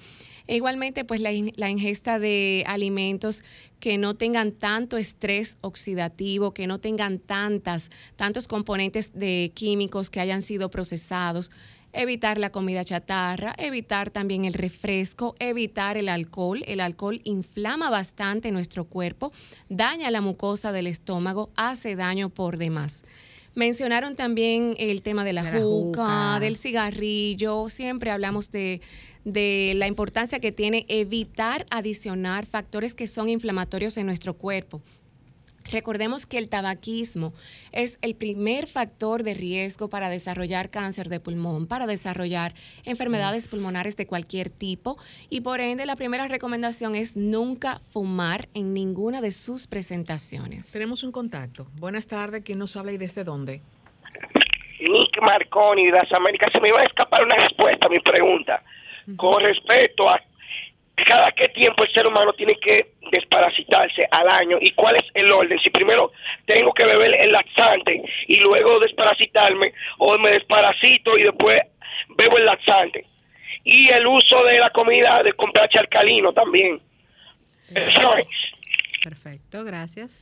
E 0.48 0.56
igualmente, 0.56 1.06
pues 1.06 1.22
la, 1.22 1.30
la, 1.58 1.70
ingesta 1.70 2.18
de 2.18 2.64
alimentos 2.66 3.44
que 3.80 3.98
no 3.98 4.16
tengan 4.16 4.52
tanto 4.52 4.98
estrés 4.98 5.58
oxidativo, 5.62 6.54
que 6.56 6.66
no 6.66 6.80
tengan 6.80 7.20
tantas, 7.20 7.92
tantos 8.16 8.48
componentes 8.48 9.12
de 9.14 9.52
químicos 9.54 10.10
que 10.10 10.20
hayan 10.20 10.42
sido 10.42 10.70
procesados, 10.72 11.52
evitar 11.94 12.38
la 12.38 12.52
comida 12.52 12.84
chatarra, 12.84 13.54
evitar 13.58 14.10
también 14.10 14.46
el 14.46 14.54
refresco, 14.54 15.36
evitar 15.40 15.98
el 15.98 16.10
alcohol. 16.10 16.64
El 16.68 16.80
alcohol 16.80 17.22
inflama 17.24 17.90
bastante 17.90 18.52
nuestro 18.52 18.86
cuerpo, 18.86 19.32
daña 19.70 20.12
la 20.12 20.22
mucosa 20.22 20.72
del 20.72 20.88
estómago, 20.88 21.50
hace 21.56 21.96
daño 21.96 22.30
por 22.30 22.58
demás. 22.58 23.04
Mencionaron 23.56 24.16
también 24.16 24.76
el 24.78 25.02
tema 25.02 25.24
de 25.24 25.34
la, 25.34 25.60
juca, 25.60 26.40
del 26.40 26.56
cigarrillo. 26.58 27.70
Siempre 27.70 28.12
hablamos 28.12 28.52
de, 28.52 28.82
de 29.26 29.74
la 29.76 29.88
importancia 29.88 30.40
que 30.40 30.52
tiene 30.52 30.86
evitar 30.88 31.66
adicionar 31.70 32.46
factores 32.46 32.94
que 32.94 33.08
son 33.08 33.30
inflamatorios 33.30 33.98
en 33.98 34.06
nuestro 34.06 34.34
cuerpo. 34.34 34.82
Recordemos 35.72 36.26
que 36.26 36.38
el 36.38 36.50
tabaquismo 36.50 37.34
es 37.72 38.00
el 38.02 38.16
primer 38.16 38.68
factor 38.68 39.24
de 39.24 39.34
riesgo 39.34 39.90
para 39.90 40.10
desarrollar 40.10 40.70
cáncer 40.70 41.10
de 41.10 41.20
pulmón, 41.20 41.68
para 41.68 41.88
desarrollar 41.88 42.54
enfermedades 42.86 43.48
pulmonares 43.48 43.96
de 43.96 44.08
cualquier 44.08 44.50
tipo 44.50 44.98
y 45.30 45.42
por 45.42 45.60
ende 45.60 45.86
la 45.86 45.96
primera 45.96 46.28
recomendación 46.28 46.96
es 46.96 47.18
nunca 47.18 47.80
fumar 47.80 48.50
en 48.54 48.74
ninguna 48.74 49.22
de 49.22 49.32
sus 49.32 49.68
presentaciones. 49.68 50.72
Tenemos 50.72 51.04
un 51.04 51.12
contacto. 51.12 51.68
Buenas 51.76 52.08
tardes, 52.08 52.44
¿quién 52.44 52.60
nos 52.60 52.76
habla 52.76 52.92
y 52.92 52.98
desde 52.98 53.24
dónde? 53.24 53.62
Nick 54.80 55.22
Marconi 55.22 55.86
de 55.86 55.92
las 55.92 56.12
Américas. 56.14 56.52
Se 56.54 56.60
me 56.60 56.70
iba 56.70 56.80
a 56.80 56.86
escapar 56.86 57.24
una 57.24 57.36
respuesta 57.36 57.88
a 57.88 57.90
mi 57.90 58.00
pregunta. 58.00 58.64
Con 59.18 59.44
respecto 59.44 60.10
a 60.10 60.22
cada 61.06 61.32
qué 61.32 61.50
tiempo 61.50 61.84
el 61.84 61.92
ser 61.92 62.08
humano 62.08 62.34
tiene 62.34 62.56
que 62.56 62.92
desparasitarse 63.12 64.08
al 64.12 64.28
año 64.30 64.58
y 64.62 64.72
cuál 64.72 64.96
es 64.96 65.04
el 65.14 65.32
orden. 65.32 65.60
Si 65.60 65.70
primero 65.70 66.12
tengo 66.46 66.74
que 66.74 66.86
beber 66.86 67.22
el 67.22 67.32
laxante 67.32 68.02
y 68.28 68.40
luego 68.40 68.80
desparasitarme 68.80 69.74
o 69.98 70.18
me 70.18 70.32
desparasito 70.32 71.18
y 71.18 71.24
después 71.24 71.62
bebo 72.10 72.38
el 72.38 72.46
laxante. 72.46 73.06
Y 73.64 73.90
el 73.90 74.08
uso 74.08 74.44
de 74.46 74.60
la 74.60 74.70
comida 74.70 75.22
de 75.24 75.34
pH 75.34 75.80
alcalino 75.80 76.34
también. 76.34 76.82
Perfecto, 79.04 79.64
gracias. 79.64 80.22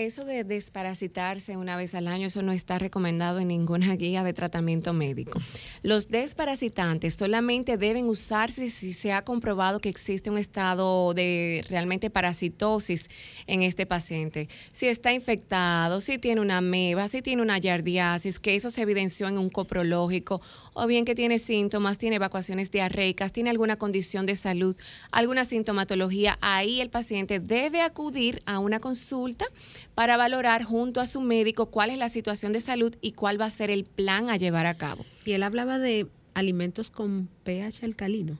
Eso 0.00 0.24
de 0.24 0.44
desparasitarse 0.44 1.58
una 1.58 1.76
vez 1.76 1.94
al 1.94 2.08
año, 2.08 2.28
eso 2.28 2.40
no 2.40 2.52
está 2.52 2.78
recomendado 2.78 3.38
en 3.38 3.48
ninguna 3.48 3.94
guía 3.96 4.22
de 4.22 4.32
tratamiento 4.32 4.94
médico. 4.94 5.38
Los 5.82 6.08
desparasitantes 6.08 7.12
solamente 7.12 7.76
deben 7.76 8.06
usarse 8.06 8.70
si 8.70 8.94
se 8.94 9.12
ha 9.12 9.26
comprobado 9.26 9.78
que 9.78 9.90
existe 9.90 10.30
un 10.30 10.38
estado 10.38 11.12
de 11.12 11.62
realmente 11.68 12.08
parasitosis 12.08 13.10
en 13.46 13.62
este 13.62 13.84
paciente. 13.84 14.48
Si 14.72 14.86
está 14.86 15.12
infectado, 15.12 16.00
si 16.00 16.16
tiene 16.16 16.40
una 16.40 16.56
ameba, 16.56 17.06
si 17.06 17.20
tiene 17.20 17.42
una 17.42 17.58
yardiasis, 17.58 18.38
que 18.38 18.54
eso 18.54 18.70
se 18.70 18.80
evidenció 18.80 19.28
en 19.28 19.36
un 19.36 19.50
coprológico, 19.50 20.40
o 20.72 20.86
bien 20.86 21.04
que 21.04 21.14
tiene 21.14 21.36
síntomas, 21.36 21.98
tiene 21.98 22.16
evacuaciones 22.16 22.70
diarreicas, 22.70 23.32
tiene 23.32 23.50
alguna 23.50 23.76
condición 23.76 24.24
de 24.24 24.36
salud, 24.36 24.76
alguna 25.10 25.44
sintomatología, 25.44 26.38
ahí 26.40 26.80
el 26.80 26.88
paciente 26.88 27.38
debe 27.38 27.82
acudir 27.82 28.40
a 28.46 28.60
una 28.60 28.80
consulta 28.80 29.44
para 30.00 30.16
valorar 30.16 30.64
junto 30.64 31.02
a 31.02 31.04
su 31.04 31.20
médico 31.20 31.66
cuál 31.66 31.90
es 31.90 31.98
la 31.98 32.08
situación 32.08 32.54
de 32.54 32.60
salud 32.60 32.96
y 33.02 33.12
cuál 33.12 33.38
va 33.38 33.44
a 33.44 33.50
ser 33.50 33.70
el 33.70 33.84
plan 33.84 34.30
a 34.30 34.38
llevar 34.38 34.64
a 34.64 34.78
cabo. 34.78 35.04
Y 35.26 35.32
él 35.32 35.42
hablaba 35.42 35.78
de 35.78 36.06
alimentos 36.32 36.90
con 36.90 37.28
pH 37.44 37.84
alcalino. 37.84 38.38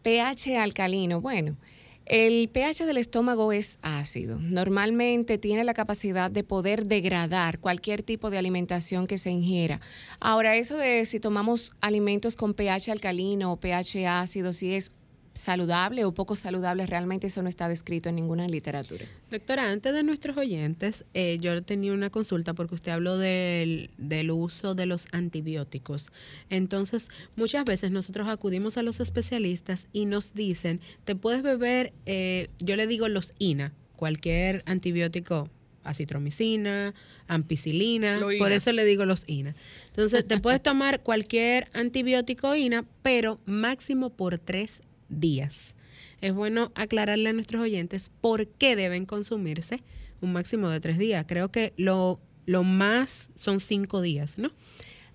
pH 0.00 0.56
alcalino, 0.56 1.20
bueno. 1.20 1.58
El 2.06 2.48
pH 2.48 2.86
del 2.86 2.96
estómago 2.96 3.52
es 3.52 3.78
ácido. 3.82 4.38
Normalmente 4.38 5.36
tiene 5.36 5.62
la 5.62 5.74
capacidad 5.74 6.30
de 6.30 6.42
poder 6.42 6.86
degradar 6.86 7.58
cualquier 7.58 8.02
tipo 8.02 8.30
de 8.30 8.38
alimentación 8.38 9.06
que 9.06 9.18
se 9.18 9.30
ingiera. 9.30 9.78
Ahora, 10.20 10.56
eso 10.56 10.78
de 10.78 11.04
si 11.04 11.20
tomamos 11.20 11.74
alimentos 11.82 12.34
con 12.34 12.54
pH 12.54 12.92
alcalino 12.92 13.52
o 13.52 13.60
pH 13.60 14.06
ácido, 14.06 14.54
si 14.54 14.72
es 14.72 14.90
saludable 15.34 16.04
o 16.04 16.12
poco 16.12 16.36
saludable, 16.36 16.86
realmente 16.86 17.26
eso 17.26 17.42
no 17.42 17.48
está 17.48 17.68
descrito 17.68 18.08
en 18.08 18.16
ninguna 18.16 18.46
literatura. 18.46 19.06
Doctora, 19.30 19.70
antes 19.70 19.94
de 19.94 20.02
nuestros 20.02 20.36
oyentes, 20.36 21.04
eh, 21.14 21.38
yo 21.40 21.62
tenía 21.62 21.92
una 21.92 22.10
consulta 22.10 22.54
porque 22.54 22.74
usted 22.74 22.92
habló 22.92 23.16
del, 23.16 23.90
del 23.96 24.30
uso 24.30 24.74
de 24.74 24.86
los 24.86 25.06
antibióticos. 25.12 26.12
Entonces, 26.50 27.08
muchas 27.36 27.64
veces 27.64 27.90
nosotros 27.90 28.28
acudimos 28.28 28.76
a 28.76 28.82
los 28.82 29.00
especialistas 29.00 29.86
y 29.92 30.04
nos 30.04 30.34
dicen, 30.34 30.80
te 31.04 31.16
puedes 31.16 31.42
beber, 31.42 31.92
eh, 32.06 32.48
yo 32.58 32.76
le 32.76 32.86
digo 32.86 33.08
los 33.08 33.32
INA, 33.38 33.72
cualquier 33.96 34.62
antibiótico 34.66 35.48
acitromicina, 35.84 36.94
ampicilina, 37.26 38.20
por 38.38 38.52
eso 38.52 38.70
le 38.72 38.84
digo 38.84 39.04
los 39.04 39.28
INA. 39.28 39.54
Entonces, 39.88 40.26
te 40.26 40.38
puedes 40.38 40.62
tomar 40.62 41.02
cualquier 41.02 41.68
antibiótico 41.72 42.54
INA, 42.54 42.84
pero 43.02 43.40
máximo 43.46 44.10
por 44.10 44.38
tres 44.38 44.80
días. 45.12 45.74
Es 46.20 46.34
bueno 46.34 46.72
aclararle 46.74 47.30
a 47.30 47.32
nuestros 47.32 47.62
oyentes 47.62 48.10
por 48.20 48.46
qué 48.46 48.76
deben 48.76 49.06
consumirse 49.06 49.82
un 50.20 50.32
máximo 50.32 50.68
de 50.68 50.80
tres 50.80 50.98
días. 50.98 51.24
Creo 51.28 51.50
que 51.50 51.72
lo, 51.76 52.20
lo 52.46 52.62
más 52.62 53.30
son 53.34 53.60
cinco 53.60 54.00
días, 54.00 54.38
¿no? 54.38 54.50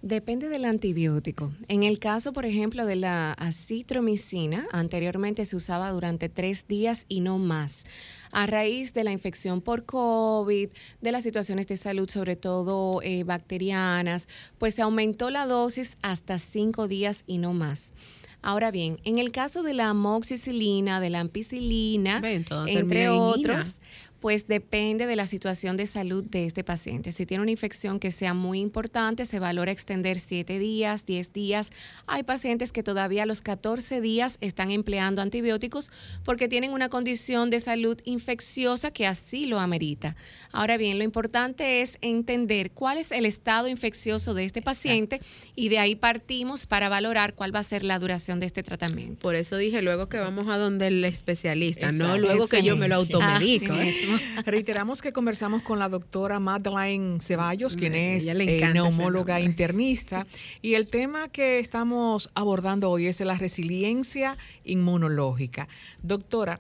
Depende 0.04 0.48
del 0.48 0.66
antibiótico. 0.66 1.52
En 1.68 1.82
el 1.82 1.98
caso, 1.98 2.32
por 2.32 2.46
ejemplo, 2.46 2.86
de 2.86 2.96
la 2.96 3.34
acitromicina, 3.34 4.68
anteriormente 4.72 5.44
se 5.44 5.56
usaba 5.56 5.90
durante 5.92 6.30
tres 6.30 6.68
días 6.68 7.06
y 7.10 7.22
no 7.22 7.40
más. 7.40 7.84
A 8.32 8.46
raíz 8.46 8.94
de 8.94 9.04
la 9.04 9.12
infección 9.12 9.62
por 9.62 9.86
COVID, 9.86 10.70
de 11.02 11.12
las 11.12 11.24
situaciones 11.24 11.66
de 11.66 11.78
salud, 11.78 12.08
sobre 12.10 12.36
todo 12.36 13.02
eh, 13.02 13.24
bacterianas, 13.24 14.28
pues 14.60 14.76
se 14.76 14.84
aumentó 14.84 15.32
la 15.32 15.48
dosis 15.48 15.98
hasta 16.04 16.38
cinco 16.38 16.88
días 16.88 17.24
y 17.26 17.40
no 17.40 17.54
más. 17.54 17.96
Ahora 18.42 18.72
bien, 18.72 19.00
en 19.04 19.18
el 19.18 19.32
caso 19.32 19.64
de 19.64 19.74
la 19.74 19.90
amoxicilina, 19.90 21.00
de 21.00 21.10
la 21.10 21.20
ampicilina, 21.20 22.20
Ven, 22.22 22.46
entre 22.68 23.10
otros. 23.10 23.80
Pues 24.20 24.48
depende 24.48 25.06
de 25.06 25.16
la 25.16 25.28
situación 25.28 25.78
de 25.78 25.86
salud 25.86 26.26
de 26.28 26.46
este 26.46 26.64
paciente. 26.64 27.12
Si 27.12 27.26
tiene 27.26 27.44
una 27.44 27.52
infección 27.52 28.00
que 28.00 28.12
sea 28.12 28.34
muy 28.34 28.60
importante, 28.60 29.26
se 29.26 29.40
valora 29.40 29.72
extender 29.72 30.20
7 30.20 30.60
días, 30.60 31.06
10 31.06 31.34
días. 31.34 31.70
Hay 32.08 32.24
pacientes 32.24 32.72
que 32.72 32.84
todavía 32.84 33.24
a 33.24 33.26
los 33.26 33.42
14 33.42 34.02
días 34.02 34.38
están 34.42 34.72
empleando 34.72 35.22
antibióticos 35.22 35.92
porque 36.24 36.48
tienen 36.48 36.72
una 36.72 36.90
condición 36.90 37.50
de 37.50 37.60
salud 37.60 38.00
infecciosa 38.06 38.92
que 38.92 39.06
así 39.06 39.46
lo 39.46 39.60
amerita. 39.60 40.16
Ahora 40.52 40.78
bien, 40.78 40.98
lo 40.98 41.04
importante 41.04 41.82
es 41.82 41.98
entender 42.02 42.72
cuál 42.72 42.98
es 42.98 43.12
el 43.12 43.26
estado 43.26 43.68
infeccioso 43.68 44.34
de 44.34 44.46
este 44.46 44.62
paciente 44.62 45.22
y 45.56 45.70
de 45.70 45.80
ahí 45.80 45.96
partimos 45.96 46.66
para 46.66 46.90
valorar 46.90 47.36
cuál 47.36 47.54
va 47.54 47.60
a 47.60 47.64
ser 47.64 47.84
la 47.84 48.00
duración 48.00 48.40
de 48.40 48.46
este 48.48 48.64
tratamiento. 48.64 49.22
Por 49.22 49.36
eso 49.36 49.58
dije 49.58 49.82
luego 49.82 50.10
que 50.10 50.18
vamos 50.18 50.48
a 50.48 50.58
donde 50.58 50.88
el 50.88 51.06
especialista, 51.06 51.92
no 51.92 52.18
luego 52.18 52.48
que 52.48 52.64
yo 52.64 52.76
me 52.76 52.88
lo 52.88 52.96
automedico. 52.96 53.74
Así 53.74 53.90
¿eh? 53.90 54.07
Reiteramos 54.46 55.02
que 55.02 55.12
conversamos 55.12 55.62
con 55.62 55.80
la 55.80 55.90
doctora 55.90 56.40
Madeline 56.40 57.20
Ceballos, 57.22 57.76
quien 57.76 57.94
es 57.96 58.28
eh, 58.28 58.70
neumóloga 58.74 59.40
internista, 59.40 60.26
y 60.62 60.76
el 60.76 60.88
tema 60.88 61.30
que 61.30 61.60
estamos 61.60 62.30
abordando 62.34 62.90
hoy 62.90 63.08
es 63.08 63.20
la 63.20 63.36
resiliencia 63.36 64.38
inmunológica. 64.64 65.68
Doctora, 66.02 66.60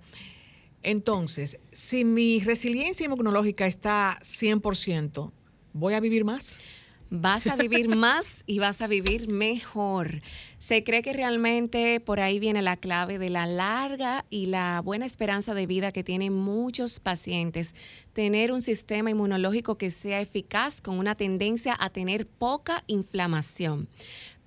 entonces, 0.83 1.59
si 1.71 2.05
mi 2.05 2.39
resiliencia 2.39 3.05
inmunológica 3.05 3.67
está 3.67 4.17
100%, 4.21 5.31
¿voy 5.73 5.93
a 5.93 5.99
vivir 5.99 6.23
más? 6.23 6.59
Vas 7.09 7.47
a 7.47 7.55
vivir 7.55 7.87
más 7.95 8.43
y 8.45 8.59
vas 8.59 8.81
a 8.81 8.87
vivir 8.87 9.29
mejor. 9.29 10.19
Se 10.59 10.83
cree 10.83 11.01
que 11.01 11.13
realmente 11.13 11.99
por 11.99 12.19
ahí 12.19 12.39
viene 12.39 12.61
la 12.61 12.77
clave 12.77 13.19
de 13.19 13.29
la 13.29 13.45
larga 13.45 14.25
y 14.29 14.47
la 14.47 14.81
buena 14.83 15.05
esperanza 15.05 15.53
de 15.53 15.67
vida 15.67 15.91
que 15.91 16.03
tienen 16.03 16.33
muchos 16.33 16.99
pacientes. 16.99 17.75
Tener 18.13 18.51
un 18.51 18.61
sistema 18.61 19.09
inmunológico 19.09 19.77
que 19.77 19.91
sea 19.91 20.19
eficaz 20.19 20.81
con 20.81 20.99
una 20.99 21.15
tendencia 21.15 21.75
a 21.79 21.89
tener 21.89 22.27
poca 22.27 22.83
inflamación. 22.87 23.87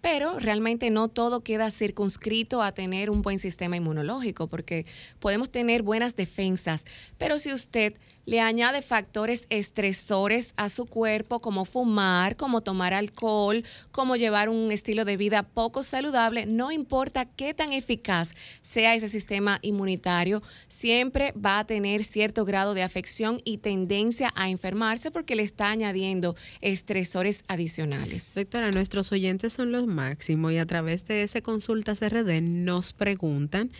Pero 0.00 0.38
realmente 0.38 0.90
no 0.90 1.08
todo 1.08 1.42
queda 1.42 1.70
circunscrito 1.70 2.62
a 2.62 2.72
tener 2.72 3.10
un 3.10 3.20
buen 3.20 3.38
sistema 3.38 3.76
inmunológico, 3.76 4.46
porque 4.48 4.86
podemos 5.18 5.50
tener 5.50 5.82
buenas 5.82 6.16
defensas, 6.16 6.84
pero 7.18 7.38
si 7.38 7.52
usted 7.52 7.94
le 8.26 8.40
añade 8.40 8.82
factores 8.82 9.46
estresores 9.50 10.52
a 10.56 10.68
su 10.68 10.86
cuerpo, 10.86 11.38
como 11.38 11.64
fumar, 11.64 12.36
como 12.36 12.60
tomar 12.60 12.94
alcohol, 12.94 13.64
como 13.90 14.16
llevar 14.16 14.48
un 14.48 14.70
estilo 14.72 15.04
de 15.04 15.16
vida 15.16 15.42
poco 15.42 15.82
saludable, 15.82 16.46
no 16.46 16.72
importa 16.72 17.24
qué 17.24 17.54
tan 17.54 17.72
eficaz 17.72 18.34
sea 18.62 18.94
ese 18.94 19.08
sistema 19.08 19.58
inmunitario, 19.62 20.42
siempre 20.68 21.32
va 21.32 21.58
a 21.58 21.66
tener 21.66 22.04
cierto 22.04 22.44
grado 22.44 22.74
de 22.74 22.82
afección 22.82 23.40
y 23.44 23.58
tendencia 23.58 24.32
a 24.34 24.50
enfermarse 24.50 25.10
porque 25.10 25.36
le 25.36 25.42
está 25.42 25.70
añadiendo 25.70 26.36
estresores 26.60 27.42
adicionales. 27.48 28.34
Doctora, 28.34 28.70
nuestros 28.70 29.12
oyentes 29.12 29.52
son 29.52 29.72
los 29.72 29.86
máximos 29.86 30.52
y 30.52 30.58
a 30.58 30.66
través 30.66 31.06
de 31.06 31.22
ese 31.22 31.42
consulta 31.42 31.94
CRD 31.94 32.40
nos 32.42 32.92
preguntan 32.92 33.70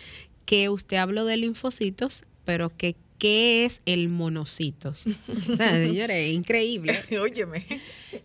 que 0.45 0.69
usted 0.69 0.97
habló 0.97 1.25
de 1.25 1.37
linfocitos, 1.37 2.25
pero 2.43 2.75
que 2.75 2.95
qué 3.21 3.65
es 3.65 3.83
el 3.85 4.09
monocitos. 4.09 5.05
O 5.51 5.55
sea, 5.55 5.71
señores, 5.71 6.17
es 6.17 6.33
increíble. 6.33 7.03
Óyeme. 7.21 7.65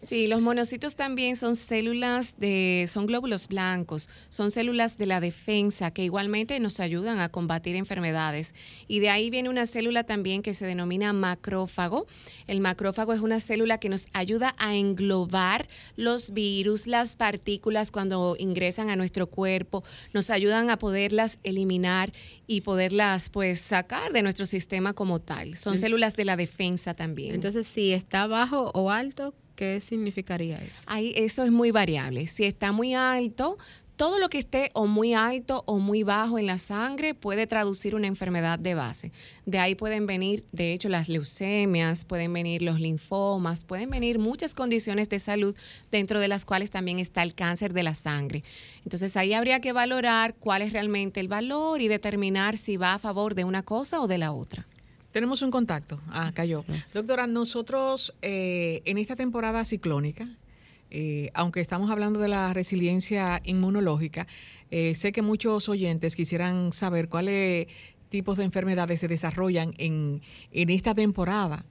Sí, 0.00 0.26
los 0.26 0.40
monocitos 0.40 0.96
también 0.96 1.36
son 1.36 1.54
células 1.54 2.38
de, 2.38 2.88
son 2.90 3.06
glóbulos 3.06 3.48
blancos, 3.48 4.08
son 4.28 4.50
células 4.50 4.96
de 4.96 5.06
la 5.06 5.20
defensa 5.20 5.90
que 5.90 6.04
igualmente 6.04 6.58
nos 6.60 6.80
ayudan 6.80 7.18
a 7.18 7.28
combatir 7.28 7.76
enfermedades. 7.76 8.54
Y 8.88 9.00
de 9.00 9.10
ahí 9.10 9.28
viene 9.28 9.48
una 9.48 9.66
célula 9.66 10.04
también 10.04 10.42
que 10.42 10.54
se 10.54 10.66
denomina 10.66 11.12
macrófago. 11.12 12.06
El 12.46 12.60
macrófago 12.60 13.12
es 13.12 13.20
una 13.20 13.40
célula 13.40 13.78
que 13.78 13.88
nos 13.88 14.06
ayuda 14.12 14.54
a 14.58 14.76
englobar 14.76 15.68
los 15.96 16.32
virus, 16.32 16.86
las 16.86 17.16
partículas 17.16 17.90
cuando 17.90 18.36
ingresan 18.38 18.88
a 18.88 18.96
nuestro 18.96 19.26
cuerpo, 19.26 19.84
nos 20.12 20.30
ayudan 20.30 20.70
a 20.70 20.78
poderlas 20.78 21.38
eliminar 21.42 22.12
y 22.46 22.60
poderlas 22.60 23.28
pues 23.28 23.60
sacar 23.60 24.12
de 24.12 24.22
nuestro 24.22 24.46
sistema 24.46 24.92
como 24.92 25.20
tal. 25.20 25.56
Son 25.56 25.78
células 25.78 26.16
de 26.16 26.24
la 26.24 26.36
defensa 26.36 26.94
también. 26.94 27.34
Entonces, 27.34 27.66
si 27.66 27.92
está 27.92 28.26
bajo 28.26 28.70
o 28.74 28.90
alto, 28.90 29.34
¿qué 29.56 29.80
significaría 29.80 30.56
eso? 30.56 30.82
Ahí, 30.86 31.12
eso 31.16 31.44
es 31.44 31.50
muy 31.50 31.70
variable. 31.70 32.26
Si 32.28 32.44
está 32.44 32.72
muy 32.72 32.94
alto, 32.94 33.58
todo 33.96 34.18
lo 34.18 34.28
que 34.28 34.38
esté 34.38 34.70
o 34.74 34.86
muy 34.86 35.14
alto 35.14 35.64
o 35.66 35.78
muy 35.78 36.02
bajo 36.02 36.38
en 36.38 36.46
la 36.46 36.58
sangre 36.58 37.14
puede 37.14 37.46
traducir 37.46 37.94
una 37.94 38.06
enfermedad 38.06 38.58
de 38.58 38.74
base. 38.74 39.10
De 39.46 39.58
ahí 39.58 39.74
pueden 39.74 40.06
venir, 40.06 40.44
de 40.52 40.72
hecho, 40.72 40.88
las 40.88 41.08
leucemias, 41.08 42.04
pueden 42.04 42.32
venir 42.32 42.62
los 42.62 42.78
linfomas, 42.78 43.64
pueden 43.64 43.90
venir 43.90 44.18
muchas 44.18 44.54
condiciones 44.54 45.08
de 45.08 45.18
salud, 45.18 45.56
dentro 45.90 46.20
de 46.20 46.28
las 46.28 46.44
cuales 46.44 46.70
también 46.70 46.98
está 46.98 47.22
el 47.22 47.34
cáncer 47.34 47.72
de 47.72 47.82
la 47.82 47.94
sangre. 47.94 48.44
Entonces 48.84 49.16
ahí 49.16 49.32
habría 49.32 49.60
que 49.60 49.72
valorar 49.72 50.34
cuál 50.34 50.62
es 50.62 50.72
realmente 50.72 51.20
el 51.20 51.28
valor 51.28 51.80
y 51.80 51.88
determinar 51.88 52.58
si 52.58 52.76
va 52.76 52.94
a 52.94 52.98
favor 52.98 53.34
de 53.34 53.44
una 53.44 53.62
cosa 53.62 54.00
o 54.00 54.06
de 54.06 54.18
la 54.18 54.32
otra. 54.32 54.66
Tenemos 55.10 55.40
un 55.40 55.50
contacto. 55.50 55.98
Ah, 56.10 56.30
cayó. 56.34 56.62
Doctora, 56.92 57.26
nosotros 57.26 58.12
eh, 58.20 58.82
en 58.84 58.98
esta 58.98 59.16
temporada 59.16 59.64
ciclónica, 59.64 60.28
eh, 60.98 61.30
aunque 61.34 61.60
estamos 61.60 61.90
hablando 61.90 62.20
de 62.20 62.28
la 62.28 62.54
resiliencia 62.54 63.42
inmunológica, 63.44 64.26
eh, 64.70 64.94
sé 64.94 65.12
que 65.12 65.20
muchos 65.20 65.68
oyentes 65.68 66.16
quisieran 66.16 66.72
saber 66.72 67.10
cuáles 67.10 67.66
tipos 68.08 68.38
de 68.38 68.44
enfermedades 68.44 69.00
se 69.00 69.06
desarrollan 69.06 69.74
en, 69.76 70.22
en 70.52 70.70
esta 70.70 70.94
temporada 70.94 71.66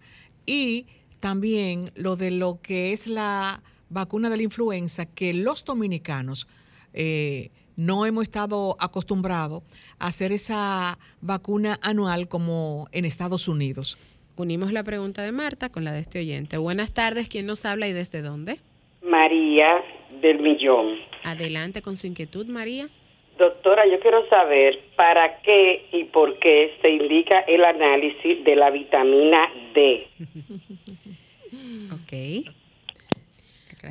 y 0.46 0.86
también 1.22 1.92
lo 1.96 2.18
de 2.18 2.30
lo 2.30 2.62
que 2.62 2.94
es 2.94 3.08
la 3.08 3.64
vacuna 3.90 4.30
de 4.30 4.38
la 4.38 4.44
influenza, 4.44 5.08
que 5.08 5.34
los 5.34 5.66
dominicanos 5.66 6.48
eh, 6.94 7.50
no 7.76 8.06
hemos 8.06 8.26
estado 8.26 8.78
acostumbrados 8.80 9.64
a 9.98 10.06
hacer 10.06 10.34
esa 10.34 11.00
vacuna 11.22 11.80
anual 11.82 12.28
como 12.28 12.88
en 12.92 13.06
Estados 13.06 13.48
Unidos. 13.48 13.98
Unimos 14.36 14.72
la 14.72 14.84
pregunta 14.84 15.24
de 15.24 15.32
Marta 15.32 15.70
con 15.70 15.84
la 15.84 15.94
de 15.94 16.02
este 16.02 16.20
oyente. 16.20 16.60
Buenas 16.60 16.94
tardes, 16.94 17.28
¿quién 17.28 17.48
nos 17.48 17.66
habla 17.66 17.88
y 17.88 17.94
desde 17.94 18.22
dónde? 18.22 18.60
María 19.06 19.84
del 20.22 20.40
Millón. 20.40 20.98
Adelante 21.24 21.82
con 21.82 21.98
su 21.98 22.08
inquietud, 22.08 22.48
María. 22.48 22.90
Doctora, 23.38 23.84
yo 23.86 24.00
quiero 24.00 24.28
saber 24.30 24.80
para 24.96 25.42
qué 25.42 25.88
y 25.92 26.06
por 26.06 26.40
qué 26.40 26.74
se 26.82 26.90
indica 26.90 27.40
el 27.40 27.66
análisis 27.66 28.44
de 28.46 28.56
la 28.56 28.70
vitamina 28.70 29.50
D. 29.74 30.08
ok. 31.92 32.54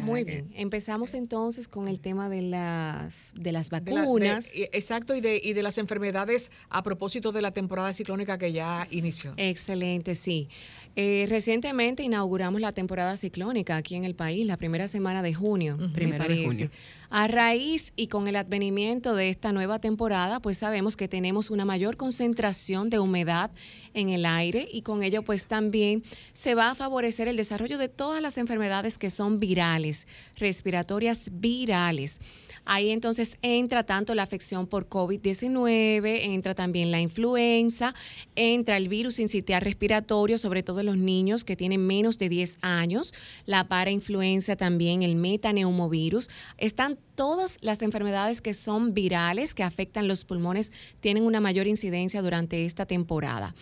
Muy 0.01 0.25
bien. 0.25 0.51
Empezamos 0.55 1.15
entonces 1.15 1.69
con 1.69 1.89
el 1.89 2.01
tema 2.01 2.29
de 2.29 2.43
las 2.43 3.33
de 3.35 3.53
las 3.53 3.71
vacunas. 3.71 4.53
De 4.53 4.59
la, 4.59 4.67
de, 4.67 4.71
exacto, 4.73 5.15
y 5.15 5.21
de, 5.21 5.41
y 5.43 5.53
de 5.53 5.63
las 5.63 5.79
enfermedades 5.79 6.51
a 6.69 6.83
propósito 6.83 7.33
de 7.33 7.43
la 7.43 7.53
temporada 7.53 7.93
ciclónica 7.93 8.39
que 8.39 8.53
ya 8.53 8.87
inició. 8.91 9.35
Excelente, 9.37 10.15
sí. 10.15 10.49
Eh, 10.97 11.27
recientemente 11.29 12.05
inauguramos 12.05 12.61
la 12.61 12.73
temporada 12.73 13.17
ciclónica 13.17 13.77
aquí 13.77 13.97
en 13.97 14.05
el 14.05 14.15
país, 14.15 14.47
la 14.47 14.57
primera 14.57 14.87
semana 14.87 15.23
de 15.23 15.35
junio. 15.35 15.77
Uh 15.77 15.83
-huh, 15.83 15.93
primera 15.93 16.29
de 16.29 16.45
junio. 16.45 16.71
A 17.11 17.29
raíz 17.29 17.93
y 17.97 18.09
con 18.09 18.27
el 18.27 18.37
advenimiento 18.37 19.15
de 19.15 19.29
esta 19.29 19.53
nueva 19.53 19.79
temporada, 19.79 20.41
pues 20.41 20.59
sabemos 20.59 20.97
que 20.97 21.07
tenemos 21.09 21.51
una 21.51 21.65
mayor 21.65 21.97
concentración 21.97 22.91
de 22.91 22.99
humedad 22.99 23.51
en 23.93 24.09
el 24.09 24.27
aire 24.27 24.69
y 24.73 24.83
con 24.83 25.03
ello 25.03 25.23
pues 25.23 25.47
también 25.47 26.03
se 26.33 26.55
va 26.55 26.71
a 26.71 26.75
favorecer 26.75 27.29
el 27.29 27.37
desarrollo 27.37 27.79
de 27.79 27.89
todas 27.89 28.21
las 28.21 28.37
enfermedades 28.39 28.99
que 28.99 29.11
son 29.11 29.39
virales, 29.39 30.07
respiratorias 30.37 31.31
virales. 31.33 32.21
Ahí 32.65 32.91
entonces 32.91 33.39
entra 33.43 33.85
tanto 33.85 34.15
la 34.15 34.23
afección 34.23 34.67
por 34.67 34.89
COVID-19, 34.89 36.21
entra 36.23 36.55
también 36.55 36.91
la 36.91 37.01
influenza, 37.01 37.95
entra 38.35 38.77
el 38.77 38.89
virus 38.89 39.19
incitial 39.19 39.61
respiratorio, 39.61 40.39
sobre 40.39 40.63
todo 40.63 40.81
los 40.85 40.97
niños 40.97 41.45
que 41.45 41.57
tienen 41.57 41.87
menos 41.87 42.19
de 42.19 42.29
10 42.29 42.59
años, 42.63 43.15
la 43.47 43.69
parainfluenza 43.69 44.57
también, 44.57 45.03
el 45.03 45.17
metaneumovirus. 45.17 46.29
Están 46.59 46.99
todas 47.15 47.59
las 47.63 47.83
enfermedades 47.83 48.41
que 48.41 48.55
son 48.55 48.95
virales, 48.95 49.55
que 49.55 49.63
afectan 49.63 50.09
los 50.09 50.25
pulmones, 50.25 50.73
tienen 51.01 51.25
una 51.25 51.41
mayor 51.41 51.67
incidencia 51.67 52.23
durante 52.23 52.65
esta 52.65 52.87
temporada. 52.87 53.55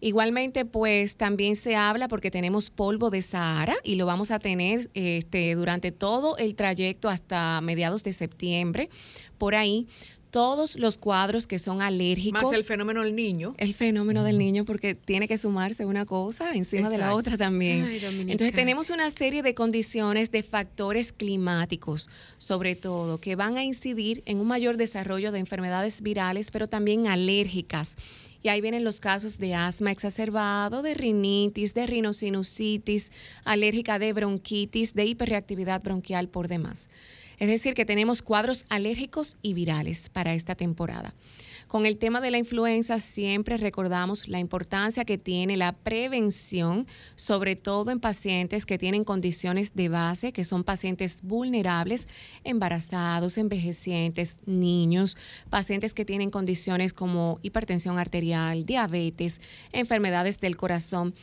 Igualmente, 0.00 0.66
pues 0.66 1.16
también 1.16 1.56
se 1.56 1.74
habla 1.74 2.06
porque 2.08 2.30
tenemos 2.30 2.68
polvo 2.68 3.08
de 3.08 3.22
Sahara 3.22 3.76
y 3.82 3.96
lo 3.96 4.04
vamos 4.04 4.30
a 4.30 4.38
tener 4.38 4.90
este, 4.92 5.54
durante 5.54 5.90
todo 5.90 6.36
el 6.36 6.54
trayecto 6.54 7.08
hasta 7.08 7.62
mediados 7.62 8.04
de 8.04 8.12
septiembre. 8.12 8.90
Por 9.38 9.54
ahí, 9.54 9.88
todos 10.36 10.76
los 10.76 10.98
cuadros 10.98 11.46
que 11.46 11.58
son 11.58 11.80
alérgicos. 11.80 12.42
Más 12.42 12.52
el 12.52 12.62
fenómeno 12.62 13.02
del 13.02 13.16
niño. 13.16 13.54
El 13.56 13.72
fenómeno 13.72 14.22
del 14.22 14.36
niño, 14.36 14.66
porque 14.66 14.94
tiene 14.94 15.28
que 15.28 15.38
sumarse 15.38 15.86
una 15.86 16.04
cosa 16.04 16.52
encima 16.52 16.88
Exacto. 16.88 16.92
de 16.92 16.98
la 16.98 17.14
otra 17.14 17.38
también. 17.38 17.84
Ay, 17.84 18.02
Entonces 18.04 18.52
tenemos 18.52 18.90
una 18.90 19.08
serie 19.08 19.42
de 19.42 19.54
condiciones, 19.54 20.30
de 20.30 20.42
factores 20.42 21.12
climáticos, 21.12 22.10
sobre 22.36 22.76
todo, 22.76 23.18
que 23.18 23.34
van 23.34 23.56
a 23.56 23.64
incidir 23.64 24.22
en 24.26 24.38
un 24.38 24.46
mayor 24.46 24.76
desarrollo 24.76 25.32
de 25.32 25.38
enfermedades 25.38 26.02
virales, 26.02 26.50
pero 26.50 26.66
también 26.66 27.06
alérgicas. 27.06 27.96
Y 28.42 28.48
ahí 28.48 28.60
vienen 28.60 28.84
los 28.84 29.00
casos 29.00 29.38
de 29.38 29.54
asma 29.54 29.90
exacerbado, 29.90 30.82
de 30.82 30.92
rinitis, 30.92 31.72
de 31.72 31.86
rinosinusitis, 31.86 33.10
alérgica 33.42 33.98
de 33.98 34.12
bronquitis, 34.12 34.92
de 34.92 35.06
hiperreactividad 35.06 35.82
bronquial 35.82 36.28
por 36.28 36.46
demás. 36.46 36.90
Es 37.38 37.48
decir, 37.48 37.74
que 37.74 37.84
tenemos 37.84 38.22
cuadros 38.22 38.66
alérgicos 38.68 39.36
y 39.42 39.54
virales 39.54 40.08
para 40.08 40.34
esta 40.34 40.54
temporada. 40.54 41.14
Con 41.66 41.84
el 41.84 41.98
tema 41.98 42.20
de 42.20 42.30
la 42.30 42.38
influenza 42.38 43.00
siempre 43.00 43.56
recordamos 43.56 44.28
la 44.28 44.38
importancia 44.38 45.04
que 45.04 45.18
tiene 45.18 45.56
la 45.56 45.72
prevención, 45.72 46.86
sobre 47.16 47.56
todo 47.56 47.90
en 47.90 47.98
pacientes 47.98 48.64
que 48.64 48.78
tienen 48.78 49.02
condiciones 49.02 49.74
de 49.74 49.88
base, 49.88 50.32
que 50.32 50.44
son 50.44 50.62
pacientes 50.62 51.22
vulnerables, 51.22 52.06
embarazados, 52.44 53.36
envejecientes, 53.36 54.36
niños, 54.46 55.16
pacientes 55.50 55.92
que 55.92 56.04
tienen 56.04 56.30
condiciones 56.30 56.92
como 56.92 57.40
hipertensión 57.42 57.98
arterial, 57.98 58.64
diabetes, 58.64 59.40
enfermedades 59.72 60.38
del 60.38 60.56
corazón 60.56 61.14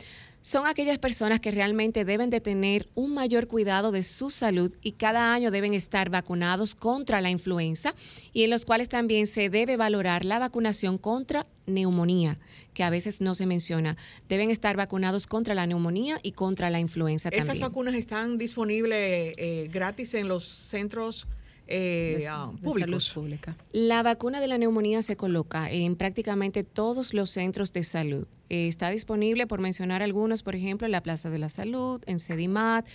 son 0.44 0.66
aquellas 0.66 0.98
personas 0.98 1.40
que 1.40 1.50
realmente 1.50 2.04
deben 2.04 2.28
de 2.28 2.38
tener 2.38 2.86
un 2.94 3.14
mayor 3.14 3.46
cuidado 3.46 3.92
de 3.92 4.02
su 4.02 4.28
salud 4.28 4.76
y 4.82 4.92
cada 4.92 5.32
año 5.32 5.50
deben 5.50 5.72
estar 5.72 6.10
vacunados 6.10 6.74
contra 6.74 7.22
la 7.22 7.30
influenza 7.30 7.94
y 8.34 8.44
en 8.44 8.50
los 8.50 8.66
cuales 8.66 8.90
también 8.90 9.26
se 9.26 9.48
debe 9.48 9.78
valorar 9.78 10.22
la 10.22 10.38
vacunación 10.38 10.98
contra 10.98 11.46
neumonía, 11.64 12.38
que 12.74 12.82
a 12.82 12.90
veces 12.90 13.22
no 13.22 13.34
se 13.34 13.46
menciona. 13.46 13.96
Deben 14.28 14.50
estar 14.50 14.76
vacunados 14.76 15.26
contra 15.26 15.54
la 15.54 15.66
neumonía 15.66 16.20
y 16.22 16.32
contra 16.32 16.68
la 16.68 16.78
influenza 16.78 17.30
¿Esas 17.30 17.46
también. 17.46 17.56
¿Esas 17.56 17.70
vacunas 17.70 17.94
están 17.94 18.36
disponibles 18.36 19.34
eh, 19.38 19.70
gratis 19.72 20.12
en 20.12 20.28
los 20.28 20.44
centros? 20.44 21.26
Eh, 21.66 22.16
de, 22.18 22.30
uh, 22.30 22.52
de 22.52 22.62
públicos. 22.62 23.06
salud 23.06 23.22
pública. 23.24 23.56
La 23.72 24.02
vacuna 24.02 24.40
de 24.40 24.48
la 24.48 24.58
neumonía 24.58 25.02
se 25.02 25.16
coloca 25.16 25.70
en 25.70 25.96
prácticamente 25.96 26.62
todos 26.64 27.14
los 27.14 27.30
centros 27.30 27.72
de 27.72 27.84
salud. 27.84 28.26
Eh, 28.50 28.68
está 28.68 28.90
disponible, 28.90 29.46
por 29.46 29.60
mencionar 29.60 30.02
algunos, 30.02 30.42
por 30.42 30.54
ejemplo, 30.54 30.86
en 30.86 30.92
la 30.92 31.02
Plaza 31.02 31.30
de 31.30 31.38
la 31.38 31.48
Salud, 31.48 32.02
en 32.06 32.18
Sedimat. 32.18 32.86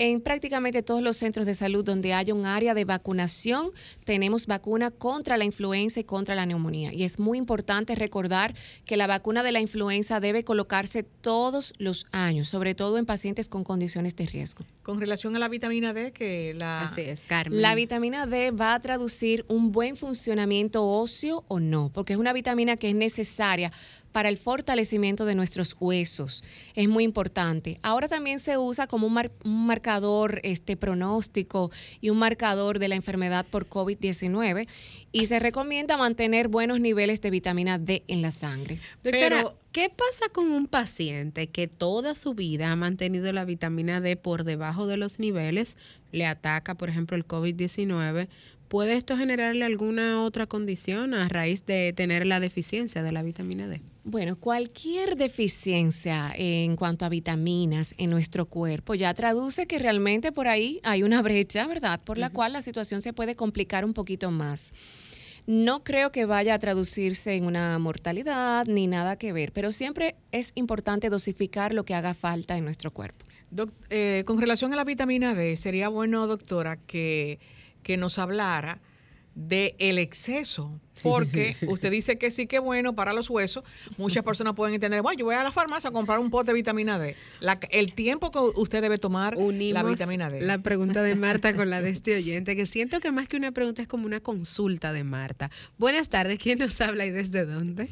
En 0.00 0.20
prácticamente 0.20 0.84
todos 0.84 1.02
los 1.02 1.16
centros 1.16 1.44
de 1.44 1.54
salud 1.54 1.84
donde 1.84 2.14
haya 2.14 2.32
un 2.32 2.46
área 2.46 2.72
de 2.72 2.84
vacunación, 2.84 3.72
tenemos 4.04 4.46
vacuna 4.46 4.92
contra 4.92 5.36
la 5.36 5.44
influenza 5.44 5.98
y 5.98 6.04
contra 6.04 6.36
la 6.36 6.46
neumonía. 6.46 6.94
Y 6.94 7.02
es 7.02 7.18
muy 7.18 7.36
importante 7.36 7.96
recordar 7.96 8.54
que 8.84 8.96
la 8.96 9.08
vacuna 9.08 9.42
de 9.42 9.50
la 9.50 9.60
influenza 9.60 10.20
debe 10.20 10.44
colocarse 10.44 11.02
todos 11.02 11.74
los 11.78 12.06
años, 12.12 12.46
sobre 12.46 12.76
todo 12.76 12.96
en 12.96 13.06
pacientes 13.06 13.48
con 13.48 13.64
condiciones 13.64 14.14
de 14.14 14.26
riesgo. 14.26 14.64
Con 14.84 15.00
relación 15.00 15.34
a 15.34 15.40
la 15.40 15.48
vitamina 15.48 15.92
D, 15.92 16.12
que 16.12 16.54
la... 16.54 16.82
Así 16.82 17.00
es, 17.00 17.22
Carmen. 17.22 17.60
La 17.60 17.74
vitamina 17.74 18.24
D 18.26 18.52
va 18.52 18.74
a 18.74 18.78
traducir 18.78 19.44
un 19.48 19.72
buen 19.72 19.96
funcionamiento 19.96 20.84
óseo 20.86 21.44
o 21.48 21.58
no, 21.58 21.90
porque 21.92 22.12
es 22.12 22.20
una 22.20 22.32
vitamina 22.32 22.76
que 22.76 22.90
es 22.90 22.94
necesaria 22.94 23.72
para 24.12 24.28
el 24.28 24.38
fortalecimiento 24.38 25.24
de 25.24 25.34
nuestros 25.34 25.76
huesos. 25.78 26.42
Es 26.74 26.88
muy 26.88 27.04
importante. 27.04 27.78
Ahora 27.82 28.08
también 28.08 28.38
se 28.38 28.58
usa 28.58 28.86
como 28.86 29.06
un, 29.06 29.12
mar, 29.12 29.30
un 29.44 29.66
marcador 29.66 30.40
este, 30.42 30.76
pronóstico 30.76 31.70
y 32.00 32.10
un 32.10 32.18
marcador 32.18 32.78
de 32.78 32.88
la 32.88 32.94
enfermedad 32.94 33.46
por 33.46 33.68
COVID-19 33.68 34.68
y 35.12 35.26
se 35.26 35.38
recomienda 35.38 35.96
mantener 35.96 36.48
buenos 36.48 36.80
niveles 36.80 37.20
de 37.20 37.30
vitamina 37.30 37.78
D 37.78 38.04
en 38.08 38.22
la 38.22 38.30
sangre. 38.30 38.80
Doctora, 39.02 39.28
Pero, 39.28 39.58
¿qué 39.72 39.90
pasa 39.90 40.30
con 40.32 40.50
un 40.50 40.66
paciente 40.66 41.48
que 41.48 41.68
toda 41.68 42.14
su 42.14 42.34
vida 42.34 42.72
ha 42.72 42.76
mantenido 42.76 43.32
la 43.32 43.44
vitamina 43.44 44.00
D 44.00 44.16
por 44.16 44.44
debajo 44.44 44.86
de 44.86 44.96
los 44.96 45.18
niveles? 45.18 45.76
Le 46.12 46.26
ataca, 46.26 46.74
por 46.74 46.88
ejemplo, 46.88 47.16
el 47.16 47.26
COVID-19, 47.26 48.28
¿Puede 48.68 48.98
esto 48.98 49.16
generarle 49.16 49.64
alguna 49.64 50.22
otra 50.22 50.46
condición 50.46 51.14
a 51.14 51.26
raíz 51.28 51.64
de 51.64 51.94
tener 51.94 52.26
la 52.26 52.38
deficiencia 52.38 53.02
de 53.02 53.12
la 53.12 53.22
vitamina 53.22 53.66
D? 53.66 53.80
Bueno, 54.10 54.36
cualquier 54.36 55.16
deficiencia 55.16 56.32
en 56.34 56.76
cuanto 56.76 57.04
a 57.04 57.10
vitaminas 57.10 57.94
en 57.98 58.08
nuestro 58.08 58.46
cuerpo 58.46 58.94
ya 58.94 59.12
traduce 59.12 59.66
que 59.66 59.78
realmente 59.78 60.32
por 60.32 60.48
ahí 60.48 60.80
hay 60.82 61.02
una 61.02 61.20
brecha, 61.20 61.66
¿verdad? 61.66 62.00
Por 62.02 62.16
la 62.16 62.28
uh 62.28 62.30
-huh. 62.30 62.32
cual 62.32 62.52
la 62.54 62.62
situación 62.62 63.02
se 63.02 63.12
puede 63.12 63.34
complicar 63.34 63.84
un 63.84 63.92
poquito 63.92 64.30
más. 64.30 64.72
No 65.46 65.84
creo 65.84 66.10
que 66.10 66.24
vaya 66.24 66.54
a 66.54 66.58
traducirse 66.58 67.34
en 67.34 67.44
una 67.44 67.78
mortalidad 67.78 68.64
ni 68.66 68.86
nada 68.86 69.16
que 69.16 69.34
ver, 69.34 69.52
pero 69.52 69.72
siempre 69.72 70.14
es 70.32 70.52
importante 70.54 71.10
dosificar 71.10 71.74
lo 71.74 71.84
que 71.84 71.94
haga 71.94 72.14
falta 72.14 72.56
en 72.56 72.64
nuestro 72.64 72.90
cuerpo. 72.90 73.26
Doc- 73.50 73.72
eh, 73.90 74.22
con 74.26 74.38
relación 74.38 74.72
a 74.72 74.76
la 74.76 74.84
vitamina 74.84 75.34
D, 75.34 75.54
sería 75.58 75.88
bueno, 75.90 76.26
doctora, 76.26 76.76
que, 76.76 77.40
que 77.82 77.98
nos 77.98 78.18
hablara 78.18 78.78
de 79.40 79.76
el 79.78 79.98
exceso, 79.98 80.80
porque 81.00 81.56
usted 81.68 81.92
dice 81.92 82.18
que 82.18 82.32
sí 82.32 82.48
que 82.48 82.56
es 82.56 82.62
bueno 82.62 82.96
para 82.96 83.12
los 83.12 83.30
huesos. 83.30 83.62
Muchas 83.96 84.24
personas 84.24 84.54
pueden 84.54 84.74
entender, 84.74 85.00
bueno, 85.00 85.16
yo 85.16 85.26
voy 85.26 85.36
a 85.36 85.44
la 85.44 85.52
farmacia 85.52 85.90
a 85.90 85.92
comprar 85.92 86.18
un 86.18 86.28
pote 86.28 86.48
de 86.50 86.54
vitamina 86.54 86.98
D. 86.98 87.14
La- 87.38 87.60
el 87.70 87.92
tiempo 87.92 88.32
que 88.32 88.38
usted 88.40 88.82
debe 88.82 88.98
tomar 88.98 89.36
la 89.38 89.82
vitamina 89.84 90.28
D. 90.28 90.40
La 90.42 90.58
pregunta 90.58 91.02
de 91.04 91.14
Marta 91.14 91.54
con 91.54 91.70
la 91.70 91.80
de 91.80 91.90
este 91.90 92.16
oyente, 92.16 92.56
que 92.56 92.66
siento 92.66 92.98
que 92.98 93.12
más 93.12 93.28
que 93.28 93.36
una 93.36 93.52
pregunta 93.52 93.80
es 93.80 93.86
como 93.86 94.06
una 94.06 94.18
consulta 94.20 94.92
de 94.92 95.04
Marta. 95.04 95.50
Buenas 95.78 96.08
tardes, 96.08 96.38
¿quién 96.38 96.58
nos 96.58 96.80
habla 96.80 97.06
y 97.06 97.10
desde 97.12 97.46
dónde? 97.46 97.88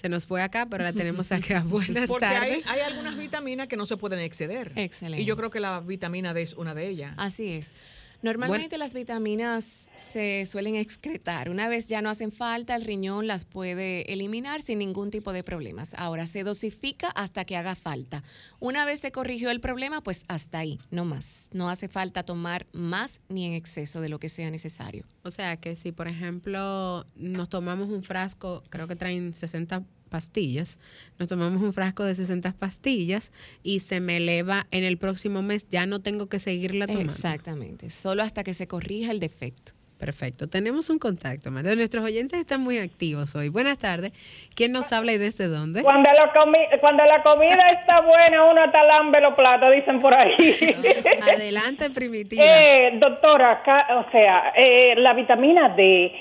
Se 0.00 0.08
nos 0.08 0.24
fue 0.26 0.40
acá, 0.40 0.66
pero 0.70 0.82
la 0.82 0.94
tenemos 0.94 1.30
acá. 1.30 1.62
Buenas 1.66 2.08
Porque 2.08 2.24
hay, 2.24 2.62
tardes. 2.62 2.66
hay 2.68 2.80
algunas 2.80 3.18
vitaminas 3.18 3.68
que 3.68 3.76
no 3.76 3.84
se 3.84 3.98
pueden 3.98 4.20
exceder. 4.20 4.72
Excelente. 4.76 5.20
Y 5.20 5.26
yo 5.26 5.36
creo 5.36 5.50
que 5.50 5.60
la 5.60 5.80
vitamina 5.80 6.32
D 6.32 6.40
es 6.40 6.54
una 6.54 6.72
de 6.74 6.88
ellas. 6.88 7.12
Así 7.18 7.50
es. 7.50 7.74
Normalmente 8.22 8.76
las 8.76 8.92
vitaminas 8.92 9.88
se 9.96 10.44
suelen 10.46 10.76
excretar. 10.76 11.48
Una 11.48 11.68
vez 11.68 11.88
ya 11.88 12.02
no 12.02 12.10
hacen 12.10 12.32
falta, 12.32 12.76
el 12.76 12.84
riñón 12.84 13.26
las 13.26 13.44
puede 13.44 14.12
eliminar 14.12 14.60
sin 14.60 14.78
ningún 14.78 15.10
tipo 15.10 15.32
de 15.32 15.42
problemas. 15.42 15.94
Ahora 15.94 16.26
se 16.26 16.44
dosifica 16.44 17.08
hasta 17.08 17.44
que 17.44 17.56
haga 17.56 17.74
falta. 17.74 18.22
Una 18.58 18.84
vez 18.84 19.00
se 19.00 19.10
corrigió 19.10 19.50
el 19.50 19.60
problema, 19.60 20.02
pues 20.02 20.24
hasta 20.28 20.58
ahí, 20.58 20.78
no 20.90 21.04
más. 21.04 21.48
No 21.52 21.70
hace 21.70 21.88
falta 21.88 22.22
tomar 22.22 22.66
más 22.72 23.20
ni 23.28 23.46
en 23.46 23.54
exceso 23.54 24.00
de 24.00 24.10
lo 24.10 24.18
que 24.18 24.28
sea 24.28 24.50
necesario. 24.50 25.04
O 25.22 25.30
sea 25.30 25.56
que 25.56 25.74
si, 25.74 25.92
por 25.92 26.08
ejemplo, 26.08 27.06
nos 27.16 27.48
tomamos 27.48 27.88
un 27.88 28.02
frasco, 28.02 28.62
creo 28.68 28.86
que 28.86 28.96
traen 28.96 29.32
60 29.32 29.82
pastillas, 30.10 30.78
nos 31.18 31.28
tomamos 31.28 31.62
un 31.62 31.72
frasco 31.72 32.04
de 32.04 32.14
60 32.14 32.52
pastillas 32.58 33.32
y 33.62 33.80
se 33.80 34.00
me 34.00 34.18
eleva 34.18 34.66
en 34.72 34.84
el 34.84 34.98
próximo 34.98 35.40
mes, 35.40 35.68
ya 35.70 35.86
no 35.86 36.00
tengo 36.02 36.26
que 36.28 36.38
seguirla 36.38 36.86
tomando. 36.86 37.10
Exactamente. 37.10 37.88
Solo 37.90 38.22
hasta 38.22 38.44
que 38.44 38.52
se 38.52 38.66
corrija 38.66 39.12
el 39.12 39.20
defecto. 39.20 39.72
Perfecto. 39.98 40.48
Tenemos 40.48 40.88
un 40.88 40.98
contacto, 40.98 41.50
Marta. 41.50 41.74
Nuestros 41.74 42.02
oyentes 42.02 42.40
están 42.40 42.62
muy 42.62 42.78
activos 42.78 43.34
hoy. 43.36 43.50
Buenas 43.50 43.76
tardes. 43.76 44.12
¿Quién 44.54 44.72
nos 44.72 44.90
habla 44.94 45.12
y 45.12 45.18
desde 45.18 45.46
dónde? 45.46 45.82
Cuando 45.82 46.08
la, 46.10 46.32
comi- 46.32 46.80
cuando 46.80 47.04
la 47.04 47.22
comida 47.22 47.66
está 47.70 48.00
buena, 48.00 48.46
uno 48.50 48.62
hasta 48.64 48.82
lambe 48.82 49.20
los 49.20 49.34
platos, 49.34 49.70
dicen 49.74 49.98
por 49.98 50.14
ahí. 50.14 50.32
Adelante, 51.34 51.90
primitiva. 51.94 52.42
Eh, 52.44 52.98
doctora, 52.98 53.62
o 54.06 54.10
sea, 54.10 54.52
eh, 54.56 54.94
la 54.96 55.12
vitamina 55.12 55.68
D, 55.70 56.12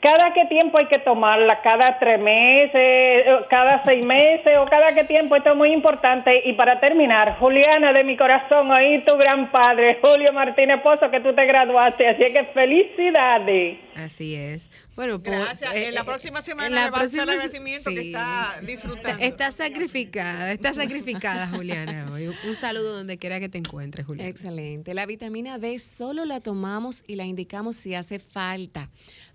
¿cada 0.00 0.32
qué 0.34 0.44
tiempo 0.46 0.78
hay 0.78 0.86
que 0.86 0.98
tomarla? 0.98 1.60
¿Cada 1.62 1.98
tres 1.98 2.20
meses, 2.20 3.24
cada 3.50 3.82
seis 3.84 4.04
meses 4.04 4.52
o 4.58 4.66
cada 4.66 4.94
qué 4.94 5.04
tiempo? 5.04 5.36
Esto 5.36 5.50
es 5.50 5.56
muy 5.56 5.72
importante. 5.72 6.42
Y 6.44 6.52
para 6.54 6.80
terminar, 6.80 7.36
Juliana, 7.38 7.92
de 7.92 8.04
mi 8.04 8.16
corazón, 8.16 8.70
oí 8.70 9.04
tu 9.04 9.16
gran 9.16 9.50
padre, 9.50 9.98
Julio 10.00 10.32
Martínez 10.32 10.80
Pozo, 10.82 11.10
que 11.10 11.20
tú 11.20 11.34
te 11.34 11.44
graduaste. 11.46 12.06
Así 12.08 12.22
es 12.22 12.32
que 12.36 12.44
felicidades. 12.52 13.78
Así 13.96 14.34
es. 14.34 14.70
Bueno, 14.94 15.20
por- 15.22 15.32
Gracias. 15.34 15.74
eh, 15.74 15.88
en 15.88 15.94
la 15.94 16.00
eh, 16.02 16.04
próxima 16.04 16.40
semana 16.40 16.68
en 16.68 16.74
la 16.74 16.84
le 16.86 16.90
va 16.90 16.98
a 16.98 17.00
hacer 17.02 17.20
el 17.20 17.26
próxima- 17.26 17.32
agradecimiento 17.32 17.90
que 17.90 18.00
está 18.00 18.54
disfrutando. 18.62 19.22
Está 19.24 19.52
sacrificada, 19.52 20.52
está 20.52 20.74
sacrificada, 20.74 21.48
Juliana. 21.48 22.06
hoy. 22.12 22.26
Un 22.28 22.54
saludo 22.54 22.96
donde 22.96 23.18
quiera 23.18 23.40
que 23.40 23.48
te 23.48 23.58
encuentres, 23.58 24.06
Juliana. 24.06 24.28
Excelente. 24.30 24.94
La 24.94 25.06
vitamina 25.06 25.58
D 25.58 25.78
solo 25.78 26.24
la 26.24 26.40
tomamos 26.40 27.02
y 27.06 27.16
la 27.16 27.24
indicamos 27.24 27.76
si 27.76 27.94
hace 27.94 28.18
falta. 28.18 28.88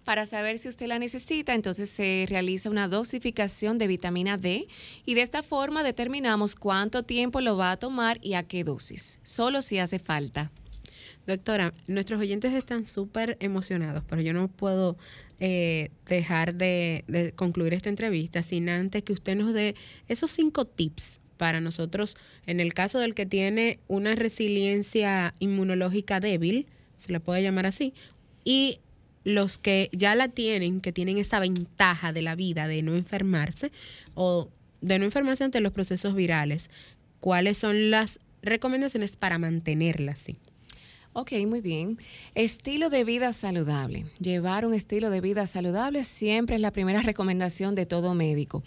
Para 0.03 0.25
saber 0.25 0.57
si 0.57 0.67
usted 0.67 0.87
la 0.87 0.99
necesita, 0.99 1.55
entonces 1.55 1.89
se 1.89 2.25
realiza 2.27 2.69
una 2.69 2.87
dosificación 2.87 3.77
de 3.77 3.87
vitamina 3.87 4.37
D 4.37 4.67
y 5.05 5.13
de 5.13 5.21
esta 5.21 5.43
forma 5.43 5.83
determinamos 5.83 6.55
cuánto 6.55 7.03
tiempo 7.03 7.39
lo 7.39 7.55
va 7.55 7.71
a 7.71 7.77
tomar 7.77 8.19
y 8.21 8.33
a 8.33 8.43
qué 8.43 8.63
dosis. 8.63 9.19
Solo 9.23 9.61
si 9.61 9.79
hace 9.79 9.99
falta. 9.99 10.51
Doctora, 11.25 11.73
nuestros 11.87 12.19
oyentes 12.19 12.51
están 12.53 12.85
súper 12.85 13.37
emocionados, 13.39 14.03
pero 14.09 14.21
yo 14.21 14.33
no 14.33 14.49
puedo 14.49 14.97
eh, 15.39 15.89
dejar 16.05 16.55
de, 16.55 17.05
de 17.07 17.31
concluir 17.31 17.73
esta 17.73 17.87
entrevista 17.87 18.43
sin 18.43 18.67
antes 18.67 19.03
que 19.03 19.13
usted 19.13 19.35
nos 19.37 19.53
dé 19.53 19.75
esos 20.09 20.31
cinco 20.31 20.65
tips 20.65 21.21
para 21.37 21.61
nosotros, 21.61 22.17
en 22.45 22.59
el 22.59 22.73
caso 22.73 22.99
del 22.99 23.15
que 23.15 23.25
tiene 23.25 23.79
una 23.87 24.15
resiliencia 24.15 25.33
inmunológica 25.39 26.19
débil, 26.19 26.67
se 26.97 27.11
le 27.11 27.19
puede 27.21 27.41
llamar 27.41 27.65
así, 27.65 27.93
y 28.43 28.79
los 29.23 29.57
que 29.57 29.89
ya 29.91 30.15
la 30.15 30.27
tienen, 30.27 30.81
que 30.81 30.91
tienen 30.91 31.17
esa 31.17 31.39
ventaja 31.39 32.13
de 32.13 32.21
la 32.21 32.35
vida 32.35 32.67
de 32.67 32.81
no 32.81 32.95
enfermarse 32.95 33.71
o 34.15 34.49
de 34.81 34.99
no 34.99 35.05
enfermarse 35.05 35.43
ante 35.43 35.61
los 35.61 35.71
procesos 35.71 36.13
virales, 36.15 36.69
¿cuáles 37.19 37.57
son 37.57 37.89
las 37.89 38.19
recomendaciones 38.41 39.15
para 39.15 39.37
mantenerla 39.37 40.11
así? 40.11 40.37
Ok, 41.15 41.33
muy 41.47 41.61
bien. 41.61 41.99
Estilo 42.33 42.89
de 42.89 43.03
vida 43.03 43.31
saludable. 43.33 44.05
Llevar 44.19 44.65
un 44.65 44.73
estilo 44.73 45.11
de 45.11 45.21
vida 45.21 45.45
saludable 45.45 46.03
siempre 46.03 46.55
es 46.55 46.61
la 46.61 46.71
primera 46.71 47.01
recomendación 47.03 47.75
de 47.75 47.85
todo 47.85 48.15
médico. 48.15 48.63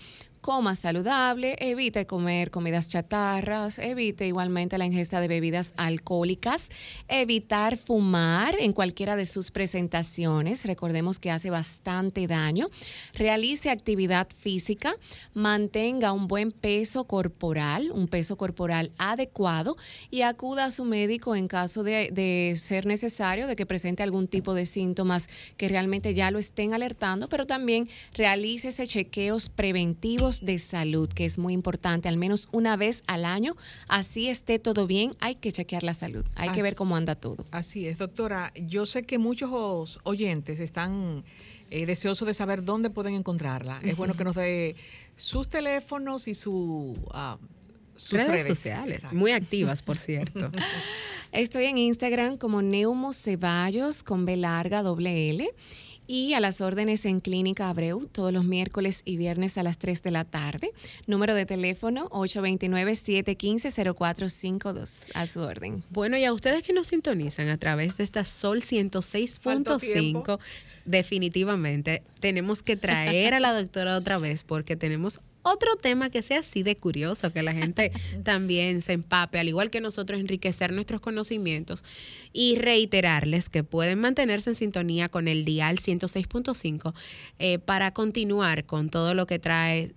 Coma 0.47 0.76
saludable, 0.76 1.57
evite 1.59 2.07
comer 2.07 2.53
comidas 2.53 2.86
chatarras, 2.86 3.80
evite 3.80 4.28
igualmente 4.28 4.78
la 4.78 4.86
ingesta 4.86 5.20
de 5.20 5.26
bebidas 5.26 5.72
alcohólicas, 5.76 6.68
evitar 7.09 7.76
fumar 7.76 8.55
en 8.61 8.72
cualquiera 8.72 9.16
de 9.16 9.24
sus 9.24 9.51
presentaciones, 9.51 10.64
recordemos 10.64 11.18
que 11.18 11.32
hace 11.32 11.51
bastante 11.51 12.28
daño, 12.28 12.68
realice 13.14 13.70
actividad 13.70 14.28
física, 14.28 14.94
mantenga 15.34 16.12
un 16.12 16.28
buen 16.28 16.53
peso 16.53 17.09
corporal, 17.09 17.90
un 17.90 18.07
peso 18.07 18.36
corporal 18.36 18.92
adecuado 18.99 19.76
y 20.12 20.20
acuda 20.20 20.66
a 20.66 20.70
su 20.70 20.84
médico 20.84 21.34
en 21.34 21.49
caso 21.49 21.82
de, 21.82 22.55
ser 22.57 22.86
necesario, 22.86 23.49
de 23.49 23.57
que 23.57 23.66
presente 23.66 24.05
algún 24.05 24.28
tipo 24.28 24.55
de 24.55 24.64
síntomas 24.64 25.28
que 25.57 25.68
realmente 25.68 26.14
ya 26.14 26.30
lo 26.30 26.38
estén 26.38 26.72
alertando, 26.72 27.28
pero 27.28 27.47
también 27.47 27.88
realícese 28.14 28.86
chequeos 28.86 29.49
preventivos 29.49 30.36
de 30.43 30.59
salud, 30.59 31.09
que 31.09 31.24
es 31.24 31.39
muy 31.39 31.53
importante, 31.53 32.09
al 32.09 32.16
menos 32.16 32.49
una 32.53 32.76
vez 32.76 33.03
al 33.07 33.24
año, 33.24 33.57
así 33.89 34.28
esté 34.28 34.59
todo 34.59 34.87
bien, 34.87 35.12
hay 35.20 35.37
que 35.37 35.53
chequear 35.53 35.82
la 35.82 35.95
salud, 35.95 36.24
hay 36.34 36.51
que 36.51 36.62
ver 36.62 36.74
cómo 36.74 36.97
anda 36.97 37.14
todo. 37.14 37.47
Así 37.51 37.87
es, 37.87 37.99
doctora. 37.99 38.53
Yo 38.55 38.87
sé 38.87 39.05
que 39.05 39.18
muchos 39.18 40.01
oyentes 40.05 40.61
están 40.61 41.24
eh, 41.70 41.87
deseosos 41.87 42.26
de 42.26 42.34
saber 42.34 42.64
dónde 42.64 42.91
pueden 42.91 43.14
encontrarla. 43.14 43.80
Es 43.82 43.97
bueno 43.97 44.14
que 44.14 44.24
nos 44.24 44.37
dé 44.37 44.76
sus 45.16 45.49
teléfonos 45.49 46.28
y 46.28 46.34
su, 46.34 46.97
ah, 47.12 47.39
sus 47.97 48.12
redes, 48.12 48.28
redes, 48.28 48.47
sociales, 48.47 48.97
Exacto. 48.99 49.16
muy 49.16 49.32
activas, 49.32 49.82
por 49.82 49.99
cierto. 49.99 50.51
Estoy 51.32 51.64
en 51.64 51.78
Instagram 51.78 52.37
como 52.37 52.62
Neumo 52.62 53.12
Ceballos 53.12 54.03
con 54.03 54.24
B 54.24 54.37
larga 54.37 54.82
doble 54.82 55.30
L 55.30 55.49
y 56.07 56.35
a 56.35 56.41
las 56.41 56.61
órdenes 56.61 57.05
en 57.05 57.21
Clínica 57.21 57.69
Abreu 57.69 58.07
todos 58.07 58.33
los 58.33 58.45
miércoles 58.45 59.03
y 59.05 59.17
viernes 59.17 59.59
a 59.59 59.63
las 59.63 59.79
3 59.79 60.03
de 60.03 60.11
la 60.11 60.25
tarde. 60.25 60.73
Número 61.07 61.35
de 61.35 61.47
teléfono 61.47 62.09
829-715-0452. 62.11 65.11
A 65.15 65.27
su 65.27 65.41
orden. 65.41 65.83
Bueno, 65.91 66.17
y 66.17 66.25
a 66.25 66.33
ustedes 66.33 66.63
que 66.63 66.73
nos 66.73 66.87
sintonizan 66.89 67.49
a 67.49 67.59
través 67.59 67.99
de 67.99 68.05
esta 68.05 68.25
Sol 68.25 68.63
Faltó 68.63 69.01
106.5, 69.01 70.39
definitivamente 70.85 72.03
tenemos 72.21 72.63
que 72.63 72.77
traer 72.77 73.35
a 73.35 73.41
la 73.41 73.53
doctora 73.53 73.97
otra 73.97 74.19
vez 74.19 74.45
porque 74.45 74.77
tenemos 74.77 75.21
otro 75.47 75.76
tema 75.76 76.11
que 76.11 76.22
sea 76.22 76.40
así 76.40 76.62
de 76.62 76.76
curioso, 76.76 77.32
que 77.32 77.42
la 77.42 77.53
gente 77.53 77.92
también 78.24 78.82
se 78.82 78.92
empape, 78.92 79.38
al 79.38 79.49
igual 79.49 79.70
que 79.70 79.80
nosotros, 79.80 80.18
enriquecer 80.18 80.72
nuestros 80.72 81.01
conocimientos 81.01 81.84
y 82.32 82.57
reiterarles 82.57 83.49
que 83.49 83.62
pueden 83.62 84.01
mantenerse 84.01 84.51
en 84.51 84.57
sintonía 84.57 85.09
con 85.09 85.28
el 85.28 85.44
dial 85.44 85.78
106.5 85.78 86.94
eh, 87.38 87.59
para 87.59 87.92
continuar 87.92 88.66
con 88.66 88.90
todo 88.90 89.14
lo 89.14 89.26
que 89.26 89.38
trae 89.38 89.94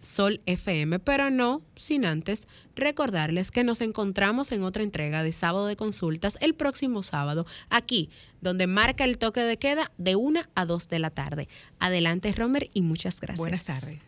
Sol 0.00 0.40
FM, 0.46 1.00
pero 1.00 1.28
no 1.28 1.62
sin 1.74 2.04
antes 2.04 2.46
recordarles 2.76 3.50
que 3.50 3.64
nos 3.64 3.80
encontramos 3.80 4.52
en 4.52 4.62
otra 4.62 4.84
entrega 4.84 5.24
de 5.24 5.32
sábado 5.32 5.66
de 5.66 5.76
consultas 5.76 6.38
el 6.40 6.54
próximo 6.54 7.02
sábado, 7.02 7.46
aquí, 7.68 8.08
donde 8.40 8.68
marca 8.68 9.04
el 9.04 9.18
toque 9.18 9.40
de 9.40 9.58
queda 9.58 9.90
de 9.98 10.14
1 10.14 10.40
a 10.54 10.64
2 10.64 10.88
de 10.88 10.98
la 11.00 11.10
tarde. 11.10 11.48
Adelante, 11.80 12.32
Romer, 12.32 12.70
y 12.72 12.82
muchas 12.82 13.20
gracias. 13.20 13.38
Buenas 13.38 13.64
tardes. 13.64 14.07